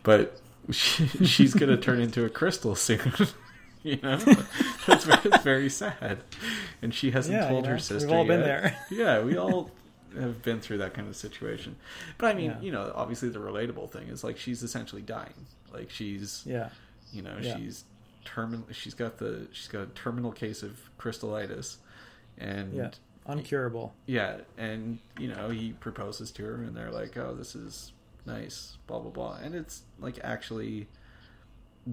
but 0.03 0.41
she, 0.71 1.07
she's 1.25 1.55
gonna 1.55 1.77
turn 1.77 2.01
into 2.01 2.25
a 2.25 2.29
crystal 2.29 2.75
soon. 2.75 3.13
You 3.87 3.99
know, 4.03 4.19
it's, 4.89 5.05
very- 5.43 5.69
sad, 5.69 6.21
and 6.81 6.95
she 6.95 7.11
hasn't 7.11 7.37
Yeah, 7.37 7.51
told 7.51 7.67
you 7.67 7.73
her 7.73 7.79
sister. 7.79 8.09
we've 8.09 8.17
all 8.17 8.25
been 8.25 8.41
there. 8.41 8.75
Yeah, 8.91 9.21
we 9.21 9.37
all 9.37 9.71
have 10.19 10.43
been 10.43 10.59
through 10.61 10.79
that 10.79 10.95
kind 10.95 11.07
of 11.07 11.15
situation. 11.17 11.77
But 12.17 12.29
I 12.29 12.33
mean, 12.35 12.53
Yeah. 12.53 12.61
you 12.63 12.73
know, 12.73 12.91
obviously 12.95 13.29
the 13.29 13.41
relatable 13.41 13.91
thing 13.91 14.09
is 14.09 14.25
like 14.25 14.39
she's 14.39 14.63
essentially 14.63 15.03
dying. 15.03 15.35
Like 15.71 15.91
she's, 15.91 16.43
yeah 16.47 16.71
you 17.13 17.21
know, 17.21 17.37
Yeah. 17.39 17.59
she's 17.59 17.85
terminal. 18.25 18.67
She's 18.73 18.95
got 18.95 19.19
the 19.19 19.49
she's 19.53 19.69
got 19.69 19.83
a 19.83 19.87
terminal 19.87 20.33
case 20.33 20.63
of 20.63 20.79
crystallitis, 20.99 21.77
and 22.39 22.75
yeah 22.75 22.91
uncurable 23.27 23.93
yeah, 24.07 24.39
and 24.59 24.99
you 25.19 25.29
know 25.29 25.51
he 25.51 25.73
proposes 25.73 26.31
to 26.33 26.45
her, 26.45 26.63
and 26.63 26.77
they're 26.77 26.91
like, 26.91 27.17
"Oh, 27.17 27.35
this 27.35 27.55
is 27.55 27.93
nice," 28.27 28.77
blah 28.87 28.99
blah 28.99 29.11
blah, 29.11 29.39
and 29.43 29.55
it's 29.55 29.83
like 29.99 30.19
actually 30.23 30.89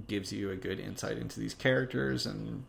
gives 0.08 0.32
you 0.32 0.50
a 0.50 0.56
good 0.56 0.80
insight 0.80 1.18
into 1.18 1.40
these 1.40 1.54
characters, 1.54 2.26
and 2.26 2.66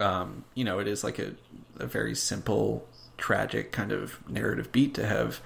um, 0.00 0.44
you 0.54 0.64
know, 0.64 0.78
it 0.78 0.88
is 0.88 1.02
like 1.02 1.18
a 1.18 1.34
a 1.78 1.86
very 1.86 2.14
simple, 2.14 2.86
tragic 3.16 3.72
kind 3.72 3.92
of 3.92 4.18
narrative 4.28 4.70
beat 4.72 4.94
to 4.94 5.06
have, 5.06 5.40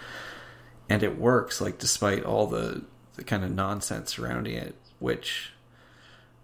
and 0.89 1.03
it 1.03 1.19
works. 1.19 1.61
Like 1.61 1.79
despite 1.79 2.25
all 2.25 2.47
the 2.47 2.83
the 3.15 3.25
kind 3.25 3.45
of 3.45 3.51
nonsense 3.53 4.15
surrounding 4.15 4.55
it, 4.55 4.75
which 4.99 5.53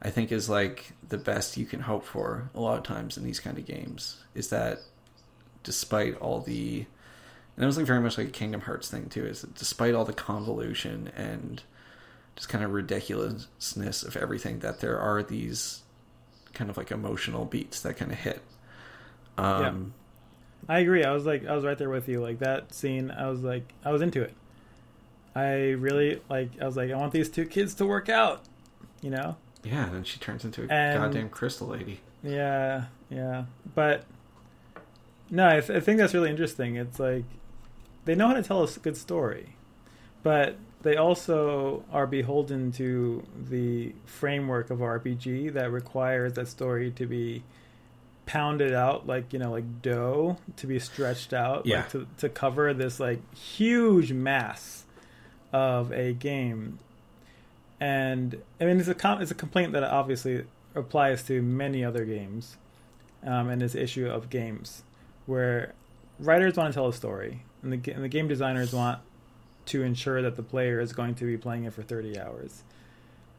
I 0.06 0.10
think 0.10 0.30
is 0.30 0.48
like 0.48 0.92
the 1.08 1.18
best 1.18 1.56
you 1.56 1.66
can 1.66 1.80
hope 1.80 2.04
for 2.04 2.48
a 2.54 2.60
lot 2.60 2.78
of 2.78 2.84
times 2.84 3.16
in 3.16 3.24
these 3.24 3.40
kind 3.40 3.58
of 3.58 3.66
games 3.66 4.22
is 4.36 4.50
that 4.50 4.78
despite 5.64 6.16
all 6.18 6.40
the 6.40 6.86
and 7.56 7.64
it 7.64 7.66
was 7.66 7.76
like 7.76 7.86
very 7.86 8.00
much 8.00 8.16
like 8.16 8.28
a 8.28 8.30
Kingdom 8.30 8.60
Hearts 8.60 8.88
thing 8.88 9.08
too, 9.08 9.26
is 9.26 9.40
that 9.40 9.56
despite 9.56 9.94
all 9.94 10.04
the 10.04 10.12
convolution 10.12 11.10
and 11.16 11.60
just 12.36 12.48
kind 12.48 12.62
of 12.62 12.72
ridiculousness 12.72 14.04
of 14.04 14.16
everything, 14.16 14.60
that 14.60 14.78
there 14.78 14.96
are 14.96 15.24
these 15.24 15.82
kind 16.52 16.70
of 16.70 16.76
like 16.76 16.92
emotional 16.92 17.44
beats 17.44 17.80
that 17.80 17.96
kind 17.96 18.12
of 18.12 18.18
hit. 18.18 18.42
Um, 19.36 19.92
I 20.68 20.78
agree. 20.78 21.02
I 21.02 21.10
was 21.10 21.26
like, 21.26 21.46
I 21.46 21.56
was 21.56 21.64
right 21.64 21.78
there 21.78 21.90
with 21.90 22.08
you. 22.08 22.20
Like 22.20 22.38
that 22.38 22.72
scene, 22.72 23.10
I 23.10 23.28
was 23.28 23.42
like, 23.42 23.72
I 23.84 23.90
was 23.90 24.02
into 24.02 24.22
it. 24.22 24.34
I 25.34 25.70
really 25.70 26.20
like. 26.30 26.50
I 26.62 26.66
was 26.66 26.76
like, 26.76 26.92
I 26.92 26.96
want 26.96 27.12
these 27.12 27.28
two 27.28 27.44
kids 27.44 27.74
to 27.74 27.86
work 27.86 28.08
out. 28.08 28.44
You 29.02 29.10
know? 29.10 29.36
Yeah, 29.66 29.86
and 29.86 29.94
then 29.96 30.04
she 30.04 30.18
turns 30.18 30.44
into 30.44 30.62
a 30.62 30.68
And- 30.68 31.00
goddamn 31.00 31.28
crystal 31.28 31.68
lady. 31.68 32.00
Yeah, 32.22 32.84
yeah. 33.10 33.44
But 33.74 34.04
no, 35.30 35.46
I, 35.48 35.60
th- 35.60 35.70
I 35.70 35.80
think 35.80 35.98
that's 35.98 36.14
really 36.14 36.30
interesting. 36.30 36.76
It's 36.76 36.98
like 36.98 37.24
they 38.04 38.14
know 38.14 38.28
how 38.28 38.34
to 38.34 38.42
tell 38.42 38.62
a 38.62 38.68
good 38.82 38.96
story, 38.96 39.50
but 40.22 40.56
they 40.82 40.96
also 40.96 41.84
are 41.92 42.06
beholden 42.06 42.70
to 42.72 43.24
the 43.48 43.92
framework 44.04 44.70
of 44.70 44.78
RPG 44.78 45.52
that 45.54 45.70
requires 45.72 46.34
that 46.34 46.48
story 46.48 46.90
to 46.92 47.06
be 47.06 47.42
pounded 48.26 48.72
out 48.74 49.06
like 49.06 49.32
you 49.32 49.38
know 49.38 49.52
like 49.52 49.82
dough 49.82 50.36
to 50.56 50.66
be 50.66 50.80
stretched 50.80 51.32
out 51.32 51.64
Yeah. 51.64 51.76
like 51.78 51.90
to, 51.90 52.06
to 52.18 52.28
cover 52.28 52.74
this 52.74 52.98
like 52.98 53.20
huge 53.36 54.12
mass 54.12 54.84
of 55.52 55.92
a 55.92 56.12
game 56.12 56.80
and 57.80 58.40
i 58.60 58.64
mean 58.64 58.78
it's 58.78 58.88
a 58.88 58.94
com- 58.94 59.20
it's 59.20 59.30
a 59.30 59.34
complaint 59.34 59.72
that 59.72 59.82
obviously 59.84 60.44
applies 60.74 61.22
to 61.22 61.42
many 61.42 61.84
other 61.84 62.04
games 62.04 62.56
um, 63.24 63.48
and 63.48 63.60
this 63.60 63.74
issue 63.74 64.06
of 64.06 64.30
games 64.30 64.82
where 65.26 65.74
writers 66.18 66.56
want 66.56 66.72
to 66.72 66.74
tell 66.74 66.88
a 66.88 66.92
story 66.92 67.42
and 67.62 67.72
the, 67.72 67.92
and 67.92 68.04
the 68.04 68.08
game 68.08 68.28
designers 68.28 68.72
want 68.72 69.00
to 69.66 69.82
ensure 69.82 70.22
that 70.22 70.36
the 70.36 70.42
player 70.42 70.80
is 70.80 70.92
going 70.92 71.14
to 71.16 71.24
be 71.24 71.36
playing 71.36 71.64
it 71.64 71.72
for 71.72 71.82
30 71.82 72.18
hours. 72.18 72.62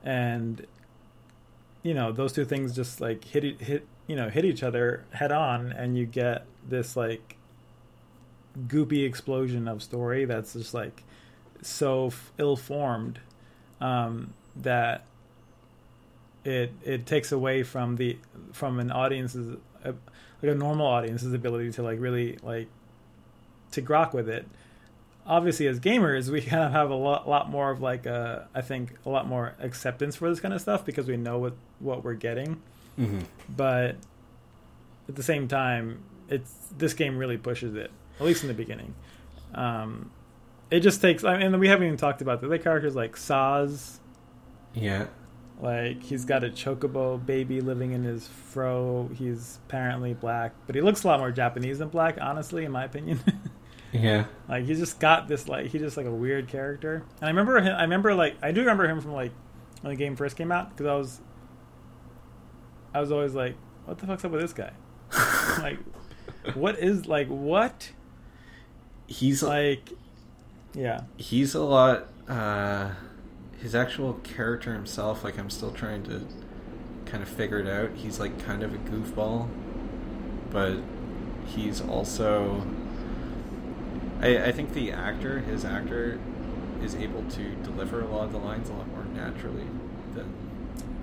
And 0.03 0.65
you 1.83 1.93
know 1.93 2.11
those 2.11 2.33
two 2.33 2.43
things 2.43 2.75
just 2.75 2.99
like 2.99 3.23
hit 3.23 3.61
hit 3.61 3.87
you 4.07 4.15
know 4.15 4.29
hit 4.29 4.43
each 4.43 4.63
other 4.63 5.05
head 5.11 5.31
on 5.31 5.71
and 5.71 5.97
you 5.97 6.05
get 6.05 6.45
this 6.67 6.97
like 6.97 7.37
goopy 8.67 9.05
explosion 9.05 9.67
of 9.67 9.81
story 9.81 10.25
that's 10.25 10.53
just 10.53 10.73
like 10.73 11.03
so 11.61 12.07
f- 12.07 12.31
ill-formed 12.39 13.19
um, 13.81 14.33
that 14.55 15.05
it 16.43 16.71
it 16.83 17.05
takes 17.05 17.31
away 17.31 17.63
from 17.63 17.97
the 17.97 18.17
from 18.53 18.79
an 18.79 18.91
audience's 18.91 19.57
uh, 19.83 19.91
like 20.41 20.51
a 20.51 20.55
normal 20.55 20.87
audience's 20.87 21.33
ability 21.33 21.71
to 21.73 21.83
like 21.83 21.99
really 21.99 22.37
like 22.43 22.67
to 23.71 23.81
grok 23.81 24.13
with 24.13 24.29
it. 24.29 24.47
Obviously, 25.25 25.67
as 25.67 25.79
gamers, 25.79 26.29
we 26.29 26.41
kind 26.41 26.63
of 26.63 26.71
have 26.71 26.89
a 26.89 26.95
lot, 26.95 27.27
lot 27.27 27.49
more 27.49 27.69
of 27.69 27.81
like 27.81 28.05
a, 28.05 28.47
I 28.55 28.61
think 28.61 28.93
a 29.05 29.09
lot 29.09 29.27
more 29.27 29.55
acceptance 29.59 30.15
for 30.15 30.29
this 30.29 30.39
kind 30.39 30.53
of 30.53 30.61
stuff 30.61 30.85
because 30.85 31.07
we 31.07 31.17
know 31.17 31.37
what 31.37 31.53
what 31.79 32.03
we're 32.03 32.13
getting. 32.13 32.61
Mm-hmm. 32.97 33.19
But 33.55 33.97
at 35.07 35.15
the 35.15 35.23
same 35.23 35.47
time, 35.47 35.99
it's 36.29 36.53
this 36.77 36.93
game 36.93 37.17
really 37.17 37.37
pushes 37.37 37.75
it, 37.75 37.91
at 38.19 38.25
least 38.25 38.43
in 38.43 38.47
the 38.47 38.53
beginning. 38.53 38.93
Um, 39.53 40.11
it 40.69 40.81
just 40.81 41.01
takes, 41.01 41.23
I 41.23 41.37
mean, 41.37 41.57
we 41.59 41.67
haven't 41.67 41.85
even 41.85 41.97
talked 41.97 42.21
about 42.21 42.41
the 42.41 42.47
other 42.47 42.57
characters 42.57 42.95
like 42.95 43.15
Sazh. 43.15 43.99
Yeah. 44.73 45.07
Like 45.59 46.03
he's 46.03 46.25
got 46.25 46.43
a 46.43 46.49
chocobo 46.49 47.23
baby 47.23 47.61
living 47.61 47.91
in 47.91 48.03
his 48.03 48.27
fro. 48.27 49.09
He's 49.15 49.59
apparently 49.65 50.13
black, 50.13 50.53
but 50.67 50.75
he 50.75 50.81
looks 50.81 51.03
a 51.03 51.07
lot 51.07 51.19
more 51.19 51.31
Japanese 51.31 51.79
than 51.79 51.89
black, 51.89 52.17
honestly, 52.21 52.65
in 52.65 52.71
my 52.71 52.83
opinion. 52.83 53.19
Yeah. 53.93 54.25
like 54.49 54.65
he's 54.65 54.79
just 54.79 54.99
got 54.99 55.29
this 55.29 55.47
like 55.47 55.67
he's 55.67 55.81
just 55.81 55.95
like 55.95 56.05
a 56.05 56.11
weird 56.11 56.49
character. 56.49 57.05
And 57.21 57.23
I 57.23 57.27
remember 57.29 57.57
him. 57.61 57.73
I 57.73 57.83
remember 57.83 58.13
like 58.13 58.35
I 58.43 58.51
do 58.51 58.59
remember 58.59 58.85
him 58.85 58.99
from 58.99 59.13
like 59.13 59.31
when 59.81 59.93
the 59.93 59.97
game 59.97 60.17
first 60.17 60.35
came 60.35 60.51
out 60.51 60.69
because 60.71 60.85
I 60.85 60.95
was 60.95 61.21
I 62.93 62.99
was 62.99 63.11
always 63.13 63.33
like, 63.33 63.55
what 63.85 63.97
the 63.97 64.05
fuck's 64.05 64.25
up 64.25 64.31
with 64.31 64.41
this 64.41 64.51
guy? 64.51 64.73
like, 65.59 65.79
what 66.53 66.77
is 66.79 67.07
like 67.07 67.27
what 67.29 67.91
He's 69.07 69.41
like? 69.41 69.93
Yeah, 70.77 71.01
he's 71.17 71.55
a 71.55 71.63
lot 71.63 72.07
uh 72.29 72.91
his 73.59 73.73
actual 73.73 74.13
character 74.23 74.73
himself 74.73 75.23
like 75.23 75.39
i'm 75.39 75.49
still 75.49 75.71
trying 75.71 76.03
to 76.03 76.21
kind 77.05 77.23
of 77.23 77.29
figure 77.29 77.57
it 77.59 77.67
out. 77.67 77.91
He's 77.95 78.19
like 78.19 78.37
kind 78.45 78.61
of 78.63 78.73
a 78.73 78.77
goofball 78.77 79.47
but 80.51 80.77
he's 81.47 81.81
also 81.81 82.65
i 84.21 84.37
i 84.45 84.51
think 84.51 84.73
the 84.73 84.91
actor 84.91 85.39
his 85.39 85.65
actor 85.65 86.19
is 86.83 86.93
able 86.95 87.23
to 87.31 87.55
deliver 87.63 88.01
a 88.01 88.07
lot 88.07 88.25
of 88.25 88.31
the 88.31 88.37
lines 88.37 88.69
a 88.69 88.73
lot 88.73 88.87
more 88.89 89.05
naturally 89.15 89.65
than 90.13 90.31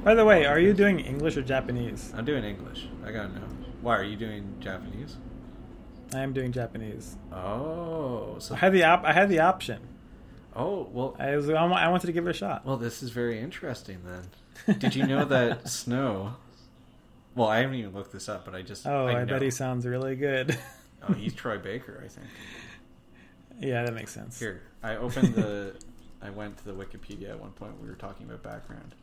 By 0.05 0.14
the 0.14 0.25
way, 0.25 0.45
are 0.47 0.59
you 0.61 0.72
doing 0.72 1.01
English 1.01 1.37
or 1.37 1.43
Japanese? 1.43 2.12
i'm 2.16 2.25
doing 2.25 2.45
english. 2.45 2.87
I 3.05 3.11
gotta 3.11 3.33
know. 3.35 3.49
Why 3.83 3.97
are 3.99 4.05
you 4.05 4.16
doing 4.16 4.55
japanese 4.61 5.16
I 6.14 6.20
am 6.20 6.32
doing 6.32 6.52
Japanese. 6.52 7.16
oh 7.32 8.36
so 8.38 8.54
I 8.54 8.58
had 8.58 8.72
the 8.72 8.84
op- 8.84 9.04
I 9.04 9.12
had 9.12 9.28
the 9.28 9.40
option. 9.40 9.80
oh 10.54 10.88
well 10.92 11.16
I 11.18 11.36
was 11.36 11.48
I 11.50 11.88
wanted 11.88 12.06
to 12.06 12.12
give 12.12 12.26
it 12.26 12.30
a 12.30 12.34
shot. 12.34 12.64
Well, 12.64 12.76
this 12.76 13.02
is 13.02 13.10
very 13.10 13.40
interesting 13.40 13.98
then. 14.04 14.78
Did 14.78 14.94
you 14.94 15.06
know 15.06 15.24
that 15.24 15.68
Snow? 15.68 16.34
Well, 17.34 17.48
I 17.48 17.58
haven't 17.58 17.74
even 17.76 17.92
looked 17.92 18.12
this 18.12 18.28
up, 18.28 18.44
but 18.44 18.54
I 18.54 18.62
just 18.62 18.86
oh, 18.86 19.08
I, 19.08 19.24
know. 19.24 19.34
bet 19.34 19.42
he 19.42 19.50
sounds 19.50 19.86
really 19.86 20.14
good. 20.14 20.56
Oh, 21.06 21.12
he's 21.12 21.34
Troy 21.34 21.58
Baker, 21.58 22.00
I 22.02 22.08
think. 22.08 22.26
yeah, 23.60 23.84
that 23.84 23.92
makes 23.92 24.14
sense. 24.14 24.38
Here, 24.38 24.62
I 24.82 24.96
opened 24.96 25.34
the. 25.34 25.74
I 26.22 26.30
went 26.30 26.56
to 26.58 26.64
the 26.64 26.72
Wikipedia 26.72 27.30
at 27.30 27.38
one 27.38 27.50
point. 27.50 27.74
We 27.82 27.88
were 27.88 27.94
talking 27.96 28.26
about 28.26 28.42
background, 28.42 28.94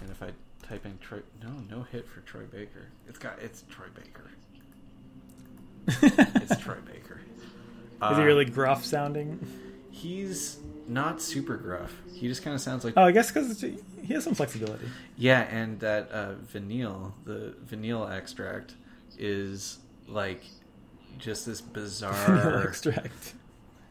and 0.00 0.10
if 0.10 0.20
I 0.22 0.30
type 0.66 0.84
in 0.84 0.98
Troy, 0.98 1.20
no, 1.42 1.50
no 1.70 1.82
hit 1.84 2.08
for 2.08 2.20
Troy 2.22 2.42
Baker. 2.50 2.88
It's 3.06 3.18
got 3.18 3.38
it's 3.40 3.62
Troy 3.68 3.86
Baker. 3.94 4.30
It's 6.02 6.60
Troy 6.62 6.76
Baker. 6.86 7.20
Is 8.10 8.18
he 8.18 8.22
really 8.24 8.44
gruff 8.44 8.84
sounding? 8.84 9.38
He's 9.90 10.58
not 10.88 11.22
super 11.22 11.56
gruff. 11.56 11.92
He 12.12 12.26
just 12.28 12.42
kind 12.42 12.54
of 12.54 12.60
sounds 12.60 12.84
like 12.84 12.94
Oh, 12.96 13.02
I 13.04 13.12
guess 13.12 13.30
because 13.30 13.60
he 13.60 14.12
has 14.14 14.24
some 14.24 14.34
flexibility. 14.34 14.86
Yeah, 15.16 15.42
and 15.42 15.78
that 15.80 16.10
uh, 16.10 16.34
vanille, 16.34 17.14
the 17.24 17.54
vanille 17.62 18.06
extract, 18.08 18.74
is 19.18 19.78
like 20.08 20.42
just 21.18 21.46
this 21.46 21.60
bizarre. 21.60 22.64
extract. 22.68 23.34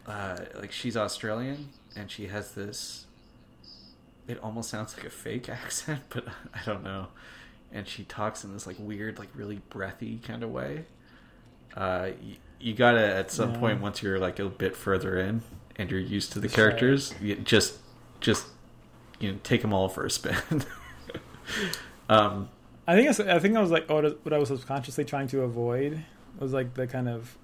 uh, 0.07 0.37
like 0.59 0.71
she's 0.71 0.97
Australian, 0.97 1.69
and 1.95 2.09
she 2.11 2.27
has 2.27 2.51
this. 2.53 3.05
It 4.27 4.39
almost 4.43 4.69
sounds 4.69 4.95
like 4.97 5.05
a 5.05 5.09
fake 5.09 5.49
accent, 5.63 6.01
but 6.09 6.25
I 6.53 6.61
don't 6.65 6.83
know. 6.83 7.07
And 7.71 7.87
she 7.87 8.03
talks 8.03 8.43
in 8.43 8.51
this 8.53 8.67
like 8.67 8.75
weird, 8.79 9.17
like 9.17 9.29
really 9.33 9.61
breathy 9.69 10.17
kind 10.17 10.43
of 10.43 10.49
way. 10.51 10.85
Uh, 11.75 12.11
you, 12.21 12.35
you 12.59 12.73
gotta 12.73 13.05
at 13.15 13.31
some 13.31 13.53
Yeah. 13.53 13.59
point 13.59 13.81
once 13.81 14.03
you're 14.03 14.19
like 14.19 14.39
a 14.39 14.49
bit 14.49 14.75
further 14.75 15.17
in 15.19 15.41
and 15.77 15.89
you're 15.89 15.99
used 15.99 16.31
to 16.33 16.39
the 16.39 16.47
Just 16.47 16.55
try 16.55 16.63
it. 16.65 16.67
characters, 16.69 17.13
you 17.21 17.35
just 17.35 17.77
just 18.19 18.45
you 19.19 19.31
know 19.31 19.39
take 19.43 19.61
them 19.61 19.73
all 19.73 19.89
for 19.89 20.05
a 20.05 20.09
spin. 20.09 20.35
um, 22.09 22.49
I 22.87 22.95
think 22.95 23.09
it's, 23.09 23.19
I 23.19 23.39
think 23.39 23.55
I 23.55 23.61
was 23.61 23.71
like 23.71 23.89
what 23.89 24.05
I- 24.05 24.09
what 24.23 24.33
I 24.33 24.37
was 24.37 24.49
subconsciously 24.49 25.05
trying 25.05 25.27
to 25.27 25.41
avoid 25.41 26.03
was 26.39 26.53
like 26.53 26.73
the 26.73 26.87
kind 26.87 27.07
of 27.09 27.37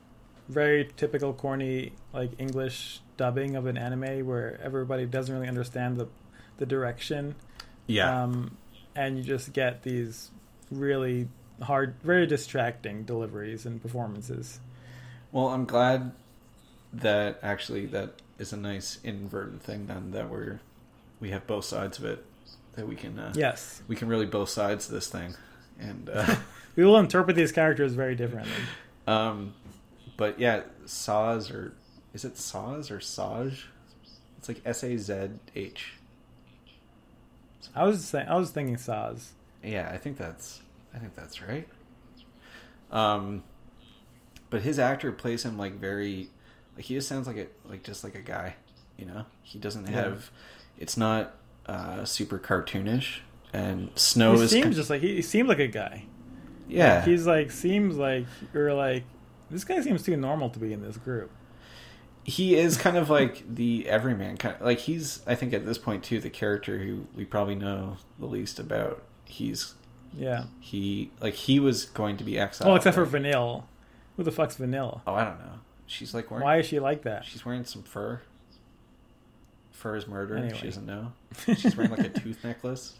very 0.49 0.89
typical 0.97 1.33
corny 1.33 1.93
like 2.13 2.31
English 2.37 3.01
dubbing 3.17 3.55
of 3.55 3.65
an 3.65 3.77
anime 3.77 4.25
where 4.25 4.59
everybody 4.63 5.05
doesn't 5.05 5.33
really 5.33 5.47
understand 5.47 5.97
the 5.97 6.07
the 6.57 6.65
direction. 6.65 7.35
yeah, 7.85 8.23
Um, 8.23 8.57
and 8.95 9.17
you 9.17 9.23
just 9.23 9.53
get 9.53 9.83
these 9.83 10.31
really 10.71 11.27
hard, 11.61 11.95
very 12.03 12.25
distracting 12.27 13.03
deliveries 13.03 13.65
and 13.65 13.81
performances. 13.81 14.59
Well, 15.31 15.49
I'm 15.49 15.65
glad 15.65 16.11
that 16.93 17.39
actually 17.43 17.85
that 17.87 18.13
is 18.39 18.53
a 18.53 18.57
nice 18.57 18.99
inverted 19.03 19.61
thing 19.61 19.87
then 19.87 20.11
that 20.11 20.29
we're 20.29 20.59
we 21.19 21.31
have 21.31 21.45
both 21.47 21.65
sides 21.65 21.97
of 21.99 22.05
it 22.05 22.23
that 22.75 22.87
we 22.87 22.95
can 22.95 23.17
uh, 23.19 23.33
Yes, 23.35 23.81
we 23.87 23.95
can 23.95 24.07
really 24.07 24.25
both 24.25 24.49
sides 24.49 24.87
of 24.87 24.93
this 24.93 25.07
thing 25.07 25.35
and 25.79 26.09
uh, 26.11 26.35
we 26.75 26.85
will 26.85 26.97
interpret 26.97 27.35
these 27.35 27.51
characters 27.51 27.93
very 27.93 28.15
differently. 28.15 28.51
um 29.07 29.53
but 30.15 30.39
yeah 30.39 30.61
saws 30.85 31.51
or 31.51 31.73
is 32.13 32.23
it 32.25 32.37
saws 32.37 32.89
or 32.89 32.99
Saj 32.99 33.67
it's 34.37 34.47
like 34.47 34.61
S 34.65 34.83
A 34.83 34.97
Z 34.97 35.29
H 35.55 35.93
I 37.75 37.83
was 37.83 38.03
saying, 38.05 38.27
I 38.27 38.35
was 38.37 38.49
thinking 38.51 38.77
saws. 38.77 39.33
yeah 39.63 39.89
I 39.91 39.97
think 39.97 40.17
that's 40.17 40.61
I 40.97 40.99
think 40.99 41.13
that's 41.13 41.41
right 41.43 41.67
um 42.91 43.43
but 44.49 44.61
his 44.63 44.79
actor 44.79 45.11
plays 45.11 45.43
him 45.43 45.57
like 45.57 45.75
very 45.79 46.29
like 46.75 46.85
he 46.85 46.95
just 46.95 47.07
sounds 47.07 47.27
like 47.27 47.37
it, 47.37 47.53
like 47.65 47.83
just 47.83 48.03
like 48.03 48.15
a 48.15 48.21
guy 48.21 48.55
you 48.97 49.05
know 49.05 49.25
he 49.43 49.59
doesn't 49.59 49.85
Yeah. 49.87 49.91
have 49.91 50.31
it's 50.79 50.97
not 50.97 51.35
uh 51.67 52.03
super 52.03 52.39
cartoonish 52.39 53.19
and 53.53 53.91
snow 53.95 54.35
he 54.37 54.41
is 54.43 54.49
seems 54.51 54.75
just 54.75 54.89
like 54.89 55.01
he, 55.01 55.15
he 55.17 55.21
seemed 55.21 55.47
like 55.49 55.59
a 55.59 55.67
guy. 55.67 56.05
yeah 56.67 57.05
he's 57.05 57.27
like 57.27 57.51
seems 57.51 57.95
like 57.95 58.25
you're 58.53 58.73
like 58.73 59.03
this 59.51 59.63
guy 59.63 59.79
seems 59.81 60.01
too 60.01 60.17
normal 60.17 60.49
to 60.49 60.57
be 60.59 60.73
in 60.73 60.81
this 60.81 60.97
group. 60.97 61.29
he 62.23 62.55
is 62.55 62.75
kind 62.75 62.97
of 62.97 63.09
like 63.11 63.43
the 63.55 63.87
everyman 63.87 64.35
kind 64.37 64.55
of 64.55 64.61
like 64.61 64.79
he's 64.79 65.21
i 65.27 65.35
think 65.35 65.53
at 65.53 65.63
this 65.65 65.77
point 65.77 66.03
too 66.03 66.19
the 66.19 66.29
character 66.31 66.79
who 66.79 67.05
we 67.15 67.23
probably 67.23 67.55
know 67.55 67.97
the 68.19 68.25
least 68.25 68.57
about 68.59 69.03
he's 69.25 69.73
Yeah. 70.15 70.45
he 70.59 71.11
like 71.21 71.33
he 71.33 71.59
was 71.59 71.85
going 71.85 72.17
to 72.17 72.23
be 72.23 72.37
exiled 72.39 72.69
Oh, 72.71 72.75
except 72.75 72.95
for? 72.95 73.05
Vanille. 73.05 73.65
Who 74.15 74.23
the 74.23 74.31
fuck's 74.31 74.55
Vanille? 74.55 75.01
oh 75.07 75.13
i 75.13 75.23
don't 75.23 75.39
know 75.39 75.59
she's 75.85 76.13
like 76.13 76.29
wearing 76.31 76.43
Why 76.45 76.57
is 76.57 76.65
she 76.65 76.79
like 76.79 77.03
that? 77.03 77.25
she's 77.25 77.45
wearing 77.45 77.63
some 77.65 77.83
fur 77.83 78.21
fur 79.71 79.95
is 79.95 80.07
murder 80.07 80.35
Anyway. 80.37 80.57
she 80.57 80.65
doesn't 80.65 80.85
know 80.85 81.13
she's 81.45 81.75
wearing 81.75 81.91
like 81.91 81.99
a 82.05 82.09
tooth 82.19 82.43
necklace 82.43 82.95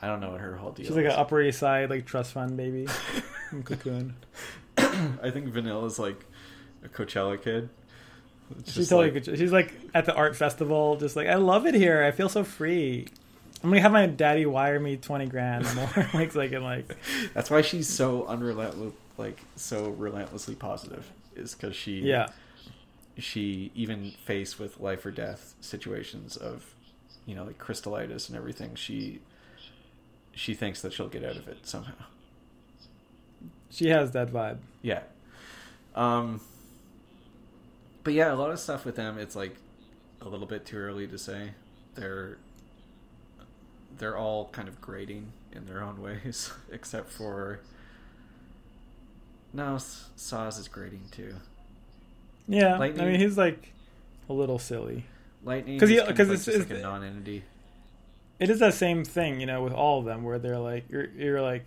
i 0.00 0.06
don't 0.06 0.20
know 0.20 0.30
what 0.30 0.40
her 0.40 0.56
whole 0.56 0.70
deal 0.72 0.82
is. 0.84 0.88
She's 0.88 0.96
like 0.96 1.06
is 1.06 1.12
an 1.14 1.18
Upper 1.20 1.42
East 1.42 1.58
Side 1.58 1.90
like 1.90 2.06
trust 2.06 2.32
fund 2.32 2.56
baby 2.56 2.86
Cocoon. 3.64 4.14
i 4.78 5.30
think 5.30 5.48
vanilla 5.48 5.84
is 5.86 5.98
like 5.98 6.24
a 6.84 6.88
coachella 6.88 7.40
kid 7.40 7.68
She's 8.64 8.88
totally 8.88 9.10
like- 9.10 9.24
good. 9.26 9.38
She's 9.38 9.52
like 9.52 9.74
at 9.92 10.06
the 10.06 10.14
art 10.14 10.34
festival, 10.34 10.96
just 10.96 11.16
like 11.16 11.26
I 11.28 11.34
love 11.34 11.66
it 11.66 11.74
here. 11.74 12.02
I 12.02 12.12
feel 12.12 12.30
so 12.30 12.44
free. 12.44 13.08
I'm 13.62 13.70
gonna 13.70 13.80
have 13.82 13.92
my 13.92 14.06
daddy 14.06 14.46
wire 14.46 14.78
me 14.78 14.96
twenty 14.96 15.26
grand 15.26 15.66
more, 15.74 15.90
like 16.14 16.32
so 16.32 16.40
I 16.40 16.48
can 16.48 16.62
like. 16.62 16.96
that's 17.34 17.50
why 17.50 17.62
she's 17.62 17.88
so 17.88 18.24
unrelentless 18.26 18.94
like 19.16 19.40
so 19.56 19.88
relentlessly 19.90 20.54
positive 20.54 21.10
is 21.34 21.54
because 21.54 21.74
she 21.74 22.00
Yeah, 22.00 22.28
she 23.18 23.72
even 23.74 24.12
faced 24.24 24.60
with 24.60 24.78
life 24.80 25.04
or 25.04 25.10
death 25.10 25.54
situations 25.60 26.36
of 26.36 26.74
you 27.26 27.34
know 27.34 27.44
like 27.44 27.58
crystallitis 27.58 28.28
and 28.28 28.36
everything 28.38 28.74
she 28.76 29.20
she 30.32 30.54
thinks 30.54 30.80
that 30.82 30.92
she'll 30.92 31.08
get 31.08 31.24
out 31.24 31.36
of 31.36 31.48
it 31.48 31.66
somehow 31.66 31.92
she 33.70 33.88
has 33.88 34.12
that 34.12 34.32
vibe. 34.32 34.58
yeah 34.82 35.00
um 35.94 36.40
but 38.04 38.14
yeah 38.14 38.32
a 38.32 38.36
lot 38.36 38.50
of 38.50 38.58
stuff 38.58 38.84
with 38.84 38.96
them 38.96 39.18
it's 39.18 39.34
like 39.36 39.56
a 40.22 40.28
little 40.28 40.46
bit 40.46 40.64
too 40.64 40.76
early 40.76 41.06
to 41.06 41.18
say 41.18 41.50
they're 41.96 42.38
they're 43.98 44.16
all 44.16 44.48
kind 44.50 44.68
of 44.68 44.80
grading 44.80 45.32
in 45.52 45.66
their 45.66 45.82
own 45.82 46.00
ways 46.00 46.52
except 46.72 47.10
for 47.10 47.60
no 49.52 49.76
S- 49.76 50.08
Sazh 50.16 50.58
is 50.58 50.68
grading 50.68 51.02
too 51.10 51.34
Yeah, 52.46 52.78
Lightning- 52.78 53.00
I 53.06 53.10
mean 53.10 53.20
he's 53.20 53.36
like 53.38 53.72
a 54.28 54.32
little 54.32 54.58
silly. 54.58 55.04
lightning 55.44 55.78
'Cause 55.78 55.88
he- 55.88 55.96
is 55.96 56.00
kind 56.02 56.10
of 56.12 56.16
'cause 56.16 56.28
like 56.28 56.34
it's- 56.38 56.48
it's- 56.48 56.70
like 56.70 56.78
a 56.78 56.82
non-entity 56.82 57.44
it 58.40 58.50
is 58.50 58.60
that 58.60 58.72
same 58.74 59.04
thing, 59.04 59.40
you 59.40 59.46
know, 59.46 59.64
with 59.64 59.72
all 59.72 59.98
of 59.98 60.04
them, 60.04 60.22
where 60.22 60.38
they're 60.38 60.60
like, 60.60 60.84
you're 60.88 61.06
you're 61.06 61.42
like, 61.42 61.64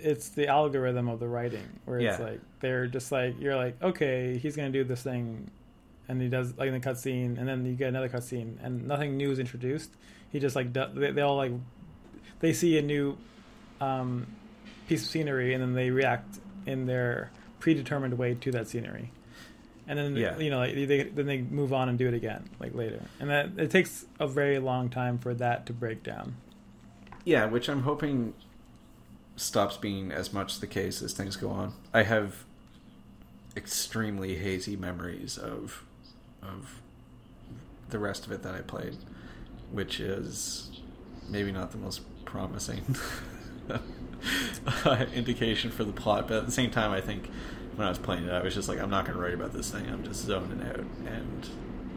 it's 0.00 0.28
the 0.28 0.46
algorithm 0.46 1.08
of 1.08 1.18
the 1.18 1.26
writing, 1.26 1.66
where 1.86 1.98
it's 1.98 2.18
Yeah. 2.18 2.26
like 2.26 2.40
they're 2.60 2.86
just 2.86 3.10
like, 3.10 3.40
you're 3.40 3.56
like, 3.56 3.82
okay, 3.82 4.36
he's 4.36 4.54
gonna 4.54 4.68
do 4.68 4.84
this 4.84 5.02
thing, 5.02 5.50
and 6.08 6.20
he 6.20 6.28
does 6.28 6.56
like 6.56 6.68
in 6.68 6.74
the 6.74 6.80
cutscene, 6.80 7.38
and 7.38 7.46
then 7.46 7.64
you 7.66 7.74
get 7.74 7.88
another 7.88 8.08
cutscene, 8.08 8.56
and 8.62 8.86
nothing 8.86 9.16
new 9.16 9.30
is 9.30 9.38
introduced. 9.38 9.90
He 10.30 10.40
just 10.40 10.56
like 10.56 10.72
do, 10.72 10.84
they, 10.94 11.12
they 11.12 11.22
all 11.22 11.36
like 11.36 11.52
they 12.40 12.52
see 12.52 12.78
a 12.78 12.82
new 12.82 13.16
um, 13.80 14.26
piece 14.88 15.02
of 15.04 15.10
scenery, 15.10 15.54
and 15.54 15.62
then 15.62 15.74
they 15.74 15.90
react 15.90 16.38
in 16.66 16.86
their 16.86 17.30
predetermined 17.60 18.16
way 18.18 18.34
to 18.34 18.50
that 18.52 18.68
scenery. 18.68 19.10
And 19.86 19.98
then 19.98 20.16
Yeah. 20.16 20.36
you 20.38 20.50
know, 20.50 20.58
like, 20.58 20.74
they 20.74 21.04
then 21.04 21.26
they 21.26 21.38
move 21.38 21.72
on 21.72 21.88
and 21.88 21.98
do 21.98 22.08
it 22.08 22.14
again, 22.14 22.48
like 22.60 22.74
later, 22.74 23.02
and 23.20 23.30
that 23.30 23.50
it 23.56 23.70
takes 23.70 24.04
a 24.20 24.26
very 24.26 24.58
long 24.58 24.88
time 24.90 25.18
for 25.18 25.32
that 25.34 25.66
to 25.66 25.72
break 25.72 26.02
down. 26.02 26.36
Yeah, 27.24 27.46
which 27.46 27.68
I'm 27.68 27.82
hoping 27.82 28.34
stops 29.36 29.76
being 29.76 30.10
as 30.12 30.32
much 30.32 30.60
the 30.60 30.66
case 30.66 31.00
as 31.02 31.12
things 31.12 31.36
go 31.36 31.50
on. 31.50 31.72
I 31.94 32.02
have 32.02 32.44
extremely 33.56 34.36
hazy 34.36 34.76
memories 34.76 35.38
of 35.38 35.84
of 36.42 36.80
the 37.90 37.98
rest 37.98 38.26
of 38.26 38.32
it 38.32 38.42
that 38.42 38.54
I 38.54 38.60
played, 38.60 38.96
which 39.70 40.00
is 40.00 40.70
maybe 41.28 41.52
not 41.52 41.72
the 41.72 41.78
most 41.78 42.02
promising 42.24 42.96
indication 45.14 45.70
for 45.70 45.84
the 45.84 45.92
plot. 45.92 46.28
But 46.28 46.38
at 46.38 46.46
the 46.46 46.52
same 46.52 46.70
time, 46.70 46.92
I 46.92 47.00
think 47.00 47.30
when 47.76 47.86
I 47.86 47.90
was 47.90 47.98
playing 47.98 48.24
it, 48.24 48.32
I 48.32 48.42
was 48.42 48.54
just 48.54 48.68
like, 48.68 48.80
I'm 48.80 48.90
not 48.90 49.04
going 49.04 49.16
to 49.16 49.22
write 49.22 49.34
about 49.34 49.52
this 49.52 49.70
thing. 49.70 49.86
I'm 49.88 50.04
just 50.04 50.24
zoning 50.24 50.66
out, 50.66 50.84
and 51.06 51.48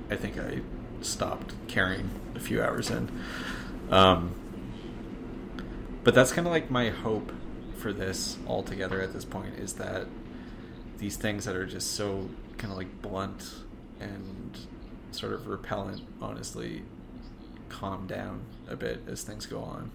I 0.10 0.16
think 0.16 0.38
I 0.38 0.62
stopped 1.02 1.54
caring 1.68 2.10
a 2.36 2.40
few 2.40 2.62
hours 2.62 2.90
in. 2.90 3.10
Um, 3.90 4.36
but 6.04 6.14
that's 6.16 6.32
kind 6.32 6.48
of 6.48 6.54
like 6.54 6.72
my 6.72 6.90
hope 6.90 7.32
for 7.78 7.92
this 7.92 8.38
altogether 8.48 9.02
at 9.02 9.12
this 9.14 9.26
point 9.26 9.56
is 9.56 9.74
that 9.74 10.08
these 11.00 11.16
things 11.16 11.46
that 11.46 11.56
are 11.56 11.66
just 11.66 11.94
so 11.94 12.30
kind 12.58 12.72
of 12.72 12.78
like 12.78 13.02
blunt 13.02 13.52
and 14.02 14.58
sort 15.12 15.34
of 15.34 15.48
repellent 15.48 16.02
honestly 16.22 16.84
calm 17.70 18.08
down 18.08 18.42
a 18.70 18.76
bit 18.76 19.02
as 19.08 19.24
things 19.24 19.46
go 19.46 19.60
on 19.62 19.92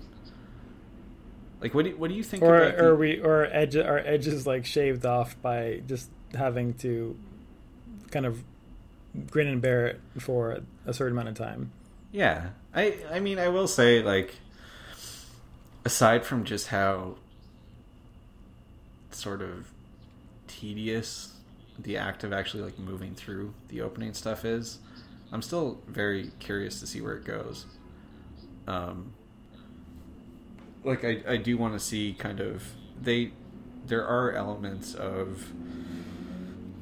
like 1.60 1.72
what 1.74 1.84
do 1.84 1.90
you, 1.90 1.96
what 1.96 2.08
do 2.08 2.14
you 2.14 2.22
think 2.22 2.42
Or 2.42 2.56
about 2.62 2.76
the- 2.78 2.94
we 2.94 3.20
or 3.20 3.46
edge 3.46 3.76
our 3.76 3.98
edges 3.98 4.46
like 4.46 4.64
shaved 4.66 5.04
off 5.06 5.40
by 5.42 5.82
just 5.86 6.10
having 6.34 6.74
to 6.74 7.18
kind 8.10 8.26
of 8.26 8.42
grin 9.30 9.46
and 9.48 9.62
bear 9.62 9.86
it 9.86 10.00
for 10.18 10.60
a 10.84 10.92
certain 10.92 11.12
amount 11.16 11.28
of 11.28 11.34
time. 11.34 11.72
Yeah, 12.12 12.48
I 12.74 12.98
I 13.10 13.20
mean 13.20 13.38
I 13.38 13.48
will 13.48 13.66
say 13.68 14.02
like 14.02 14.34
aside 15.86 16.26
from 16.26 16.44
just 16.44 16.68
how 16.68 17.16
sort 19.10 19.40
of 19.40 19.70
tedious 20.46 21.32
the 21.78 21.96
act 21.96 22.24
of 22.24 22.32
actually 22.32 22.62
like 22.62 22.78
moving 22.78 23.14
through 23.14 23.54
the 23.68 23.80
opening 23.80 24.14
stuff 24.14 24.44
is, 24.44 24.78
I'm 25.32 25.42
still 25.42 25.80
very 25.86 26.30
curious 26.38 26.80
to 26.80 26.86
see 26.86 27.00
where 27.00 27.14
it 27.14 27.24
goes. 27.24 27.66
Um, 28.66 29.12
like 30.84 31.04
I 31.04 31.22
I 31.26 31.36
do 31.36 31.56
want 31.56 31.74
to 31.74 31.80
see 31.80 32.14
kind 32.18 32.40
of 32.40 32.72
they 33.00 33.32
there 33.86 34.06
are 34.06 34.32
elements 34.32 34.94
of 34.94 35.52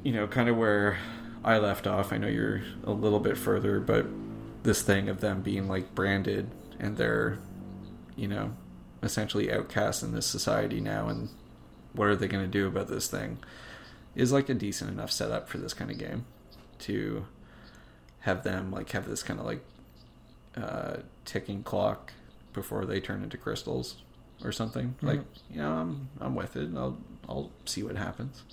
you 0.03 0.13
know 0.13 0.27
kind 0.27 0.49
of 0.49 0.57
where 0.57 0.97
I 1.43 1.57
left 1.57 1.87
off. 1.87 2.11
I 2.13 2.17
know 2.17 2.27
you're 2.27 2.63
a 2.83 2.91
little 2.91 3.19
bit 3.19 3.37
further, 3.37 3.79
but 3.79 4.05
this 4.63 4.81
thing 4.81 5.09
of 5.09 5.21
them 5.21 5.41
being 5.41 5.67
like 5.67 5.93
branded 5.93 6.49
and 6.79 6.97
they're 6.97 7.37
you 8.15 8.27
know 8.27 8.55
essentially 9.03 9.51
outcasts 9.51 10.01
in 10.01 10.11
this 10.13 10.25
society 10.25 10.81
now 10.81 11.07
and 11.07 11.29
what 11.93 12.07
are 12.07 12.15
they 12.15 12.27
going 12.27 12.43
to 12.43 12.49
do 12.49 12.67
about 12.67 12.87
this 12.87 13.07
thing 13.07 13.37
is 14.15 14.31
like 14.31 14.49
a 14.49 14.53
decent 14.53 14.89
enough 14.91 15.11
setup 15.11 15.49
for 15.49 15.57
this 15.57 15.73
kind 15.73 15.91
of 15.91 15.97
game 15.97 16.25
to 16.79 17.25
have 18.21 18.43
them 18.43 18.71
like 18.71 18.89
have 18.91 19.07
this 19.07 19.21
kind 19.23 19.39
of 19.39 19.45
like 19.45 19.63
uh, 20.57 20.97
ticking 21.25 21.63
clock 21.63 22.13
before 22.53 22.85
they 22.85 22.99
turn 22.99 23.21
into 23.23 23.37
crystals 23.37 23.97
or 24.43 24.51
something 24.51 24.95
like 25.01 25.21
you 25.51 25.57
know 25.57 25.71
I'm 25.71 26.09
I'm 26.19 26.35
with 26.35 26.55
it 26.55 26.69
I'll 26.75 26.97
I'll 27.27 27.51
see 27.65 27.83
what 27.83 27.95
happens 27.97 28.43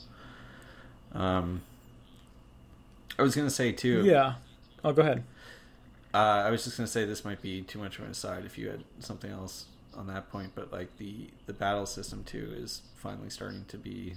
um 1.12 1.62
I 3.18 3.22
was 3.22 3.34
gonna 3.34 3.50
say 3.50 3.72
too 3.72 4.02
Yeah. 4.04 4.34
Oh, 4.84 4.92
go 4.92 5.02
ahead. 5.02 5.22
uh, 6.14 6.16
I 6.46 6.50
was 6.50 6.64
just 6.64 6.76
gonna 6.76 6.86
say 6.86 7.04
this 7.04 7.24
might 7.24 7.40
be 7.42 7.62
too 7.62 7.78
much 7.78 7.98
of 7.98 8.04
an 8.04 8.10
aside 8.10 8.44
if 8.44 8.58
you 8.58 8.68
had 8.68 8.82
something 9.00 9.30
else 9.30 9.66
on 9.94 10.06
that 10.08 10.30
point, 10.30 10.52
but 10.54 10.72
like 10.72 10.96
the 10.98 11.30
the 11.46 11.52
battle 11.52 11.86
system 11.86 12.24
too 12.24 12.52
is 12.56 12.82
finally 12.96 13.30
starting 13.30 13.64
to 13.68 13.76
be 13.76 14.14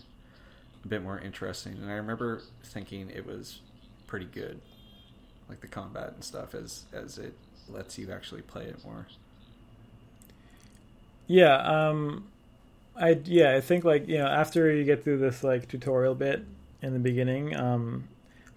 a 0.85 0.87
bit 0.87 1.01
more 1.03 1.19
interesting, 1.19 1.73
and 1.73 1.89
I 1.89 1.95
remember 1.95 2.41
thinking 2.63 3.09
it 3.09 3.25
was 3.25 3.59
pretty 4.07 4.25
good, 4.27 4.61
like 5.49 5.59
the 5.61 5.67
combat 5.67 6.13
and 6.13 6.23
stuff, 6.23 6.53
as 6.53 6.85
as 6.93 7.17
it 7.17 7.33
lets 7.67 7.97
you 7.97 8.11
actually 8.11 8.43
play 8.43 8.65
it 8.65 8.83
more. 8.85 9.07
Yeah, 11.27 11.55
um 11.89 12.25
I 12.95 13.19
yeah, 13.25 13.55
I 13.55 13.61
think 13.61 13.83
like, 13.83 14.07
you 14.07 14.17
know, 14.17 14.27
after 14.27 14.71
you 14.71 14.83
get 14.83 15.03
through 15.03 15.17
this 15.17 15.43
like 15.43 15.67
tutorial 15.67 16.15
bit 16.15 16.45
in 16.81 16.93
the 16.93 16.99
beginning, 16.99 17.55
um 17.55 18.07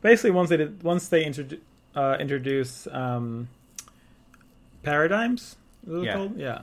basically 0.03 0.31
once 0.33 0.51
they 0.51 0.59
did, 0.59 0.83
once 0.83 1.09
they 1.09 1.25
introdu- 1.25 1.61
uh 1.95 2.17
introduce 2.21 2.87
um 2.89 3.49
paradigms, 4.83 5.57
is 5.87 5.95
it 6.03 6.05
Yeah. 6.05 6.13
called? 6.15 6.39
Yeah. 6.39 6.63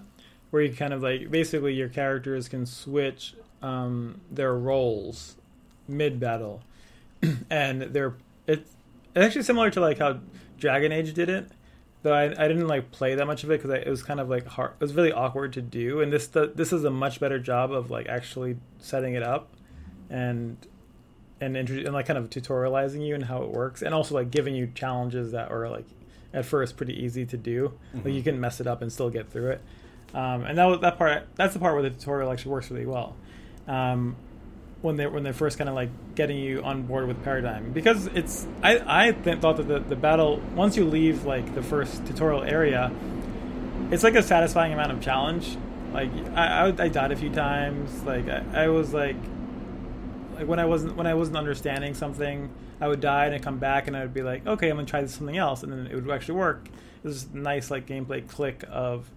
Where 0.52 0.62
you 0.62 0.74
kind 0.76 0.94
of 0.94 1.02
like 1.02 1.32
basically 1.32 1.74
your 1.74 1.90
characters 1.90 2.48
can 2.48 2.68
switch 2.68 3.34
um 3.64 4.22
their 4.32 4.54
roles 4.54 5.38
mid 5.88 6.20
battle. 6.20 6.62
and 7.50 7.82
they're 7.82 8.16
it's 8.48 8.76
it's 9.16 9.26
actually 9.26 9.44
similar 9.44 9.70
to 9.72 9.80
like 9.80 10.00
how 10.00 10.20
Dragon 10.58 10.92
Age 10.92 11.14
did 11.14 11.30
it 11.30 11.50
though 12.06 12.14
I, 12.14 12.26
I 12.26 12.48
didn't 12.48 12.68
like 12.68 12.92
play 12.92 13.16
that 13.16 13.26
much 13.26 13.44
of 13.44 13.50
it 13.50 13.62
because 13.62 13.72
it 13.72 13.90
was 13.90 14.04
kind 14.04 14.20
of 14.20 14.30
like 14.30 14.46
hard. 14.46 14.74
It 14.80 14.82
was 14.82 14.94
really 14.94 15.12
awkward 15.12 15.54
to 15.54 15.62
do, 15.62 16.02
and 16.02 16.14
this 16.14 16.28
the, 16.28 16.52
this 16.54 16.72
is 16.72 16.84
a 16.84 16.92
much 16.92 17.20
better 17.20 17.40
job 17.40 17.72
of 17.72 17.90
like 17.90 18.08
actually 18.08 18.58
setting 18.78 19.16
it 19.16 19.24
up, 19.24 19.50
and 20.10 20.56
and 21.42 21.58
intro- 21.58 21.78
and 21.78 21.94
like 21.94 22.06
kind 22.06 22.20
of 22.20 22.30
tutorializing 22.30 23.06
you 23.06 23.16
and 23.16 23.26
how 23.26 23.42
it 23.42 23.50
works, 23.50 23.82
and 23.82 23.94
also 23.94 24.14
like 24.14 24.30
giving 24.30 24.56
you 24.56 24.72
challenges 24.76 25.32
that 25.32 25.52
are 25.52 25.68
like 25.68 25.88
at 26.32 26.46
first 26.46 26.78
pretty 26.78 26.94
easy 26.94 27.26
to 27.26 27.38
do. 27.38 27.74
Like 28.04 28.14
you 28.14 28.22
can 28.22 28.40
mess 28.40 28.62
it 28.62 28.68
up 28.68 28.84
and 28.84 28.94
still 28.94 29.10
get 29.10 29.32
through 29.32 29.52
it. 29.52 29.62
Um, 30.14 30.44
and 30.44 30.60
that 30.60 30.66
was 30.66 30.82
that 30.82 31.00
part. 31.00 31.28
That's 31.36 31.54
the 31.56 31.60
part 31.60 31.74
where 31.74 31.84
the 31.84 31.90
tutorial 31.90 32.32
actually 32.32 32.52
works 32.52 32.70
really 32.70 32.86
well. 32.86 33.16
Um, 33.68 34.16
when 34.86 34.98
they 34.98 35.08
when 35.08 35.24
they're 35.24 35.34
first 35.34 35.58
kind 35.58 35.68
of 35.68 35.76
like 35.76 35.90
getting 36.14 36.38
you 36.38 36.62
on 36.64 36.84
board 36.84 37.08
with 37.08 37.22
paradigm 37.24 37.72
because 37.72 38.06
it's 38.08 38.48
I 38.62 39.08
I 39.08 39.12
th- 39.12 39.40
thought 39.40 39.58
that 39.58 39.68
the, 39.68 39.80
the 39.80 39.96
battle 39.96 40.40
once 40.54 40.78
you 40.78 40.86
leave 40.86 41.26
like 41.26 41.56
the 41.56 41.64
first 41.64 42.06
tutorial 42.06 42.44
area, 42.44 42.92
it's 43.92 44.04
like 44.04 44.16
a 44.16 44.22
satisfying 44.24 44.74
amount 44.74 44.92
of 44.92 45.02
challenge. 45.02 45.58
Like 45.92 46.12
I 46.36 46.68
I, 46.70 46.84
I 46.84 46.88
died 46.88 47.12
a 47.12 47.16
few 47.16 47.32
times. 47.32 48.04
Like 48.04 48.30
I, 48.30 48.44
I 48.54 48.68
was 48.68 48.94
like 48.94 49.18
like 50.36 50.48
when 50.48 50.60
I 50.60 50.66
wasn't 50.66 50.96
when 50.96 51.08
I 51.08 51.16
wasn't 51.16 51.38
understanding 51.38 51.96
something, 51.96 52.52
I 52.80 52.88
would 52.88 53.02
die 53.02 53.26
and 53.26 53.36
I'd 53.36 53.44
come 53.44 53.58
back 53.58 53.88
and 53.88 53.98
I 53.98 54.02
would 54.02 54.14
be 54.14 54.22
like, 54.22 54.46
okay, 54.46 54.70
I'm 54.70 54.78
gonna 54.78 54.88
try 54.88 55.04
something 55.08 55.38
else, 55.38 55.64
and 55.64 55.72
then 55.72 55.88
it 55.88 55.96
would 55.96 56.10
actually 56.12 56.36
work. 56.36 56.70
It 57.04 57.08
was 57.08 57.34
nice 57.34 57.72
like 57.72 57.88
gameplay 57.88 58.28
click 58.28 58.64
of 58.70 59.10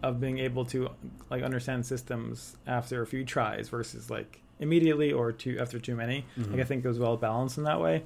of 0.00 0.20
being 0.20 0.38
able 0.38 0.64
to 0.66 0.90
like 1.28 1.42
understand 1.42 1.84
systems 1.84 2.56
after 2.68 3.02
a 3.02 3.06
few 3.06 3.24
tries 3.24 3.68
versus 3.68 4.10
like 4.10 4.42
immediately 4.60 5.12
or 5.12 5.32
too 5.32 5.58
after 5.60 5.78
too 5.78 5.94
many. 5.94 6.24
Like 6.52 6.60
I 6.60 6.64
think 6.64 6.84
it 6.84 6.88
was 6.88 6.98
well 6.98 7.16
balanced 7.16 7.58
in 7.58 7.64
that 7.64 7.80
way. 7.80 8.02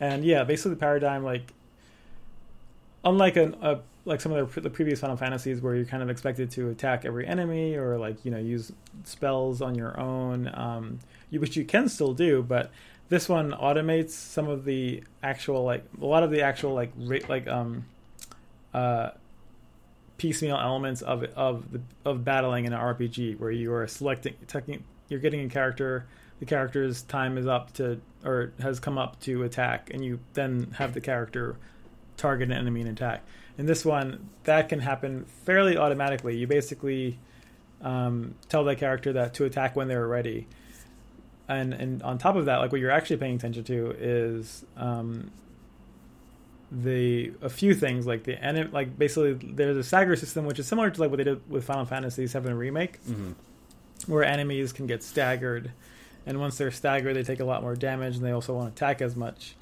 And 0.00 0.24
yeah, 0.24 0.44
basically 0.44 0.72
the 0.72 0.80
paradigm 0.80 1.24
like 1.24 1.52
unlike 3.04 3.36
an, 3.36 3.56
a 3.62 3.78
like 4.04 4.20
some 4.20 4.32
of 4.32 4.54
the, 4.54 4.60
the 4.60 4.70
previous 4.70 5.00
Final 5.00 5.16
Fantasies 5.16 5.60
where 5.60 5.74
you're 5.74 5.84
kind 5.84 6.02
of 6.02 6.10
expected 6.10 6.50
to 6.52 6.70
attack 6.70 7.04
every 7.04 7.26
enemy 7.26 7.74
or 7.74 7.98
like 7.98 8.24
you 8.24 8.30
know 8.30 8.38
use 8.38 8.72
spells 9.04 9.60
on 9.62 9.74
your 9.74 9.98
own, 9.98 10.50
um, 10.54 10.98
you, 11.30 11.40
which 11.40 11.56
you 11.56 11.64
can 11.64 11.88
still 11.88 12.14
do, 12.14 12.42
but 12.42 12.70
this 13.08 13.28
one 13.28 13.52
automates 13.52 14.10
some 14.10 14.48
of 14.48 14.64
the 14.64 15.02
actual 15.22 15.64
like 15.64 15.84
a 16.00 16.04
lot 16.04 16.22
of 16.22 16.30
the 16.30 16.42
actual 16.42 16.74
like 16.74 16.92
ra- 16.96 17.18
like 17.28 17.46
um 17.46 17.84
uh 18.74 19.10
piecemeal 20.18 20.56
elements 20.56 21.02
of 21.02 21.22
of 21.36 21.70
the 21.72 21.80
of 22.04 22.24
battling 22.24 22.64
in 22.64 22.72
an 22.72 22.80
RPG 22.80 23.38
where 23.38 23.50
you 23.50 23.72
are 23.72 23.86
selecting 23.86 24.34
taking 24.46 24.82
you're 25.08 25.20
getting 25.20 25.40
a 25.40 25.48
character 25.48 26.06
the 26.38 26.46
character's 26.46 27.02
time 27.02 27.38
is 27.38 27.46
up 27.46 27.72
to 27.74 28.00
or 28.24 28.52
has 28.60 28.80
come 28.80 28.98
up 28.98 29.18
to 29.20 29.42
attack 29.42 29.90
and 29.92 30.04
you 30.04 30.18
then 30.34 30.74
have 30.78 30.94
the 30.94 31.00
character 31.00 31.56
target 32.16 32.50
an 32.50 32.56
enemy 32.56 32.80
and 32.80 32.90
attack. 32.90 33.24
In 33.58 33.66
this 33.66 33.84
one 33.84 34.28
that 34.44 34.68
can 34.68 34.80
happen 34.80 35.24
fairly 35.44 35.76
automatically. 35.76 36.36
You 36.36 36.46
basically 36.46 37.18
um, 37.80 38.34
tell 38.48 38.64
that 38.64 38.78
character 38.78 39.12
that 39.14 39.34
to 39.34 39.44
attack 39.44 39.76
when 39.76 39.88
they're 39.88 40.06
ready. 40.06 40.46
And 41.48 41.72
and 41.72 42.02
on 42.02 42.18
top 42.18 42.36
of 42.36 42.46
that 42.46 42.56
like 42.56 42.72
what 42.72 42.80
you're 42.80 42.90
actually 42.90 43.18
paying 43.18 43.36
attention 43.36 43.64
to 43.64 43.94
is 43.98 44.64
um, 44.76 45.30
the 46.70 47.32
a 47.40 47.48
few 47.48 47.74
things 47.74 48.06
like 48.06 48.24
the 48.24 48.36
enemy 48.44 48.68
like 48.72 48.98
basically 48.98 49.34
there's 49.34 49.76
a 49.76 49.84
stagger 49.84 50.16
system 50.16 50.44
which 50.44 50.58
is 50.58 50.66
similar 50.66 50.90
to 50.90 51.00
like 51.00 51.10
what 51.10 51.18
they 51.18 51.24
did 51.24 51.48
with 51.48 51.64
Final 51.64 51.84
Fantasy 51.84 52.26
VII 52.26 52.52
remake, 52.52 52.96
hmm 53.04 53.32
where 54.06 54.24
enemies 54.24 54.72
can 54.72 54.86
get 54.86 55.02
staggered, 55.02 55.72
and 56.26 56.40
once 56.40 56.58
they're 56.58 56.70
staggered, 56.70 57.16
they 57.16 57.22
take 57.22 57.40
a 57.40 57.44
lot 57.44 57.62
more 57.62 57.74
damage 57.74 58.16
and 58.16 58.24
they 58.24 58.32
also 58.32 58.54
won't 58.54 58.68
attack 58.68 59.00
as 59.00 59.16
much. 59.16 59.54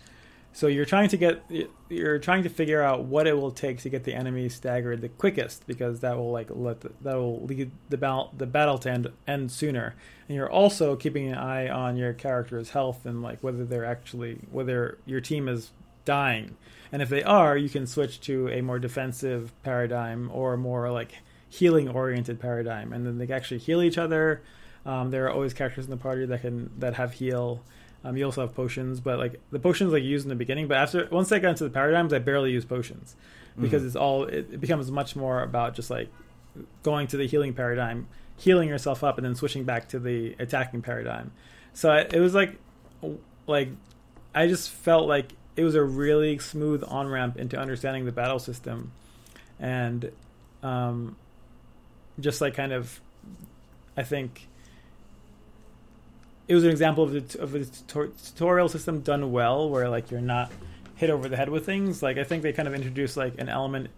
So 0.54 0.68
you're 0.68 0.84
trying 0.84 1.08
to 1.08 1.16
get 1.16 1.42
you're 1.88 2.20
trying 2.20 2.44
to 2.44 2.48
figure 2.48 2.80
out 2.80 3.04
what 3.04 3.26
it 3.26 3.36
will 3.36 3.50
take 3.50 3.80
to 3.80 3.88
get 3.88 4.04
the 4.04 4.14
enemy 4.14 4.48
staggered 4.48 5.00
the 5.00 5.08
quickest 5.08 5.66
because 5.66 5.98
that 6.00 6.16
will 6.16 6.30
like 6.30 6.46
let 6.50 6.80
that 6.80 7.16
will 7.16 7.44
lead 7.44 7.72
the 7.88 7.98
battle 7.98 8.32
the 8.36 8.46
battle 8.46 8.78
to 8.78 8.90
end, 8.90 9.08
end 9.26 9.50
sooner. 9.50 9.96
And 10.28 10.36
you're 10.36 10.50
also 10.50 10.94
keeping 10.94 11.28
an 11.28 11.34
eye 11.34 11.68
on 11.68 11.96
your 11.96 12.12
character's 12.12 12.70
health 12.70 13.04
and 13.04 13.20
like 13.20 13.40
whether 13.40 13.64
they're 13.64 13.84
actually 13.84 14.38
whether 14.52 14.98
your 15.06 15.20
team 15.20 15.48
is 15.48 15.72
dying. 16.04 16.56
And 16.92 17.02
if 17.02 17.08
they 17.08 17.24
are, 17.24 17.56
you 17.56 17.68
can 17.68 17.88
switch 17.88 18.20
to 18.20 18.48
a 18.50 18.60
more 18.60 18.78
defensive 18.78 19.52
paradigm 19.64 20.30
or 20.32 20.56
more 20.56 20.88
like 20.92 21.14
healing 21.58 21.88
oriented 21.88 22.40
paradigm, 22.40 22.92
and 22.92 23.06
then 23.06 23.18
they 23.18 23.32
actually 23.32 23.58
heal 23.58 23.80
each 23.82 23.98
other. 23.98 24.42
Um, 24.86 25.10
there 25.10 25.24
are 25.26 25.30
always 25.30 25.54
characters 25.54 25.84
in 25.84 25.90
the 25.90 25.96
party 25.96 26.26
that 26.26 26.40
can 26.42 26.70
that 26.78 26.94
have 26.94 27.12
heal. 27.14 27.62
Um, 28.04 28.16
you 28.16 28.24
also 28.24 28.42
have 28.42 28.54
potions, 28.54 29.00
but 29.00 29.18
like 29.18 29.40
the 29.50 29.58
potions 29.58 29.92
like 29.92 30.02
used 30.02 30.24
in 30.26 30.28
the 30.28 30.34
beginning. 30.34 30.68
But 30.68 30.76
after 30.78 31.08
once 31.10 31.30
I 31.32 31.38
got 31.38 31.50
into 31.50 31.64
the 31.64 31.70
paradigms, 31.70 32.12
I 32.12 32.18
barely 32.18 32.50
use 32.50 32.64
potions 32.64 33.16
because 33.58 33.82
Mhm. 33.82 33.86
it's 33.86 33.96
all 33.96 34.24
it, 34.24 34.46
it 34.52 34.60
becomes 34.60 34.90
much 34.90 35.16
more 35.16 35.42
about 35.42 35.74
just 35.74 35.90
like 35.90 36.08
going 36.82 37.06
to 37.08 37.16
the 37.16 37.26
healing 37.26 37.54
paradigm, 37.54 38.06
healing 38.36 38.68
yourself 38.68 39.02
up, 39.04 39.16
and 39.16 39.24
then 39.24 39.34
switching 39.34 39.64
back 39.64 39.88
to 39.88 39.98
the 39.98 40.34
attacking 40.38 40.82
paradigm. 40.82 41.30
So 41.72 41.90
I, 41.90 42.00
it 42.00 42.20
was 42.20 42.34
like 42.34 42.58
like 43.46 43.68
I 44.34 44.48
just 44.48 44.70
felt 44.70 45.06
like 45.08 45.32
it 45.56 45.62
was 45.64 45.76
a 45.76 45.82
really 45.84 46.36
smooth 46.38 46.82
on 46.88 47.06
ramp 47.08 47.36
into 47.38 47.56
understanding 47.56 48.04
the 48.04 48.12
battle 48.12 48.38
system, 48.40 48.90
and 49.60 50.10
um, 50.62 51.16
just 52.20 52.40
like 52.40 52.54
kind 52.54 52.72
of, 52.72 53.00
I 53.96 54.02
think 54.02 54.48
it 56.46 56.54
was 56.54 56.64
an 56.64 56.70
example 56.70 57.04
of 57.04 57.12
the 57.12 57.42
of 57.42 57.52
tutor- 57.52 58.12
tutorial 58.24 58.68
system 58.68 59.00
done 59.00 59.32
well, 59.32 59.68
where 59.68 59.88
like 59.88 60.10
you're 60.10 60.20
not 60.20 60.52
hit 60.96 61.10
over 61.10 61.28
the 61.28 61.36
head 61.36 61.48
with 61.48 61.66
things. 61.66 62.02
Like 62.02 62.18
I 62.18 62.24
think 62.24 62.42
they 62.42 62.52
kind 62.52 62.68
of 62.68 62.74
introduced 62.74 63.16
like 63.16 63.38
an 63.38 63.48
element, 63.48 63.88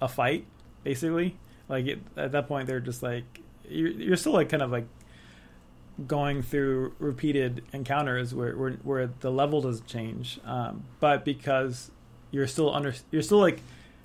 a 0.00 0.08
fight, 0.08 0.44
basically. 0.82 1.36
Like 1.68 1.86
it, 1.86 1.98
at 2.16 2.32
that 2.32 2.46
point, 2.46 2.66
they're 2.66 2.80
just 2.80 3.02
like 3.02 3.24
you're, 3.68 3.90
you're 3.90 4.16
still 4.16 4.32
like 4.32 4.48
kind 4.48 4.62
of 4.62 4.70
like 4.70 4.86
going 6.06 6.42
through 6.42 6.94
repeated 6.98 7.64
encounters 7.72 8.34
where 8.34 8.56
where, 8.56 8.72
where 8.82 9.06
the 9.20 9.30
level 9.30 9.62
doesn't 9.62 9.86
change, 9.86 10.38
um, 10.44 10.84
but 11.00 11.24
because 11.24 11.90
you're 12.30 12.46
still 12.46 12.74
under 12.74 12.94
you're 13.10 13.22
still 13.22 13.38
like 13.38 13.60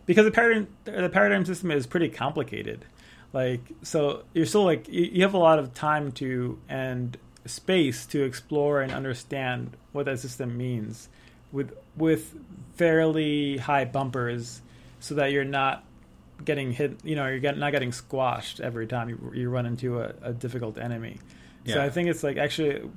because 0.05 0.25
the 0.25 0.31
paradigm 0.31 0.67
the 0.85 1.09
paradigm 1.09 1.43
system 1.45 1.71
is 1.71 1.85
pretty 1.85 2.09
complicated. 2.09 2.85
Like 3.31 3.61
so, 3.83 4.23
you're 4.33 4.45
still 4.45 4.65
like 4.65 4.87
you, 4.87 5.03
you 5.03 5.21
have 5.23 5.33
a 5.33 5.39
lot 5.39 5.59
of 5.59 5.73
time 5.73 6.11
to 6.13 6.59
and 6.67 7.17
space 7.45 8.05
to 8.07 8.23
explore 8.23 8.81
and 8.81 8.91
understand 8.91 9.75
what 9.91 10.05
that 10.05 10.19
system 10.19 10.57
means 10.57 11.09
with 11.51 11.73
with 11.95 12.35
fairly 12.75 13.57
high 13.57 13.85
bumpers 13.85 14.61
so 14.99 15.15
that 15.15 15.31
you're 15.31 15.43
not 15.43 15.83
getting 16.45 16.71
hit 16.71 16.97
you 17.03 17.15
know 17.15 17.27
you're 17.27 17.53
not 17.53 17.71
getting 17.71 17.91
squashed 17.91 18.59
every 18.59 18.87
time 18.87 19.09
you, 19.09 19.31
you 19.33 19.49
run 19.49 19.65
into 19.65 19.99
a, 19.99 20.13
a 20.21 20.31
difficult 20.31 20.77
enemy 20.77 21.17
yeah. 21.65 21.75
so 21.75 21.81
i 21.81 21.89
think 21.89 22.07
it's 22.07 22.23
like 22.23 22.37
actually 22.37 22.89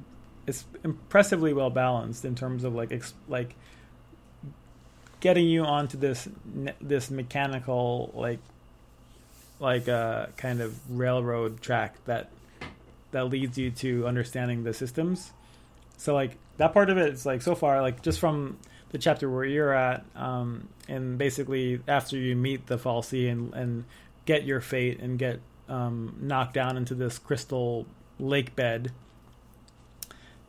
it's 0.47 0.65
impressively 0.85 1.53
well 1.53 1.71
balanced 1.71 2.25
in 2.25 2.35
terms 2.35 2.63
of 2.63 2.75
like 2.75 2.93
ex, 2.93 3.15
like 3.29 3.55
getting 5.21 5.47
you 5.47 5.65
onto 5.65 5.97
this 5.97 6.29
this 6.81 7.11
mechanical 7.11 8.11
like 8.15 8.39
like 9.63 9.89
a 9.89 10.29
kind 10.37 10.61
of 10.61 10.77
railroad 10.91 11.61
track 11.61 11.95
that 12.05 12.31
that 13.13 13.29
leads 13.29 13.57
you 13.57 13.71
to 13.71 14.07
understanding 14.07 14.65
the 14.65 14.75
systems. 14.75 15.33
So 15.97 16.15
like 16.15 16.37
that 16.57 16.73
part 16.73 16.91
of 16.91 16.99
it 16.99 17.13
is 17.13 17.25
like 17.25 17.43
so 17.43 17.55
far 17.55 17.81
like 17.81 18.03
just 18.03 18.19
from 18.21 18.59
the 18.91 18.99
chapter 18.99 19.29
where 19.31 19.45
you're 19.45 19.73
at 19.73 20.05
um 20.15 20.69
and 20.87 21.17
basically 21.17 21.81
after 21.89 22.17
you 22.17 22.37
meet 22.37 22.67
the 22.67 22.77
fal'Cie 22.77 23.31
and 23.31 23.53
and 23.55 23.85
get 24.27 24.45
your 24.45 24.61
fate 24.61 25.01
and 25.01 25.19
get 25.19 25.41
um 25.69 26.15
knocked 26.21 26.55
down 26.55 26.77
into 26.77 26.95
this 26.95 27.19
crystal 27.19 27.87
lake 28.19 28.55
bed 28.55 28.93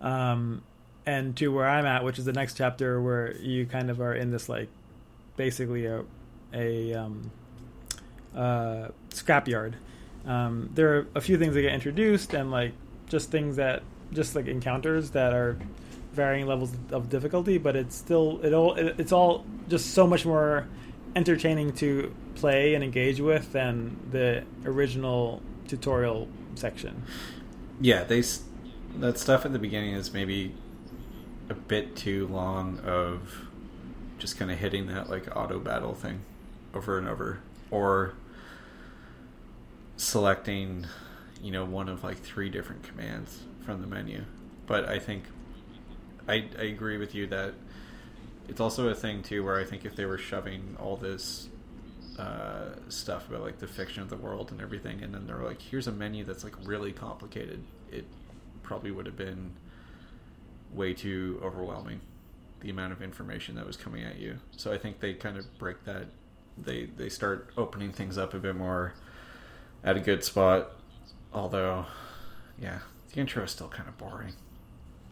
um 0.02 0.62
and 1.06 1.36
to 1.38 1.48
where 1.48 1.68
i'm 1.68 1.86
at 1.86 2.04
which 2.04 2.20
is 2.20 2.26
the 2.26 2.34
next 2.34 2.58
chapter 2.58 3.02
where 3.02 3.36
you 3.38 3.66
kind 3.66 3.90
of 3.90 4.02
are 4.02 4.14
in 4.14 4.30
this 4.30 4.50
like 4.50 4.68
basically 5.38 5.86
a 5.86 6.04
a 6.54 6.94
um 6.94 7.32
uh 8.36 8.90
scrapyard. 9.10 9.74
Um 10.26 10.70
there 10.74 10.96
are 10.96 11.08
a 11.16 11.22
few 11.22 11.38
things 11.38 11.54
that 11.56 11.62
get 11.62 11.74
introduced 11.74 12.34
and 12.34 12.52
like 12.52 12.74
just 13.10 13.32
things 13.32 13.58
that 13.58 13.84
just 14.12 14.36
like 14.36 14.48
encounters 14.48 15.12
that 15.12 15.34
are 15.34 15.58
varying 16.14 16.46
levels 16.46 16.72
of 16.92 17.10
difficulty 17.10 17.58
but 17.58 17.76
it's 17.76 17.96
still 17.96 18.40
it 18.44 18.54
all 18.54 18.76
it, 18.76 18.96
it's 19.00 19.12
all 19.12 19.44
just 19.68 19.96
so 19.96 20.06
much 20.06 20.26
more 20.26 20.68
entertaining 21.16 21.74
to 21.74 22.14
play 22.36 22.76
and 22.76 22.84
engage 22.84 23.20
with 23.20 23.52
than 23.54 23.98
the 24.12 24.44
original 24.66 25.42
tutorial 25.68 26.28
section. 26.56 27.04
Yeah, 27.80 28.04
they 28.04 28.24
that 28.98 29.18
stuff 29.18 29.46
at 29.46 29.54
the 29.54 29.60
beginning 29.60 29.94
is 29.94 30.14
maybe 30.14 30.54
a 31.50 31.54
bit 31.54 31.96
too 31.96 32.28
long 32.28 32.80
of 32.80 33.48
just 34.20 34.38
kind 34.38 34.52
of 34.52 34.60
hitting 34.60 34.88
that 34.88 35.10
like 35.10 35.36
auto 35.36 35.60
battle 35.60 35.94
thing 35.94 36.22
over 36.74 36.98
and 36.98 37.08
over, 37.08 37.40
or 37.72 38.14
selecting, 39.98 40.86
you 41.42 41.52
know, 41.52 41.66
one 41.66 41.90
of 41.90 42.04
like 42.04 42.20
three 42.20 42.50
different 42.50 42.84
commands 42.84 43.44
from 43.66 43.82
the 43.82 43.88
menu. 43.88 44.24
But 44.66 44.88
I 44.88 45.00
think 45.00 45.24
I 46.28 46.46
I 46.58 46.64
agree 46.64 46.98
with 46.98 47.14
you 47.16 47.28
that 47.28 47.54
it's 48.48 48.60
also 48.60 48.90
a 48.90 48.96
thing 48.96 49.24
too 49.24 49.44
where 49.44 49.60
I 49.60 49.64
think 49.64 49.86
if 49.86 49.96
they 49.96 50.06
were 50.06 50.18
shoving 50.18 50.76
all 50.80 50.98
this 50.98 51.48
uh, 52.18 52.76
stuff 52.90 53.30
about 53.30 53.42
like 53.42 53.60
the 53.60 53.68
fiction 53.68 54.04
of 54.04 54.10
the 54.10 54.18
world 54.18 54.52
and 54.52 54.62
everything, 54.62 55.02
and 55.04 55.14
then 55.14 55.26
they're 55.26 55.44
like, 55.44 55.62
here's 55.62 55.88
a 55.88 55.92
menu 55.92 56.24
that's 56.24 56.44
like 56.44 56.54
really 56.64 56.92
complicated. 56.92 57.64
It 57.92 58.06
probably 58.62 58.92
would 58.92 59.06
have 59.06 59.18
been 59.18 59.52
way 60.74 60.94
too 60.94 61.40
overwhelming, 61.44 62.02
the 62.62 62.70
amount 62.70 62.94
of 62.94 63.02
information 63.02 63.56
that 63.56 63.66
was 63.66 63.78
coming 63.78 64.04
at 64.04 64.20
you. 64.20 64.38
So 64.58 64.72
I 64.72 64.78
think 64.78 65.00
they 65.00 65.14
kind 65.14 65.38
of 65.38 65.58
break 65.58 65.84
that. 65.86 66.08
They 66.58 66.86
they 66.86 67.10
start 67.10 67.50
opening 67.58 67.92
things 67.92 68.18
up 68.18 68.34
a 68.34 68.40
bit 68.40 68.56
more 68.56 68.94
at 69.84 69.98
a 69.98 70.00
good 70.00 70.24
spot. 70.24 70.72
Although, 71.34 71.86
yeah, 72.62 72.80
the 73.14 73.20
intro 73.20 73.44
is 73.44 73.52
still 73.52 73.68
kind 73.68 73.88
of 73.90 73.98
boring. 73.98 74.34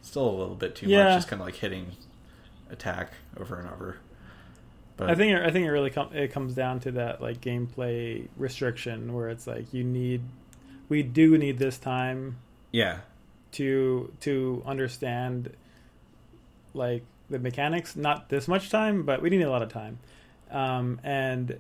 Still 0.02 0.28
a 0.30 0.32
little 0.38 0.56
bit 0.56 0.76
too 0.76 0.88
Yeah. 0.88 1.04
much, 1.06 1.18
just 1.18 1.28
kind 1.28 1.42
of 1.42 1.48
like 1.48 1.56
hitting 1.56 1.92
attack 2.70 3.14
over 3.40 3.60
and 3.60 3.70
over. 3.70 3.98
But 4.98 5.10
I 5.10 5.16
think 5.16 5.34
it- 5.34 5.42
I 5.44 5.50
think 5.52 5.66
it 5.66 5.72
really 5.72 5.90
com- 5.90 6.14
it 6.14 6.32
comes 6.32 6.54
down 6.54 6.80
to 6.82 6.92
that 6.94 7.22
like 7.22 7.42
gameplay 7.42 8.28
restriction 8.38 9.14
where 9.14 9.30
it's 9.30 9.48
like 9.48 9.74
you 9.74 9.84
need 9.84 10.22
we 10.90 11.02
do 11.04 11.38
need 11.38 11.58
this 11.58 11.78
time 11.80 12.38
yeah, 12.72 13.00
to 13.54 14.14
to 14.22 14.62
understand 14.66 15.52
like 16.74 17.04
the 17.30 17.40
mechanics 17.40 17.96
not 17.96 18.30
this 18.30 18.48
much 18.48 18.70
time 18.70 19.04
but 19.04 19.22
we 19.22 19.30
need 19.30 19.42
a 19.42 19.50
lot 19.50 19.62
of 19.62 19.70
time 19.70 19.98
um, 20.52 21.00
and 21.04 21.58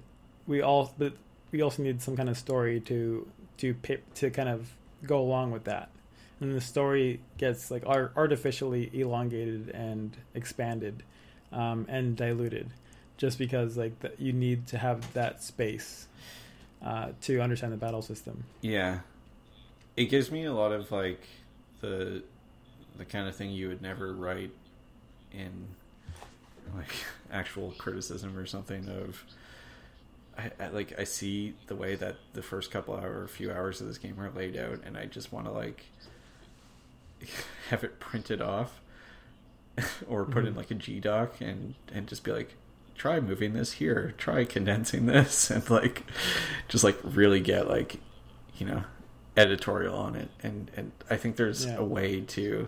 we 0.47 0.61
all 0.61 0.93
but 0.97 1.13
we 1.51 1.61
also 1.61 1.83
need 1.83 2.01
some 2.01 2.15
kind 2.15 2.29
of 2.29 2.37
story 2.37 2.79
to 2.79 3.27
to 3.57 3.73
pi- 3.75 3.99
to 4.15 4.29
kind 4.29 4.49
of 4.49 4.69
go 5.05 5.19
along 5.19 5.51
with 5.51 5.63
that 5.65 5.89
and 6.39 6.53
the 6.55 6.61
story 6.61 7.19
gets 7.37 7.69
like 7.71 7.83
ar- 7.85 8.11
artificially 8.15 8.89
elongated 8.93 9.69
and 9.69 10.17
expanded 10.33 11.03
um, 11.51 11.85
and 11.89 12.15
diluted 12.15 12.69
just 13.17 13.37
because 13.37 13.77
like 13.77 13.99
that 13.99 14.19
you 14.19 14.33
need 14.33 14.65
to 14.67 14.77
have 14.77 15.13
that 15.13 15.43
space 15.43 16.07
uh, 16.83 17.09
to 17.21 17.39
understand 17.39 17.71
the 17.71 17.77
battle 17.77 18.01
system 18.01 18.43
Yeah. 18.61 18.99
It 19.97 20.05
gives 20.05 20.31
me 20.31 20.45
a 20.45 20.53
lot 20.53 20.71
of 20.71 20.91
like 20.91 21.27
the 21.81 22.23
the 22.97 23.05
kind 23.05 23.27
of 23.27 23.35
thing 23.35 23.51
you 23.51 23.67
would 23.67 23.81
never 23.81 24.13
write 24.13 24.51
in 25.31 25.67
like 26.75 26.93
actual 27.31 27.73
criticism 27.77 28.37
or 28.37 28.45
something 28.45 28.87
of 28.89 29.23
I, 30.59 30.65
I 30.65 30.67
like 30.69 30.97
I 30.99 31.03
see 31.03 31.53
the 31.67 31.75
way 31.75 31.95
that 31.95 32.15
the 32.33 32.41
first 32.41 32.71
couple 32.71 32.95
hour 32.95 33.23
a 33.23 33.27
few 33.29 33.51
hours 33.51 33.81
of 33.81 33.87
this 33.87 33.97
game 33.97 34.19
are 34.19 34.29
laid 34.31 34.57
out 34.57 34.81
and 34.85 34.97
I 34.97 35.05
just 35.05 35.31
want 35.31 35.45
to 35.45 35.51
like 35.51 35.85
have 37.69 37.83
it 37.83 37.99
printed 37.99 38.41
off 38.41 38.79
or 40.07 40.25
put 40.25 40.45
in 40.45 40.53
Mhm. 40.53 40.57
like 40.57 40.71
a 40.71 40.75
G 40.75 40.99
doc 40.99 41.39
and 41.41 41.75
and 41.93 42.07
just 42.07 42.23
be 42.23 42.31
like 42.31 42.55
try 42.95 43.19
moving 43.19 43.53
this 43.53 43.73
here 43.73 44.13
try 44.17 44.43
condensing 44.45 45.05
this 45.05 45.49
and 45.51 45.67
like 45.69 46.03
just 46.67 46.83
like 46.83 46.97
really 47.03 47.39
get 47.39 47.67
like 47.67 47.99
you 48.57 48.65
know 48.65 48.83
editorial 49.37 49.95
on 49.95 50.15
it 50.15 50.29
and 50.43 50.69
and 50.75 50.91
I 51.09 51.17
think 51.17 51.35
there's 51.35 51.65
Yeah. 51.65 51.77
a 51.77 51.83
way 51.83 52.21
to 52.21 52.67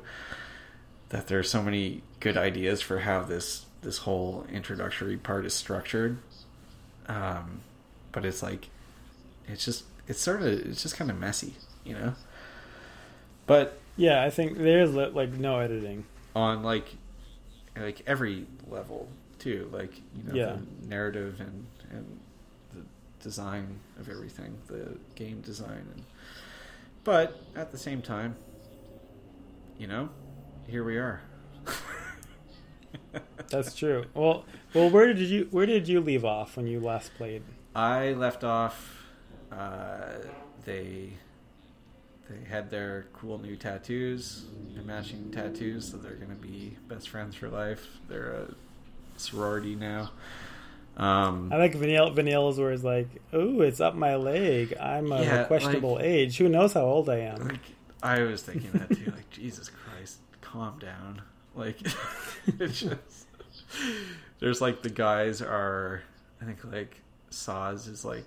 that 1.10 1.28
there's 1.28 1.50
so 1.50 1.62
many 1.62 2.02
good 2.20 2.38
ideas 2.38 2.82
for 2.82 3.00
how 3.00 3.24
this 3.24 3.66
this 3.82 4.00
whole 4.00 4.46
introductory 4.50 5.18
part 5.18 5.46
is 5.46 5.54
structured. 5.54 6.18
Um, 7.08 7.62
but 8.12 8.26
it's 8.26 8.42
like, 8.44 8.70
it's 9.48 9.66
just 9.66 9.84
it's 10.08 10.20
sort 10.20 10.42
of 10.42 10.48
it's 10.48 10.82
just 10.82 10.96
kind 10.98 11.10
of 11.12 11.20
messy, 11.20 11.56
you 11.84 11.94
know. 11.94 12.14
But 13.46 13.80
Yeah, 13.98 14.24
I 14.24 14.30
think 14.30 14.58
there's 14.58 14.94
like 14.94 15.32
no 15.34 15.60
editing. 15.60 16.06
on 16.36 16.64
like 16.64 16.96
like 17.76 18.02
every 18.08 18.46
level 18.70 19.10
too, 19.40 19.70
like 19.74 19.96
you 20.16 20.24
know 20.28 20.34
Yeah. 20.34 20.56
the 20.82 20.88
narrative 20.88 21.40
and 21.40 21.66
and 21.92 22.20
the 22.74 22.82
design 23.24 23.80
of 24.00 24.10
everything, 24.10 24.58
the 24.68 24.98
game 25.16 25.42
design, 25.42 25.86
and 25.94 26.04
but 27.04 27.38
at 27.56 27.72
the 27.72 27.78
same 27.78 28.02
time, 28.02 28.36
you 29.78 29.88
know, 29.88 30.10
here 30.68 30.84
we 30.84 30.98
are. 30.98 31.22
That's 33.50 33.76
true. 33.76 34.06
Well, 34.14 34.46
well, 34.74 34.90
where 34.90 35.14
did 35.14 35.20
you 35.30 35.48
where 35.52 35.66
did 35.66 35.88
you 35.88 36.00
leave 36.02 36.26
off 36.26 36.58
when 36.58 36.68
you 36.68 36.80
last 36.80 37.14
played? 37.16 37.44
I 37.76 38.14
left 38.14 38.44
off. 38.44 39.04
Uh, 39.52 40.14
they 40.66 41.14
they 42.30 42.50
had 42.50 42.70
their 42.72 43.06
cool 43.14 43.38
new 43.38 43.56
tattoos, 43.56 44.46
their 44.74 44.84
matching 44.84 45.30
tattoos, 45.32 45.90
so 45.92 45.98
they're 45.98 46.16
gonna 46.16 46.34
be 46.36 46.78
best 46.88 47.10
friends 47.10 47.36
for 47.36 47.50
life. 47.50 47.86
They're 48.08 48.32
a 48.32 48.48
sorority 49.20 49.76
now. 49.76 50.12
Um, 50.96 51.52
I 51.52 51.58
like 51.58 51.74
vanilla 51.76 52.12
vanillas 52.12 52.58
where 52.58 52.72
it's 52.72 52.84
like, 52.84 53.08
oh, 53.34 53.62
it's 53.62 53.80
up 53.82 53.96
my 53.96 54.16
leg. 54.16 54.76
I'm 54.80 55.12
of 55.12 55.26
Yeah, 55.26 55.42
a 55.42 55.46
questionable 55.46 55.96
like- 55.96 56.06
age. 56.06 56.38
Who 56.38 56.48
knows 56.50 56.74
how 56.74 56.82
old 56.82 57.10
I 57.10 57.18
am? 57.20 57.48
like 57.48 57.60
I 58.02 58.22
was 58.22 58.42
thinking 58.44 58.72
that 58.74 58.90
too. 58.96 59.12
Like 59.12 59.30
Jesus 59.32 59.70
Christ, 59.70 60.18
calm 60.42 60.78
down. 60.80 61.22
Like 61.56 61.78
it's 62.60 62.80
just 62.82 63.28
there's 64.40 64.62
like 64.62 64.82
the 64.82 64.90
guys 64.90 65.42
are. 65.42 66.02
I 66.42 66.46
think 66.46 66.64
like 66.66 67.02
Sazh 67.32 67.88
is 67.90 68.04
like 68.04 68.26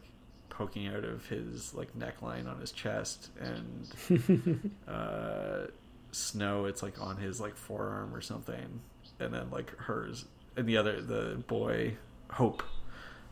poking 0.49 0.87
out 0.87 1.05
of 1.05 1.27
his 1.27 1.74
like 1.74 1.97
neckline 1.99 2.49
on 2.49 2.59
his 2.61 2.72
chest, 2.72 3.31
and 3.41 4.70
uh, 4.89 5.66
Snow 6.12 6.64
it's 6.64 6.83
like 6.83 7.01
on 7.01 7.16
his 7.18 7.41
like 7.41 7.57
forearm 7.57 8.14
or 8.14 8.20
something, 8.20 8.81
and 9.20 9.35
then 9.35 9.51
like 9.51 9.77
hers 9.77 10.24
and 10.57 10.66
the 10.66 10.77
other 10.79 11.01
the 11.03 11.43
boy 11.47 11.97
Hope, 12.31 12.62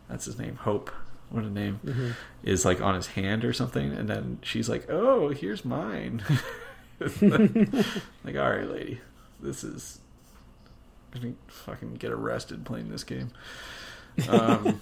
that's 0.09 0.27
his 0.27 0.39
name 0.39 0.57
Hope. 0.57 0.91
What 1.31 1.45
a 1.45 1.51
name 1.51 1.81
Mhm. 1.85 2.13
is 2.43 2.65
like 2.67 2.83
on 2.83 2.95
his 2.95 3.07
hand 3.09 3.45
or 3.45 3.53
something, 3.55 3.93
and 3.93 4.09
then 4.09 4.39
she's 4.43 4.69
like, 4.69 4.91
"Oh, 4.91 5.31
here's 5.31 5.65
mine." 5.65 6.23
like, 7.01 8.37
all 8.37 8.51
right, 8.51 8.69
lady, 8.69 9.01
this 9.45 9.63
is 9.63 10.01
I'm 11.15 11.21
gonna 11.21 11.35
fucking 11.47 11.95
get 11.95 12.11
arrested 12.11 12.65
playing 12.65 12.89
this 12.89 13.05
game. 13.05 13.31
Um, 14.29 14.81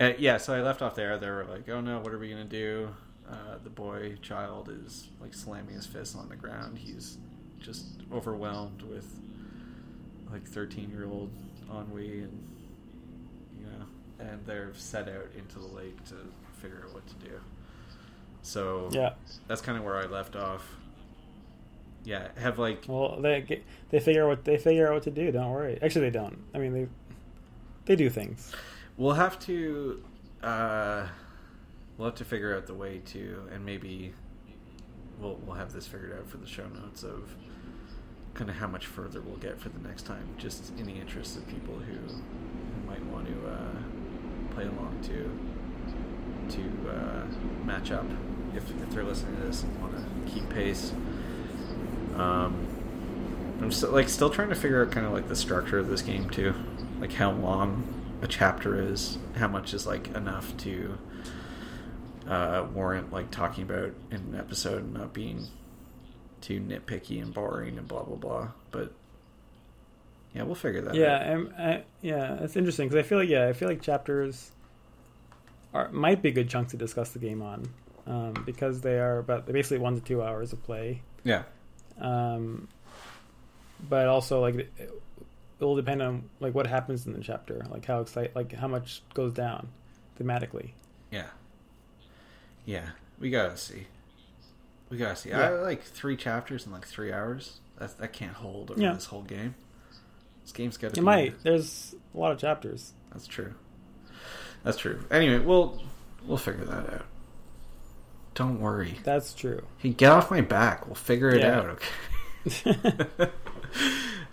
and 0.00 0.16
yeah, 0.18 0.38
so 0.38 0.54
I 0.54 0.60
left 0.60 0.82
off 0.82 0.96
there. 0.96 1.18
They 1.18 1.30
were 1.30 1.44
like, 1.44 1.68
"Oh 1.68 1.80
no, 1.80 2.00
what 2.00 2.12
are 2.12 2.18
we 2.18 2.30
gonna 2.30 2.44
do?" 2.44 2.88
Uh, 3.30 3.58
the 3.62 3.70
boy 3.70 4.16
child 4.22 4.68
is 4.68 5.08
like 5.20 5.32
slamming 5.32 5.74
his 5.74 5.86
fist 5.86 6.16
on 6.16 6.28
the 6.28 6.36
ground. 6.36 6.78
He's 6.78 7.18
just 7.60 7.84
overwhelmed 8.12 8.82
with 8.82 9.06
like 10.32 10.44
thirteen 10.46 10.90
year 10.90 11.06
old 11.06 11.30
ennui 11.70 12.22
and 12.22 12.48
you 13.58 13.66
know, 13.66 14.26
and 14.26 14.44
they're 14.46 14.74
set 14.74 15.08
out 15.08 15.28
into 15.38 15.58
the 15.60 15.66
lake 15.66 16.02
to 16.06 16.16
figure 16.60 16.82
out 16.86 16.92
what 16.92 17.06
to 17.06 17.14
do. 17.14 17.40
So 18.42 18.88
yeah. 18.90 19.14
that's 19.48 19.60
kind 19.60 19.78
of 19.78 19.84
where 19.84 19.96
I 19.96 20.06
left 20.06 20.36
off. 20.36 20.76
Yeah, 22.04 22.28
have 22.36 22.58
like 22.58 22.84
Well, 22.86 23.20
they 23.20 23.40
get- 23.40 23.64
they 23.90 23.98
figure 24.00 24.24
out 24.24 24.28
what 24.28 24.44
they 24.44 24.58
figure 24.58 24.86
out 24.88 24.94
what 24.94 25.02
to 25.04 25.10
do. 25.10 25.32
Don't 25.32 25.50
worry. 25.50 25.78
Actually, 25.80 26.10
they 26.10 26.18
don't. 26.18 26.38
I 26.54 26.58
mean, 26.58 26.72
they 26.74 26.86
they 27.86 27.96
do 27.96 28.08
things. 28.10 28.52
we'll 28.96 29.14
have 29.14 29.38
to 29.40 30.02
uh, 30.42 31.06
we'll 31.96 32.08
have 32.08 32.14
to 32.16 32.24
figure 32.24 32.54
out 32.56 32.66
the 32.66 32.74
way 32.74 33.00
to, 33.06 33.48
and 33.52 33.64
maybe 33.64 34.12
we'll 35.20 35.36
we'll 35.46 35.56
have 35.56 35.72
this 35.72 35.86
figured 35.86 36.12
out 36.18 36.28
for 36.28 36.36
the 36.36 36.46
show 36.46 36.66
notes 36.68 37.02
of 37.02 37.34
kind 38.34 38.50
of 38.50 38.56
how 38.56 38.66
much 38.66 38.86
further 38.86 39.20
we'll 39.20 39.36
get 39.36 39.58
for 39.60 39.68
the 39.70 39.78
next 39.78 40.02
time, 40.02 40.28
just 40.36 40.76
in 40.78 40.86
the 40.86 40.92
interest 40.94 41.36
of 41.36 41.46
people 41.46 41.74
who, 41.78 41.94
who 41.94 42.86
might 42.86 43.04
want 43.06 43.26
to 43.28 43.48
uh, 43.48 44.54
play 44.54 44.64
along 44.64 44.98
to 45.04 45.30
to 46.56 46.90
uh, 46.90 47.24
match 47.64 47.90
up 47.92 48.04
if, 48.54 48.68
if 48.82 48.90
they're 48.90 49.04
listening 49.04 49.36
to 49.36 49.42
this 49.46 49.62
and 49.62 49.80
want 49.80 49.94
to 49.96 50.30
keep 50.32 50.48
pace. 50.50 50.92
Um, 52.16 52.66
I'm 53.60 53.72
still 53.72 53.90
like 53.90 54.08
still 54.08 54.30
trying 54.30 54.50
to 54.50 54.54
figure 54.54 54.84
out 54.84 54.90
kind 54.90 55.06
of 55.06 55.12
like 55.12 55.28
the 55.28 55.36
structure 55.36 55.78
of 55.78 55.88
this 55.88 56.02
game 56.02 56.28
too, 56.30 56.54
like 57.00 57.12
how 57.12 57.32
long 57.32 58.18
a 58.22 58.28
chapter 58.28 58.80
is, 58.80 59.18
how 59.36 59.48
much 59.48 59.74
is 59.74 59.86
like 59.86 60.08
enough 60.14 60.56
to 60.58 60.98
uh, 62.28 62.66
warrant 62.72 63.12
like 63.12 63.30
talking 63.30 63.64
about 63.64 63.92
in 64.10 64.16
an 64.16 64.36
episode 64.38 64.82
and 64.82 64.94
not 64.94 65.12
being 65.12 65.46
too 66.40 66.60
nitpicky 66.60 67.22
and 67.22 67.32
boring 67.32 67.78
and 67.78 67.88
blah 67.88 68.02
blah 68.02 68.16
blah. 68.16 68.48
But 68.70 68.92
yeah, 70.34 70.42
we'll 70.42 70.54
figure 70.54 70.82
that 70.82 70.94
Yeah, 70.94 71.44
I, 71.58 71.84
yeah, 72.02 72.38
it's 72.42 72.56
interesting 72.56 72.88
because 72.88 73.04
I 73.04 73.08
feel 73.08 73.18
like 73.18 73.28
yeah, 73.28 73.48
I 73.48 73.52
feel 73.52 73.68
like 73.68 73.80
chapters 73.80 74.52
are 75.72 75.88
might 75.90 76.22
be 76.22 76.30
good 76.30 76.48
chunks 76.48 76.72
to 76.72 76.76
discuss 76.76 77.10
the 77.10 77.18
game 77.18 77.40
on 77.40 77.68
um, 78.06 78.34
because 78.44 78.80
they 78.80 78.98
are 78.98 79.18
about 79.18 79.46
they're 79.46 79.54
basically 79.54 79.78
one 79.78 79.94
to 79.94 80.00
two 80.00 80.22
hours 80.22 80.52
of 80.52 80.62
play. 80.64 81.02
Yeah, 81.24 81.44
Um, 82.00 82.68
but 83.88 84.06
also 84.08 84.40
like 84.40 84.54
it, 84.56 84.72
it 84.78 84.90
will 85.60 85.76
depend 85.76 86.02
on 86.02 86.28
like 86.40 86.54
what 86.54 86.66
happens 86.66 87.06
in 87.06 87.12
the 87.12 87.20
chapter, 87.20 87.64
like 87.70 87.84
how 87.86 88.00
excite, 88.00 88.34
like 88.34 88.52
how 88.52 88.68
much 88.68 89.02
goes 89.14 89.32
down 89.32 89.68
thematically. 90.20 90.70
yeah, 91.10 91.26
yeah. 92.64 92.86
We 93.20 93.30
gotta 93.30 93.56
see. 93.56 93.86
We 94.90 94.96
gotta 94.98 95.16
see. 95.16 95.30
Yeah. 95.30 95.40
I 95.40 95.50
like 95.50 95.82
three 95.82 96.16
chapters 96.16 96.66
in 96.66 96.72
like 96.72 96.86
three 96.86 97.12
hours. 97.12 97.60
That 97.78 97.96
that 97.98 98.12
can't 98.12 98.32
hold 98.34 98.70
over 98.72 98.80
Yeah. 98.80 98.92
this 98.94 99.06
whole 99.06 99.22
game. 99.22 99.54
This 100.42 100.52
game's 100.52 100.76
got 100.76 100.88
to. 100.88 100.92
It 100.92 101.00
be, 101.00 101.00
might. 101.00 101.42
There's 101.42 101.94
a 102.14 102.18
lot 102.18 102.32
of 102.32 102.38
chapters. 102.38 102.92
That's 103.12 103.26
true. 103.26 103.54
That's 104.62 104.76
true. 104.78 105.00
Anyway, 105.10 105.38
we'll 105.38 105.80
we'll 106.26 106.36
figure 106.38 106.64
that 106.64 106.92
out. 106.92 107.06
Don't 108.34 108.60
worry. 108.60 108.98
That's 109.04 109.32
true. 109.34 109.62
Hey, 109.78 109.90
get 109.90 110.10
off 110.10 110.30
my 110.30 110.40
back. 110.40 110.86
We'll 110.86 110.94
figure 110.96 111.30
it 111.30 111.40
Yeah. 111.40 111.58
out. 111.60 111.78
Okay. 112.46 112.76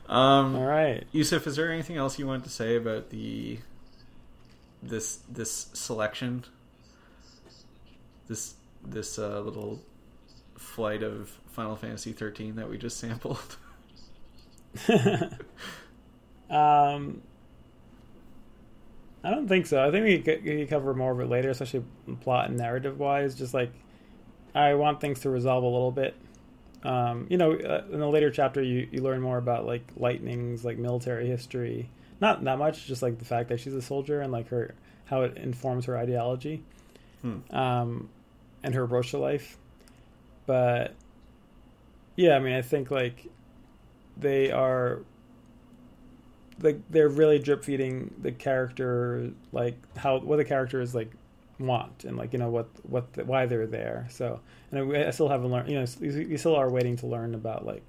um, 0.10 0.56
All 0.56 0.66
right. 0.66 1.06
Yussef, 1.14 1.46
is 1.48 1.56
there 1.56 1.72
anything 1.72 1.98
else 1.98 2.18
you 2.20 2.26
wanted 2.28 2.44
to 2.46 2.50
say 2.50 2.76
about 2.76 3.10
the 3.12 3.60
this 4.82 5.20
this 5.30 5.68
selection? 5.74 6.46
This 8.28 8.56
this 8.84 9.20
uh, 9.20 9.40
little 9.42 9.82
flight 10.58 11.04
of 11.04 11.30
Final 11.52 11.76
Fantasy 11.76 12.12
thirteen 12.12 12.56
that 12.56 12.70
we 12.70 12.78
just 12.78 12.98
sampled. 12.98 13.58
um, 16.50 17.22
I 19.24 19.30
don't 19.30 19.48
think 19.48 19.68
so. 19.68 19.86
I 19.86 19.92
think 19.92 20.06
we 20.06 20.20
could, 20.20 20.44
we 20.44 20.58
could 20.62 20.70
cover 20.70 20.94
more 20.94 21.12
of 21.12 21.20
it 21.20 21.30
later, 21.30 21.50
especially 21.50 21.84
plot 22.22 22.50
and 22.50 22.58
narrative 22.58 22.98
wise. 23.00 23.36
Just 23.36 23.54
like 23.54 23.72
I 24.54 24.74
want 24.76 25.02
things 25.02 25.22
to 25.22 25.30
resolve 25.30 25.64
a 25.64 25.68
little 25.68 25.92
bit. 25.92 26.16
Um, 26.84 27.28
you 27.30 27.38
know, 27.38 27.54
uh, 27.54 27.84
in 27.92 28.00
the 28.00 28.08
later 28.08 28.32
chapter, 28.32 28.62
you, 28.62 28.88
you 28.92 29.02
learn 29.02 29.22
more 29.22 29.38
about 29.38 29.66
like 29.66 29.84
Lightning's 29.96 30.66
like 30.66 30.78
military 30.78 31.28
history. 31.28 31.90
Not 32.20 32.44
that 32.44 32.58
much, 32.58 32.86
just 32.86 33.02
like 33.02 33.20
the 33.20 33.26
fact 33.26 33.50
that 33.50 33.60
she's 33.60 33.74
a 33.74 33.82
soldier 33.82 34.22
and 34.22 34.32
like 34.32 34.50
her 34.50 34.74
how 35.06 35.22
it 35.24 35.38
informs 35.38 35.86
her 35.86 35.98
ideology, 35.98 36.64
Hmm. 37.22 37.40
um, 37.56 38.10
and 38.64 38.74
her 38.74 38.84
approach 38.84 39.12
to 39.12 39.18
life. 39.18 39.58
But 40.46 40.96
yeah, 42.16 42.36
I 42.36 42.40
mean, 42.40 42.54
I 42.54 42.62
think 42.62 42.90
like 42.92 43.28
they 44.18 44.52
are 44.52 45.02
like 46.62 46.80
they're 46.90 47.10
really 47.10 47.40
drip 47.40 47.64
feeding 47.64 48.14
the 48.22 48.32
character 48.32 49.32
like 49.52 49.76
how 49.98 50.20
what 50.20 50.38
the 50.38 50.46
character 50.46 50.82
is 50.82 50.94
like 50.94 51.12
want 51.62 52.04
and 52.04 52.18
like 52.18 52.34
you 52.34 52.40
know 52.40 52.50
what 52.50 52.68
what 52.84 53.14
the, 53.14 53.26
why 53.26 53.46
they're 53.46 53.68
there. 53.68 54.08
So 54.10 54.40
and 54.72 54.96
I, 54.96 55.08
I 55.08 55.12
still 55.12 55.30
haven't 55.30 55.52
learned 55.52 55.70
you 55.70 55.76
know 55.76 55.86
we 56.00 56.38
still 56.38 56.56
are 56.56 56.70
waiting 56.70 56.96
to 56.98 57.08
learn 57.08 57.36
about 57.36 57.66
like 57.66 57.86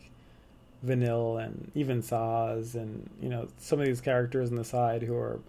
Vanille 0.82 1.38
and 1.38 1.70
even 1.74 2.02
Saws 2.02 2.74
and 2.74 3.08
you 3.20 3.28
know 3.28 3.48
some 3.58 3.80
of 3.80 3.86
these 3.86 4.00
characters 4.00 4.50
on 4.50 4.56
the 4.56 4.64
side 4.64 5.02
who 5.02 5.14
are 5.14 5.40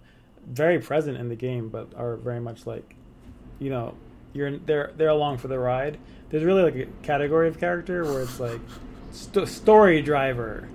very 0.46 0.80
present 0.80 1.18
in 1.18 1.30
the 1.30 1.36
game 1.36 1.70
but 1.70 1.94
are 1.96 2.18
very 2.18 2.40
much 2.40 2.66
like 2.66 2.96
you 3.60 3.70
know 3.70 3.96
you're 4.34 4.58
they're 4.58 4.92
they're 4.98 5.10
along 5.10 5.38
for 5.38 5.48
the 5.48 5.60
ride. 5.60 5.98
There's 6.30 6.44
really 6.44 6.64
like 6.64 6.76
a 6.76 6.86
category 7.04 7.48
of 7.48 7.60
character 7.60 8.04
where 8.04 8.22
it's 8.22 8.40
like 8.40 8.60
st- 9.12 9.48
story 9.48 10.02
driver 10.02 10.68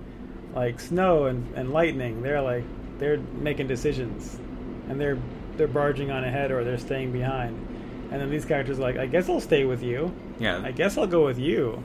like 0.55 0.79
snow 0.79 1.25
and, 1.25 1.55
and 1.55 1.71
lightning. 1.71 2.21
They're 2.21 2.41
like 2.41 2.63
they're 2.97 3.17
making 3.17 3.67
decisions 3.67 4.39
and 4.89 4.99
they're 4.99 5.17
they're 5.59 5.67
barging 5.67 6.09
on 6.09 6.23
ahead 6.23 6.49
or 6.51 6.63
they're 6.63 6.77
staying 6.79 7.11
behind 7.11 7.55
and 8.11 8.19
then 8.19 8.29
these 8.31 8.45
characters 8.45 8.79
are 8.79 8.81
like 8.81 8.97
i 8.97 9.05
guess 9.05 9.29
i'll 9.29 9.39
stay 9.41 9.65
with 9.65 9.83
you 9.83 10.11
Yeah, 10.39 10.61
i 10.63 10.71
guess 10.71 10.97
i'll 10.97 11.05
go 11.05 11.25
with 11.25 11.37
you 11.37 11.83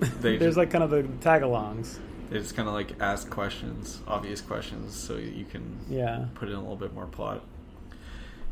They 0.00 0.08
there's 0.38 0.40
just- 0.40 0.56
like 0.56 0.70
kind 0.70 0.82
of 0.82 0.90
the 0.90 1.02
tag-alongs 1.20 1.98
They 2.30 2.38
just 2.38 2.56
kind 2.56 2.66
of 2.66 2.74
like 2.74 3.00
ask 3.00 3.28
questions, 3.30 4.00
obvious 4.08 4.40
questions, 4.40 4.94
so 4.96 5.16
you 5.16 5.44
can 5.44 5.78
Yeah, 5.88 6.24
put 6.34 6.48
in 6.48 6.54
a 6.54 6.58
little 6.60 6.74
bit 6.76 6.92
more 6.94 7.06
plot. 7.06 7.42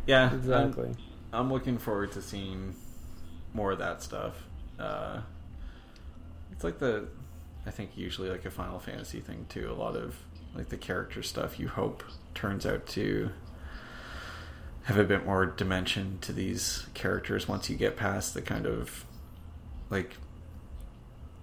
Yeah, 0.07 0.25
I'm- 0.29 0.37
exactly. 0.37 0.91
I'm, 1.33 1.51
looking 1.51 1.79
forward 1.79 2.13
to 2.13 2.21
seeing 2.23 2.75
more 3.55 3.73
of 3.73 3.79
that 3.79 4.03
stuff. 4.03 4.35
Uh, 4.79 5.21
it's 6.53 6.63
like 6.63 6.79
the, 6.79 7.07
I 7.67 7.71
think 7.71 7.97
usually 7.97 8.29
like 8.29 8.45
a 8.45 8.51
Final 8.51 8.79
Fantasy 8.79 9.21
thing 9.21 9.47
too. 9.49 9.71
A 9.71 9.75
lot 9.75 9.97
of 9.97 10.17
like 10.55 10.69
the 10.69 10.77
character 10.77 11.23
stuff 11.23 11.59
you 11.59 11.69
hope 11.69 12.05
turns 12.35 12.67
out 12.67 12.87
to 12.89 13.31
have 14.85 14.99
a 14.99 15.05
bit 15.05 15.25
more 15.25 15.47
dimension 15.47 16.19
to 16.23 16.33
these 16.33 16.87
characters 16.95 17.47
once 17.47 17.71
you 17.71 17.77
get 17.77 17.97
past 17.97 18.35
the 18.35 18.43
kind 18.43 18.67
of 18.67 19.05
like 19.91 20.17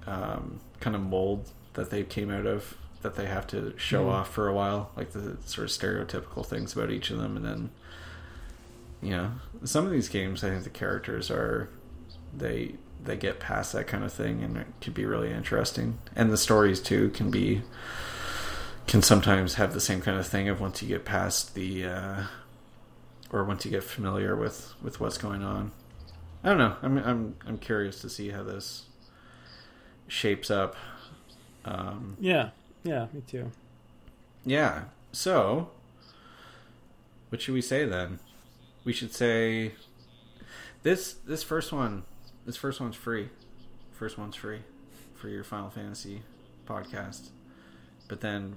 um, 0.07 0.59
kind 0.79 0.95
of 0.95 1.01
mold 1.01 1.51
that 1.73 1.89
they 1.89 2.03
came 2.03 2.31
out 2.31 2.45
of 2.45 2.75
that 3.01 3.15
they 3.15 3.25
have 3.27 3.47
to 3.47 3.73
show 3.77 4.05
Mhm. 4.05 4.11
off 4.11 4.33
for 4.33 4.47
a 4.47 4.53
while, 4.53 4.91
like 4.97 5.11
the 5.11 5.37
sort 5.45 5.65
of 5.65 5.71
stereotypical 5.71 6.45
things 6.45 6.73
about 6.75 6.91
each 6.91 7.11
of 7.11 7.17
them, 7.17 7.37
and 7.37 7.45
then 7.45 7.69
you 9.01 9.11
know 9.11 9.31
some 9.63 9.85
of 9.85 9.91
these 9.91 10.09
games, 10.09 10.43
I 10.43 10.49
think 10.49 10.63
the 10.65 10.69
characters 10.69 11.31
are 11.31 11.69
they 12.37 12.75
they 13.01 13.15
get 13.15 13.39
past 13.39 13.71
that 13.71 13.87
kind 13.87 14.03
of 14.03 14.11
thing, 14.11 14.43
and 14.43 14.57
it 14.57 14.67
can 14.81 14.91
be 14.91 15.05
really 15.05 15.31
interesting, 15.31 15.97
and 16.15 16.29
the 16.31 16.37
stories 16.37 16.81
too 16.81 17.09
can 17.11 17.31
be 17.31 17.61
can 18.87 19.01
sometimes 19.01 19.53
have 19.53 19.73
the 19.73 19.79
same 19.79 20.01
kind 20.01 20.17
of 20.19 20.27
thing 20.27 20.49
of 20.49 20.59
once 20.59 20.81
you 20.81 20.87
get 20.89 21.05
past 21.05 21.53
the 21.55 21.85
uh, 21.85 22.23
or 23.32 23.43
once 23.43 23.65
you 23.65 23.71
get 23.71 23.84
familiar 23.84 24.36
with 24.36 24.73
with 24.82 24.99
what's 24.99 25.17
going 25.17 25.43
on. 25.43 25.71
I 26.43 26.49
don't 26.49 26.57
know. 26.57 26.75
I'm 26.82 26.97
I'm 26.97 27.36
I'm 27.45 27.57
curious 27.57 28.01
to 28.01 28.09
see 28.09 28.30
how 28.30 28.43
this 28.43 28.84
shapes 30.07 30.49
up. 30.49 30.75
Um, 31.65 32.15
Yeah, 32.19 32.49
yeah, 32.84 33.07
me 33.13 33.21
too. 33.27 33.51
yeah. 34.45 34.84
So, 35.11 35.71
what 37.30 37.41
should 37.41 37.53
we 37.53 37.61
say 37.61 37.86
then? 37.86 38.19
We 38.86 38.93
should 38.93 39.13
say 39.13 39.73
this 40.84 41.13
this 41.13 41.43
first 41.43 41.71
one. 41.71 42.03
This 42.45 42.55
first 42.57 42.80
one's 42.80 42.95
free. 42.95 43.30
First 43.91 44.17
one's 44.17 44.36
free 44.36 44.59
for 45.13 45.27
your 45.27 45.43
Final 45.43 45.69
Fantasy 45.69 46.21
podcast. 46.65 47.30
But 48.07 48.21
then 48.21 48.55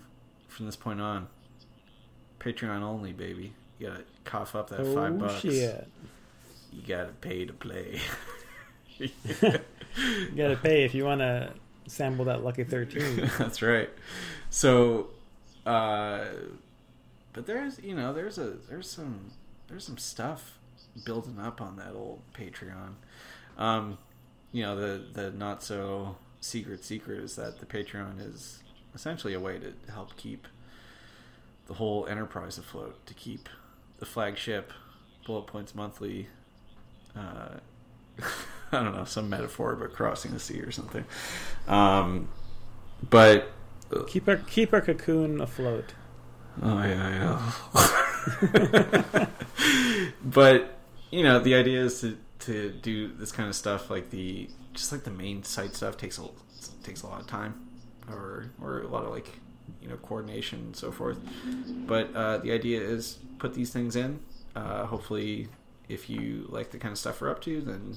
from 0.48 0.66
this 0.66 0.76
point 0.76 1.00
on, 1.00 1.26
Patreon 2.38 2.80
only, 2.82 3.12
baby. 3.12 3.54
You 3.82 3.88
gotta 3.88 4.04
cough 4.24 4.54
up 4.54 4.70
that 4.70 4.78
oh 4.78 4.94
five 4.94 5.18
bucks. 5.18 5.40
shit! 5.40 5.88
You 6.72 6.82
gotta 6.86 7.12
pay 7.14 7.44
to 7.46 7.52
play. 7.52 7.98
You 8.96 9.08
gotta 10.36 10.56
pay 10.62 10.84
if 10.84 10.94
you 10.94 11.04
want 11.04 11.20
to 11.20 11.52
sample 11.88 12.26
that 12.26 12.44
Lucky 12.44 12.62
Thirteen. 12.62 13.28
That's 13.38 13.60
right. 13.60 13.90
So, 14.50 15.08
uh, 15.66 16.26
but 17.32 17.46
there's 17.46 17.80
you 17.80 17.96
know 17.96 18.12
there's 18.12 18.38
a 18.38 18.52
there's 18.68 18.88
some 18.88 19.32
there's 19.66 19.84
some 19.84 19.98
stuff 19.98 20.60
building 21.04 21.40
up 21.40 21.60
on 21.60 21.74
that 21.78 21.94
old 21.94 22.22
Patreon. 22.34 22.92
Um, 23.58 23.98
you 24.52 24.62
know 24.62 24.76
the 24.76 25.02
the 25.12 25.32
not 25.32 25.64
so 25.64 26.14
secret 26.40 26.84
secret 26.84 27.18
is 27.18 27.34
that 27.34 27.58
the 27.58 27.66
Patreon 27.66 28.24
is 28.24 28.62
essentially 28.94 29.34
a 29.34 29.40
way 29.40 29.58
to 29.58 29.72
help 29.92 30.16
keep 30.16 30.46
the 31.66 31.74
whole 31.74 32.06
enterprise 32.06 32.58
afloat, 32.58 33.04
to 33.06 33.14
keep 33.14 33.48
the 34.03 34.07
flagship 34.07 34.72
Bullet 35.24 35.46
Points 35.46 35.76
Monthly. 35.76 36.26
Uh, 37.16 37.59
I 38.72 38.82
don't 38.82 38.96
know 38.96 39.05
some 39.05 39.30
metaphor 39.30 39.74
about 39.74 39.92
crossing 39.92 40.32
the 40.32 40.40
sea 40.40 40.61
or 40.61 40.72
something. 40.72 41.05
Um, 41.68 42.28
but 43.09 43.53
keep 44.09 44.26
our 44.26 44.38
keep 44.38 44.72
our 44.72 44.80
cocoon 44.80 45.40
afloat. 45.40 45.94
Oh 46.61 46.82
yeah, 46.82 47.53
yeah. 49.14 49.26
but 50.24 50.80
you 51.12 51.22
know, 51.22 51.38
the 51.38 51.55
idea 51.55 51.84
is 51.84 52.00
to 52.00 52.18
to 52.40 52.72
do 52.72 53.07
this 53.07 53.30
kind 53.30 53.48
of 53.48 53.55
stuff, 53.55 53.88
like 53.88 54.11
the 54.11 54.50
just 54.74 54.90
like 54.90 55.05
the 55.05 55.12
main 55.12 55.44
site 55.44 55.76
stuff 55.76 55.96
takes 55.96 56.18
a 56.18 56.28
takes 56.82 57.03
a 57.03 57.07
lot 57.07 57.20
of 57.20 57.28
time, 57.28 57.68
or 58.11 58.50
or 58.61 58.80
a 58.80 58.88
lot 58.88 59.05
of 59.05 59.12
like 59.12 59.28
you 59.80 59.88
know 59.88 59.96
coordination 59.96 60.60
and 60.60 60.76
so 60.76 60.92
forth. 60.92 61.18
But 61.86 62.14
uh, 62.14 62.38
the 62.38 62.52
idea 62.52 62.80
is 62.80 63.18
put 63.38 63.54
these 63.54 63.70
things 63.70 63.96
in. 63.96 64.20
Uh, 64.54 64.86
hopefully, 64.86 65.48
if 65.88 66.08
you 66.10 66.46
like 66.48 66.70
the 66.70 66.78
kind 66.78 66.92
of 66.92 66.98
stuff 66.98 67.20
we're 67.20 67.30
up 67.30 67.40
to, 67.42 67.60
then 67.60 67.96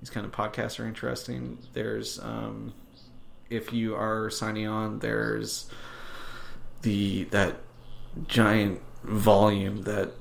these 0.00 0.10
kind 0.10 0.26
of 0.26 0.32
podcasts 0.32 0.78
are 0.80 0.86
interesting. 0.86 1.58
There's 1.72 2.18
um, 2.20 2.72
if 3.48 3.72
you 3.72 3.96
are 3.96 4.30
signing 4.30 4.66
on, 4.66 5.00
there's 5.00 5.68
the 6.82 7.24
that 7.24 7.56
giant 8.26 8.80
volume 9.02 9.82
that 9.82 10.12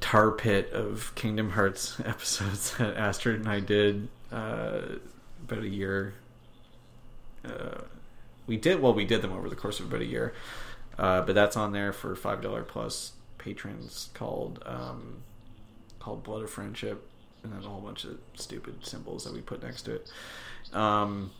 tar 0.00 0.30
pit 0.32 0.70
of 0.72 1.14
Kingdom 1.14 1.50
Hearts 1.50 2.00
episodes 2.04 2.76
that 2.76 2.96
Astrid 2.96 3.40
and 3.40 3.48
I 3.48 3.60
did 3.60 4.08
uh, 4.32 4.80
about 5.42 5.64
a 5.64 5.68
year. 5.68 6.14
Uh, 7.44 7.82
we 8.46 8.56
did 8.56 8.80
well. 8.80 8.94
We 8.94 9.04
did 9.04 9.22
them 9.22 9.32
over 9.32 9.48
the 9.48 9.56
course 9.56 9.80
of 9.80 9.86
about 9.86 10.00
a 10.00 10.06
year, 10.06 10.34
uh, 10.98 11.22
but 11.22 11.34
that's 11.34 11.56
on 11.56 11.72
there 11.72 11.92
for 11.92 12.14
five 12.14 12.42
dollar 12.42 12.62
plus 12.62 13.12
patrons 13.38 14.10
called 14.14 14.62
um, 14.66 15.22
called 15.98 16.22
Blood 16.22 16.42
of 16.42 16.50
Friendship, 16.50 17.08
and 17.42 17.52
then 17.52 17.60
a 17.60 17.68
whole 17.68 17.80
bunch 17.80 18.04
of 18.04 18.18
stupid 18.34 18.84
symbols 18.84 19.24
that 19.24 19.32
we 19.32 19.40
put 19.40 19.62
next 19.62 19.82
to 19.82 19.94
it. 19.94 20.10
Um, 20.72 21.30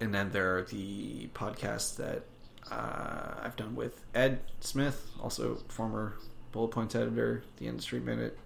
and 0.00 0.14
then 0.14 0.30
there 0.30 0.56
are 0.58 0.62
the 0.62 1.28
podcasts 1.28 1.96
that 1.96 2.24
uh, 2.70 3.40
I've 3.42 3.56
done 3.56 3.74
with 3.74 4.02
Ed 4.14 4.40
Smith, 4.60 5.10
also 5.20 5.62
former 5.68 6.16
Bullet 6.52 6.68
Points 6.68 6.94
editor, 6.94 7.44
the 7.58 7.66
Industry 7.66 8.00
Minute. 8.00 8.38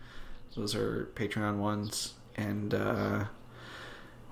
Those 0.57 0.75
are 0.75 1.11
Patreon 1.15 1.59
ones, 1.59 2.15
and 2.37 2.75
uh, 2.75 3.25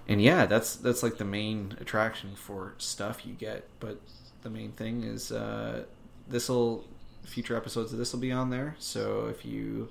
and 0.09 0.22
yeah, 0.22 0.46
that's 0.46 0.76
that's 0.76 1.02
like 1.02 1.18
the 1.18 1.24
main 1.24 1.76
attraction 1.80 2.34
for 2.34 2.74
stuff 2.78 3.26
you 3.26 3.34
get. 3.34 3.68
But 3.78 4.00
the 4.42 4.50
main 4.50 4.72
thing 4.72 5.04
is 5.04 5.30
uh, 5.30 5.84
this 6.26 6.48
will 6.48 6.84
future 7.24 7.56
episodes 7.56 7.92
of 7.92 7.98
this 7.98 8.12
will 8.12 8.20
be 8.20 8.32
on 8.32 8.48
there. 8.48 8.74
So 8.78 9.26
if 9.26 9.44
you 9.44 9.88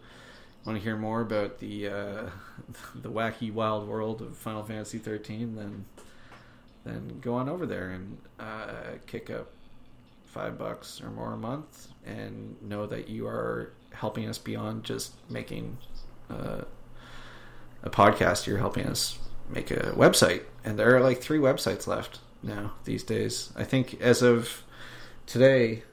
want 0.65 0.77
to 0.77 0.83
hear 0.83 0.97
more 0.97 1.21
about 1.21 1.59
the 1.59 1.87
uh, 1.87 2.29
the 2.95 3.11
wacky 3.11 3.53
wild 3.53 3.87
world 3.87 4.21
of 4.21 4.35
Final 4.35 4.63
Fantasy 4.63 4.97
13, 4.97 5.55
then 5.55 5.85
then 6.83 7.19
go 7.21 7.35
on 7.35 7.47
over 7.47 7.65
there 7.65 7.91
and 7.91 8.17
uh, 8.39 8.97
kick 9.05 9.29
up 9.29 9.51
five 10.25 10.57
bucks 10.57 11.01
or 11.01 11.09
more 11.09 11.33
a 11.33 11.37
month 11.37 11.87
and 12.05 12.55
know 12.61 12.85
that 12.85 13.07
you 13.07 13.27
are 13.27 13.71
helping 13.91 14.27
us 14.27 14.37
beyond 14.37 14.83
just 14.83 15.13
making 15.29 15.77
uh, 16.29 16.61
a 17.83 17.89
podcast 17.89 18.45
you're 18.45 18.57
helping 18.57 18.85
us 18.85 19.17
make 19.49 19.71
a 19.71 19.91
website 19.95 20.43
and 20.65 20.77
there 20.77 20.95
are 20.95 20.99
like 21.01 21.19
three 21.21 21.39
websites 21.39 21.87
left 21.87 22.19
now 22.43 22.73
these 22.83 23.03
days 23.03 23.51
i 23.55 23.63
think 23.63 23.99
as 24.01 24.21
of 24.21 24.63
today 25.25 25.83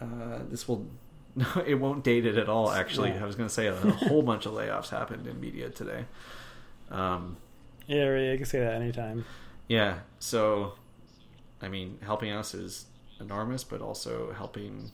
uh, 0.00 0.38
this 0.50 0.66
will 0.68 0.86
no 1.34 1.46
it 1.66 1.74
won't 1.76 2.04
date 2.04 2.26
it 2.26 2.36
at 2.36 2.48
all 2.48 2.70
actually 2.70 3.10
Yeah. 3.10 3.22
i 3.22 3.26
was 3.26 3.36
going 3.36 3.48
to 3.48 3.54
say 3.54 3.66
a, 3.68 3.74
whole 3.74 4.22
bunch 4.22 4.46
of 4.46 4.52
layoffs 4.52 4.90
happened 4.90 5.26
in 5.26 5.40
media 5.40 5.70
today 5.70 6.04
um, 6.90 7.36
Yeah, 7.86 8.04
right, 8.04 8.32
I 8.32 8.36
can 8.36 8.44
say 8.44 8.60
that 8.60 8.74
anytime. 8.74 9.24
yeah. 9.66 10.00
So, 10.18 10.74
I 11.62 11.68
mean, 11.68 11.98
helping 12.02 12.30
us 12.32 12.52
is 12.52 12.84
enormous, 13.18 13.64
but 13.64 13.80
also 13.80 14.32
helping 14.36 14.92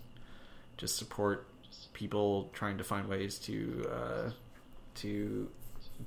just 0.76 0.96
support 0.96 1.48
people 1.92 2.50
trying 2.52 2.78
to 2.78 2.84
find 2.84 3.08
ways 3.08 3.36
to 3.40 3.90
uh, 3.92 4.30
to 4.96 5.50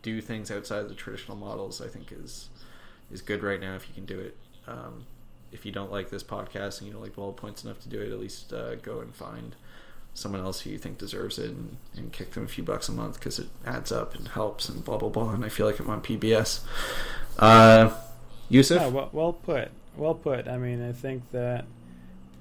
do 0.01 0.21
things 0.21 0.51
outside 0.51 0.79
of 0.79 0.89
the 0.89 0.95
traditional 0.95 1.37
models. 1.37 1.81
I 1.81 1.87
think 1.87 2.11
is 2.11 2.49
is 3.11 3.21
good 3.21 3.43
right 3.43 3.59
now 3.59 3.75
if 3.75 3.87
you 3.87 3.93
can 3.93 4.05
do 4.05 4.19
it. 4.19 4.37
Um, 4.67 5.05
if 5.51 5.65
you 5.65 5.71
don't 5.71 5.91
like 5.91 6.09
this 6.09 6.23
podcast 6.23 6.79
and 6.79 6.87
you 6.87 6.93
don't 6.93 7.01
like 7.01 7.15
bullet 7.15 7.35
points 7.35 7.63
enough 7.63 7.81
to 7.81 7.89
do 7.89 7.99
it, 8.01 8.11
at 8.11 8.19
least 8.19 8.53
uh, 8.53 8.75
go 8.75 9.01
and 9.01 9.13
find 9.13 9.55
someone 10.13 10.41
else 10.41 10.61
who 10.61 10.69
you 10.69 10.77
think 10.77 10.97
deserves 10.97 11.39
it 11.39 11.51
and, 11.51 11.77
and 11.95 12.11
kick 12.11 12.31
them 12.31 12.43
a 12.43 12.47
few 12.47 12.63
bucks 12.63 12.89
a 12.89 12.91
month 12.91 13.15
because 13.15 13.39
it 13.39 13.47
adds 13.65 13.91
up 13.91 14.13
and 14.15 14.29
helps 14.29 14.69
and 14.69 14.83
blah 14.83 14.97
blah 14.97 15.09
blah. 15.09 15.31
And 15.31 15.43
I 15.43 15.49
feel 15.49 15.65
like 15.65 15.79
I'm 15.79 15.89
on 15.89 16.01
PBS. 16.01 16.61
Uh, 17.37 17.91
Yussef, 18.49 18.75
Yeah, 18.77 18.87
well, 18.87 19.09
well 19.11 19.33
put. 19.33 19.69
Well 19.95 20.15
put. 20.15 20.47
I 20.47 20.57
mean, 20.57 20.87
I 20.87 20.91
think 20.91 21.23
that 21.31 21.65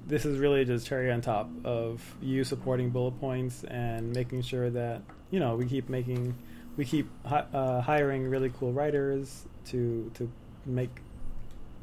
this 0.05 0.25
is 0.25 0.39
really 0.39 0.65
just 0.65 0.87
cherry 0.87 1.11
on 1.11 1.21
top 1.21 1.49
of 1.63 2.15
you 2.21 2.43
supporting 2.43 2.89
bullet 2.89 3.19
points 3.19 3.63
and 3.65 4.11
making 4.13 4.41
sure 4.41 4.69
that 4.69 5.01
you 5.29 5.39
know 5.39 5.55
we 5.55 5.65
keep 5.65 5.89
making 5.89 6.35
we 6.77 6.85
keep 6.85 7.09
hi- 7.25 7.45
uh, 7.53 7.81
hiring 7.81 8.27
really 8.29 8.51
cool 8.57 8.71
writers 8.73 9.45
to 9.67 10.09
to 10.15 10.31
make 10.65 10.89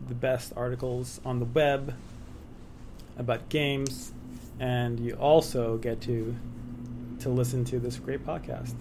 the 0.08 0.14
best 0.14 0.52
articles 0.56 1.20
on 1.24 1.38
the 1.40 1.44
web 1.44 1.94
about 3.18 3.48
games, 3.48 4.12
and 4.60 5.00
you 5.00 5.14
also 5.14 5.76
get 5.78 6.00
to 6.02 6.34
to 7.20 7.28
listen 7.28 7.64
to 7.64 7.78
this 7.80 7.96
great 7.98 8.24
podcast. 8.24 8.74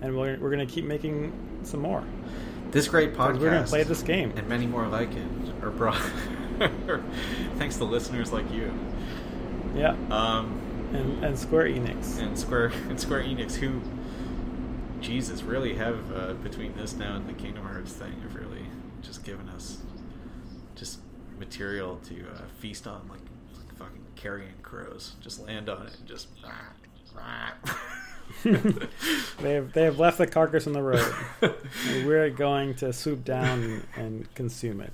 And 0.00 0.16
we're, 0.16 0.38
we're 0.38 0.50
going 0.50 0.66
to 0.66 0.72
keep 0.72 0.84
making 0.84 1.32
some 1.62 1.80
more. 1.80 2.02
this 2.72 2.88
great 2.88 3.14
podcast 3.14 3.38
We're 3.40 3.50
going 3.50 3.62
to 3.64 3.68
play 3.68 3.82
this 3.84 4.02
game. 4.02 4.32
and 4.36 4.46
many 4.48 4.66
more 4.66 4.86
like 4.88 5.10
it 5.14 5.26
are 5.62 5.70
brought 5.70 6.00
Thanks 7.58 7.76
to 7.78 7.84
listeners 7.84 8.32
like 8.32 8.50
you. 8.52 8.72
Yeah, 9.74 9.96
Um, 10.10 10.60
and 10.92 11.24
and 11.24 11.38
Square 11.38 11.68
Enix. 11.68 12.18
and 12.20 12.38
Square 12.38 12.72
and 12.88 12.98
Square 13.00 13.22
Enix, 13.24 13.54
who, 13.54 13.80
Jesus, 15.04 15.42
really 15.42 15.74
have 15.74 15.98
uh, 16.16 16.32
between 16.34 16.74
this 16.76 16.94
now 16.94 17.16
and 17.16 17.28
the 17.28 17.34
Kingdom 17.34 17.64
Hearts 17.64 17.92
thing, 17.92 18.18
have 18.22 18.34
really 18.34 18.64
just 19.02 19.22
given 19.22 19.50
us 19.50 19.78
just 20.74 21.00
material 21.38 22.00
to 22.08 22.26
uh, 22.34 22.38
feast 22.58 22.86
on, 22.86 23.06
like, 23.10 23.20
like 23.54 23.76
fucking 23.76 24.04
carrion 24.16 24.54
crows. 24.62 25.12
Just 25.20 25.46
land 25.46 25.68
on 25.68 25.86
it 25.86 25.94
and 25.98 26.08
just. 26.08 26.28
They 28.42 29.54
have 29.54 29.72
they 29.74 29.82
have 29.84 29.98
left 29.98 30.18
the 30.18 30.26
carcass 30.26 30.66
in 30.66 30.72
the 30.72 30.82
road. 30.82 31.14
we're 32.04 32.30
going 32.30 32.74
to 32.76 32.92
swoop 32.92 33.24
down 33.24 33.82
and 33.96 34.32
consume 34.34 34.80
it, 34.80 34.92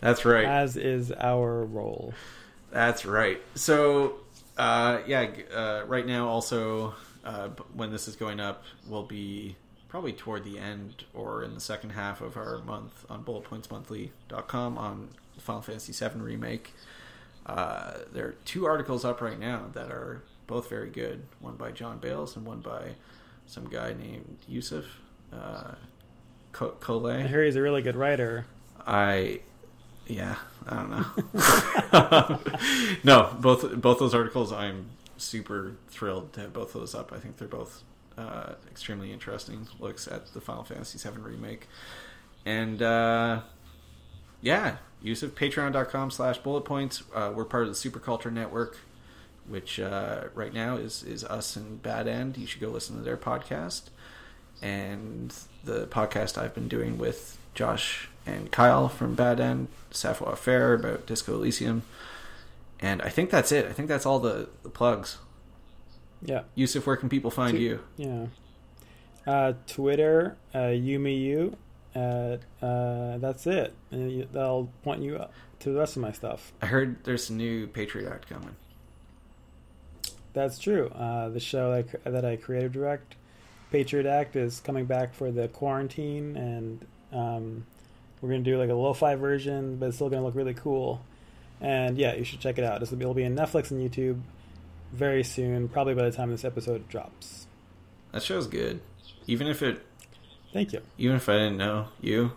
That's 0.00 0.24
right. 0.24 0.44
as 0.44 0.76
is 0.76 1.12
our 1.12 1.64
role. 1.64 2.14
That's 2.70 3.04
right. 3.04 3.40
So, 3.56 4.20
uh, 4.56 5.00
yeah, 5.06 5.26
uh, 5.52 5.82
right 5.86 6.06
now, 6.06 6.28
also, 6.28 6.94
uh, 7.24 7.48
when 7.74 7.92
this 7.92 8.08
is 8.08 8.16
going 8.16 8.40
up, 8.40 8.64
will 8.88 9.02
be 9.02 9.56
probably 9.88 10.12
toward 10.12 10.44
the 10.44 10.58
end 10.58 11.04
or 11.12 11.42
in 11.42 11.54
the 11.54 11.60
second 11.60 11.90
half 11.90 12.20
of 12.20 12.36
our 12.36 12.58
month 12.58 13.04
on 13.10 13.24
bulletpointsmonthly.com 13.24 14.78
on 14.78 15.08
Final 15.38 15.62
Fantasy 15.62 15.92
VII 15.92 16.20
Remake. 16.20 16.72
Uh, 17.44 17.94
there 18.12 18.26
are 18.26 18.34
two 18.44 18.66
articles 18.66 19.04
up 19.04 19.20
right 19.20 19.38
now 19.38 19.64
that 19.72 19.90
are 19.90 20.22
both 20.46 20.68
very 20.68 20.90
good 20.90 21.22
one 21.40 21.56
by 21.56 21.72
John 21.72 21.98
Bales 21.98 22.36
and 22.36 22.46
one 22.46 22.60
by 22.60 22.90
some 23.46 23.68
guy 23.68 23.92
named 23.92 24.38
Yussef 24.48 24.84
uh, 25.32 25.74
Cole. 26.52 27.06
I 27.08 27.26
hear 27.26 27.44
he's 27.44 27.56
a 27.56 27.62
really 27.62 27.82
good 27.82 27.96
writer. 27.96 28.46
I 28.86 29.40
yeah, 30.06 30.36
I 30.68 30.74
don't 30.76 30.90
know. 30.90 32.40
no, 33.04 33.36
both 33.40 33.80
both 33.80 33.98
those 33.98 34.14
articles 34.14 34.52
I'm 34.52 34.86
super 35.20 35.76
thrilled 35.88 36.32
to 36.34 36.40
have 36.40 36.52
both 36.52 36.74
of 36.74 36.80
those 36.80 36.94
up. 36.94 37.12
I 37.12 37.18
think 37.18 37.36
they're 37.36 37.48
both 37.48 37.82
uh, 38.16 38.54
extremely 38.70 39.12
interesting 39.12 39.68
looks 39.78 40.08
at 40.08 40.32
the 40.34 40.40
Final 40.40 40.64
Fantasy 40.64 40.98
VII 40.98 41.20
remake. 41.20 41.68
And 42.44 42.82
uh, 42.82 43.40
yeah, 44.40 44.76
Yussef, 45.04 45.30
patreon.com 45.30 46.10
slash 46.10 46.38
bullet 46.38 46.62
points. 46.62 47.02
Uh, 47.14 47.32
we're 47.34 47.44
part 47.44 47.66
of 47.66 47.68
the 47.68 47.90
Superculture 47.90 48.32
Network, 48.32 48.78
which 49.46 49.78
uh, 49.78 50.24
right 50.34 50.52
now 50.52 50.76
is, 50.76 51.02
is 51.02 51.24
us 51.24 51.56
and 51.56 51.82
Bad 51.82 52.08
End. 52.08 52.36
You 52.36 52.46
should 52.46 52.60
go 52.60 52.68
listen 52.68 52.96
to 52.96 53.02
their 53.02 53.16
podcast. 53.16 53.84
And 54.62 55.34
the 55.64 55.86
podcast 55.86 56.36
I've 56.36 56.54
been 56.54 56.68
doing 56.68 56.98
with 56.98 57.38
Josh 57.54 58.08
and 58.26 58.50
Kyle 58.50 58.88
from 58.88 59.14
Bad 59.14 59.40
End, 59.40 59.68
Sappho 59.90 60.26
Affair 60.26 60.74
about 60.74 61.06
Disco 61.06 61.34
Elysium. 61.34 61.82
And 62.80 63.02
I 63.02 63.08
think 63.10 63.30
that's 63.30 63.52
it. 63.52 63.66
I 63.66 63.72
think 63.72 63.88
that's 63.88 64.06
all 64.06 64.18
the, 64.18 64.48
the 64.62 64.70
plugs. 64.70 65.18
Yeah, 66.22 66.42
Yussef, 66.56 66.86
where 66.86 66.96
can 66.96 67.08
people 67.08 67.30
find 67.30 67.56
Tu- 67.56 67.62
you? 67.62 67.80
yeah. 67.96 68.26
Uh, 69.26 69.52
Twitter, 69.66 70.36
uh, 70.54 70.58
Yumiyu. 70.68 71.54
Uh, 71.94 72.36
uh, 72.64 73.18
that's 73.18 73.46
it. 73.46 73.74
And 73.90 74.26
that'll 74.32 74.70
point 74.82 75.02
you 75.02 75.16
up 75.16 75.32
to 75.60 75.70
the 75.72 75.78
rest 75.78 75.96
of 75.96 76.02
my 76.02 76.12
stuff. 76.12 76.52
I 76.62 76.66
heard 76.66 77.04
there's 77.04 77.28
a 77.30 77.34
new 77.34 77.66
Patriot 77.66 78.08
Act 78.10 78.28
coming. 78.28 78.56
That's 80.32 80.58
true. 80.58 80.88
Uh, 80.88 81.28
the 81.28 81.40
show 81.40 81.72
that 81.72 82.00
I, 82.06 82.10
that 82.10 82.24
I 82.24 82.36
creative 82.36 82.72
direct, 82.72 83.16
Patriot 83.72 84.06
Act, 84.06 84.36
is 84.36 84.60
coming 84.60 84.84
back 84.86 85.14
for 85.14 85.30
the 85.30 85.48
quarantine, 85.48 86.36
and 86.36 86.86
um, 87.12 87.66
we're 88.20 88.30
gonna 88.30 88.42
do 88.42 88.58
like 88.58 88.70
a 88.70 88.74
lo-fi 88.74 89.16
version, 89.16 89.76
but 89.76 89.86
it's 89.86 89.96
still 89.96 90.08
gonna 90.08 90.22
look 90.24 90.36
really 90.36 90.54
cool. 90.54 91.04
And 91.60 91.98
yeah, 91.98 92.14
you 92.14 92.24
should 92.24 92.40
check 92.40 92.58
it 92.58 92.64
out. 92.64 92.80
This 92.80 92.90
will 92.90 92.98
be, 92.98 93.02
it'll 93.02 93.14
be 93.14 93.24
on 93.26 93.34
Netflix 93.36 93.70
and 93.70 93.80
YouTube 93.80 94.20
very 94.92 95.22
soon, 95.22 95.68
probably 95.68 95.94
by 95.94 96.02
the 96.02 96.12
time 96.12 96.30
this 96.30 96.44
episode 96.44 96.88
drops. 96.88 97.46
That 98.12 98.22
show's 98.22 98.46
good. 98.46 98.80
Even 99.26 99.46
if 99.46 99.62
it 99.62 99.84
Thank 100.52 100.72
you. 100.72 100.80
even 100.98 101.16
if 101.16 101.28
I 101.28 101.34
didn't 101.34 101.58
know 101.58 101.88
you, 102.00 102.32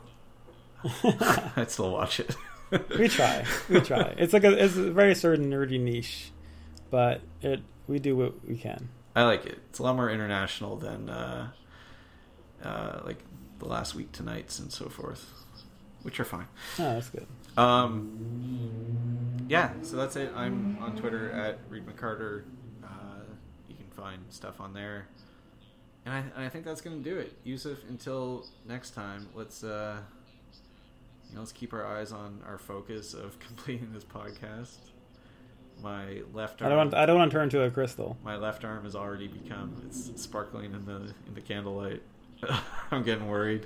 I'd 1.55 1.71
still 1.71 1.91
watch 1.91 2.19
it. 2.19 2.35
We 2.97 3.07
try. 3.07 3.45
We 3.69 3.81
try. 3.81 4.15
It's 4.17 4.33
like 4.33 4.43
a 4.43 4.51
it's 4.63 4.75
a 4.75 4.89
very 4.91 5.13
certain 5.13 5.51
nerdy 5.51 5.79
niche, 5.79 6.31
but 6.89 7.21
it 7.43 7.61
we 7.87 7.99
do 7.99 8.15
what 8.17 8.47
we 8.47 8.57
can. 8.57 8.89
I 9.15 9.25
like 9.25 9.45
it. 9.45 9.59
It's 9.69 9.77
a 9.77 9.83
lot 9.83 9.95
more 9.95 10.09
international 10.09 10.77
than 10.77 11.07
uh, 11.07 11.51
uh, 12.63 13.01
like 13.05 13.19
the 13.59 13.65
last 13.65 13.93
week 13.93 14.11
tonight's 14.11 14.57
and 14.57 14.71
so 14.73 14.89
forth, 14.89 15.29
which 16.01 16.19
are 16.19 16.25
fine. 16.25 16.47
Oh, 16.79 16.95
that's 16.95 17.11
good. 17.11 17.27
Um, 17.57 19.45
yeah, 19.47 19.71
so 19.81 19.95
that's 19.97 20.15
it. 20.15 20.31
I'm 20.35 20.77
on 20.81 20.95
Twitter 20.95 21.31
at 21.31 21.59
Reid 21.69 21.85
McCarter. 21.85 22.43
Uh, 22.83 22.87
you 23.67 23.75
can 23.75 23.85
find 23.95 24.19
stuff 24.29 24.59
on 24.59 24.73
there, 24.73 25.07
and 26.05 26.13
I, 26.15 26.19
and 26.19 26.45
I 26.45 26.49
think 26.49 26.65
that's 26.65 26.81
going 26.81 27.03
to 27.03 27.09
do 27.09 27.17
it. 27.17 27.43
Yussef, 27.45 27.77
until 27.89 28.45
next 28.67 28.91
time, 28.91 29.27
let's 29.35 29.63
uh, 29.63 29.97
you 31.29 31.35
know, 31.35 31.41
let's 31.41 31.51
keep 31.51 31.73
our 31.73 31.85
eyes 31.85 32.11
on 32.11 32.41
our 32.47 32.57
focus 32.57 33.13
of 33.13 33.37
completing 33.47 33.91
this 33.93 34.03
podcast. 34.03 34.77
My 35.81 36.21
left 36.33 36.61
I 36.61 36.65
arm, 36.65 36.69
don't 36.69 36.77
want 36.77 36.93
I 36.93 37.05
don't 37.05 37.17
want 37.17 37.31
to 37.31 37.35
turn 37.37 37.43
into 37.45 37.61
a 37.63 37.69
crystal. 37.71 38.15
my 38.23 38.35
left 38.37 38.63
arm 38.63 38.83
has 38.83 38.95
already 38.95 39.27
become 39.27 39.81
it's 39.87 40.11
sparkling 40.21 40.73
in 40.73 40.85
the 40.85 41.13
in 41.27 41.33
the 41.33 41.41
candlelight. 41.41 42.01
I'm 42.91 43.03
getting 43.03 43.27
worried. 43.27 43.65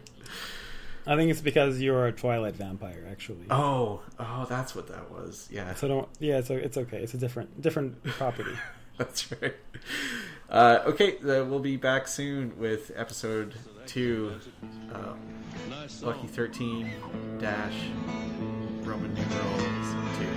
I 1.08 1.16
think 1.16 1.32
it's 1.32 1.40
because 1.42 1.80
you're 1.82 2.06
a 2.08 2.12
Twilight 2.12 2.56
vampire, 2.56 3.08
actually. 3.10 3.46
Oh, 3.50 4.02
oh, 4.20 4.46
that's 4.50 4.76
what 4.76 4.88
that 4.90 5.10
was. 5.10 5.48
Yeah, 5.52 5.74
So 5.76 5.88
don't. 5.88 6.10
Yeah, 6.20 6.38
it's 6.40 6.52
o- 6.52 6.56
it's 6.58 6.78
okay. 6.78 6.98
It's 7.02 7.14
a 7.14 7.18
different 7.18 7.62
different 7.62 8.04
property. 8.04 8.52
That's 8.98 9.32
right. 9.32 9.54
Uh, 10.50 10.80
okay, 10.88 11.18
uh, 11.20 11.46
we'll 11.46 11.60
be 11.60 11.78
back 11.78 12.08
soon 12.08 12.58
with 12.58 12.92
episode 12.96 13.54
two, 13.86 14.32
um, 14.92 15.20
Lucky 16.02 16.26
Thirteen 16.26 16.92
dash 17.40 17.76
Roman 18.82 19.14
numerals 19.14 19.96
two. 20.18 20.34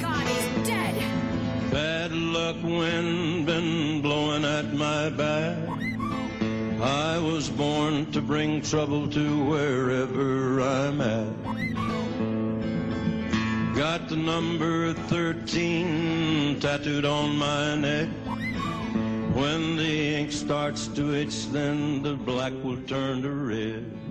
God 0.00 0.26
is 0.28 0.66
dead. 0.66 0.96
Bad 1.70 2.10
luck 2.12 2.56
wind 2.64 3.46
been 3.46 4.02
blowing 4.02 4.44
at 4.44 4.72
my 4.74 5.10
back. 5.10 5.68
I 6.80 7.18
was 7.18 7.48
born 7.48 8.10
to 8.12 8.20
bring 8.20 8.60
trouble 8.60 9.08
to 9.08 9.44
wherever 9.44 10.60
I'm 10.60 11.00
at. 11.00 11.44
Got 13.74 14.08
the 14.08 14.16
number 14.16 14.92
13 14.92 16.60
tattooed 16.60 17.04
on 17.04 17.36
my 17.36 17.74
neck. 17.76 18.08
When 19.34 19.76
the 19.76 20.16
ink 20.16 20.32
starts 20.32 20.86
to 20.88 21.14
itch, 21.14 21.48
then 21.48 22.02
the 22.02 22.14
black 22.14 22.52
will 22.62 22.80
turn 22.82 23.22
to 23.22 23.30
red. 23.30 24.03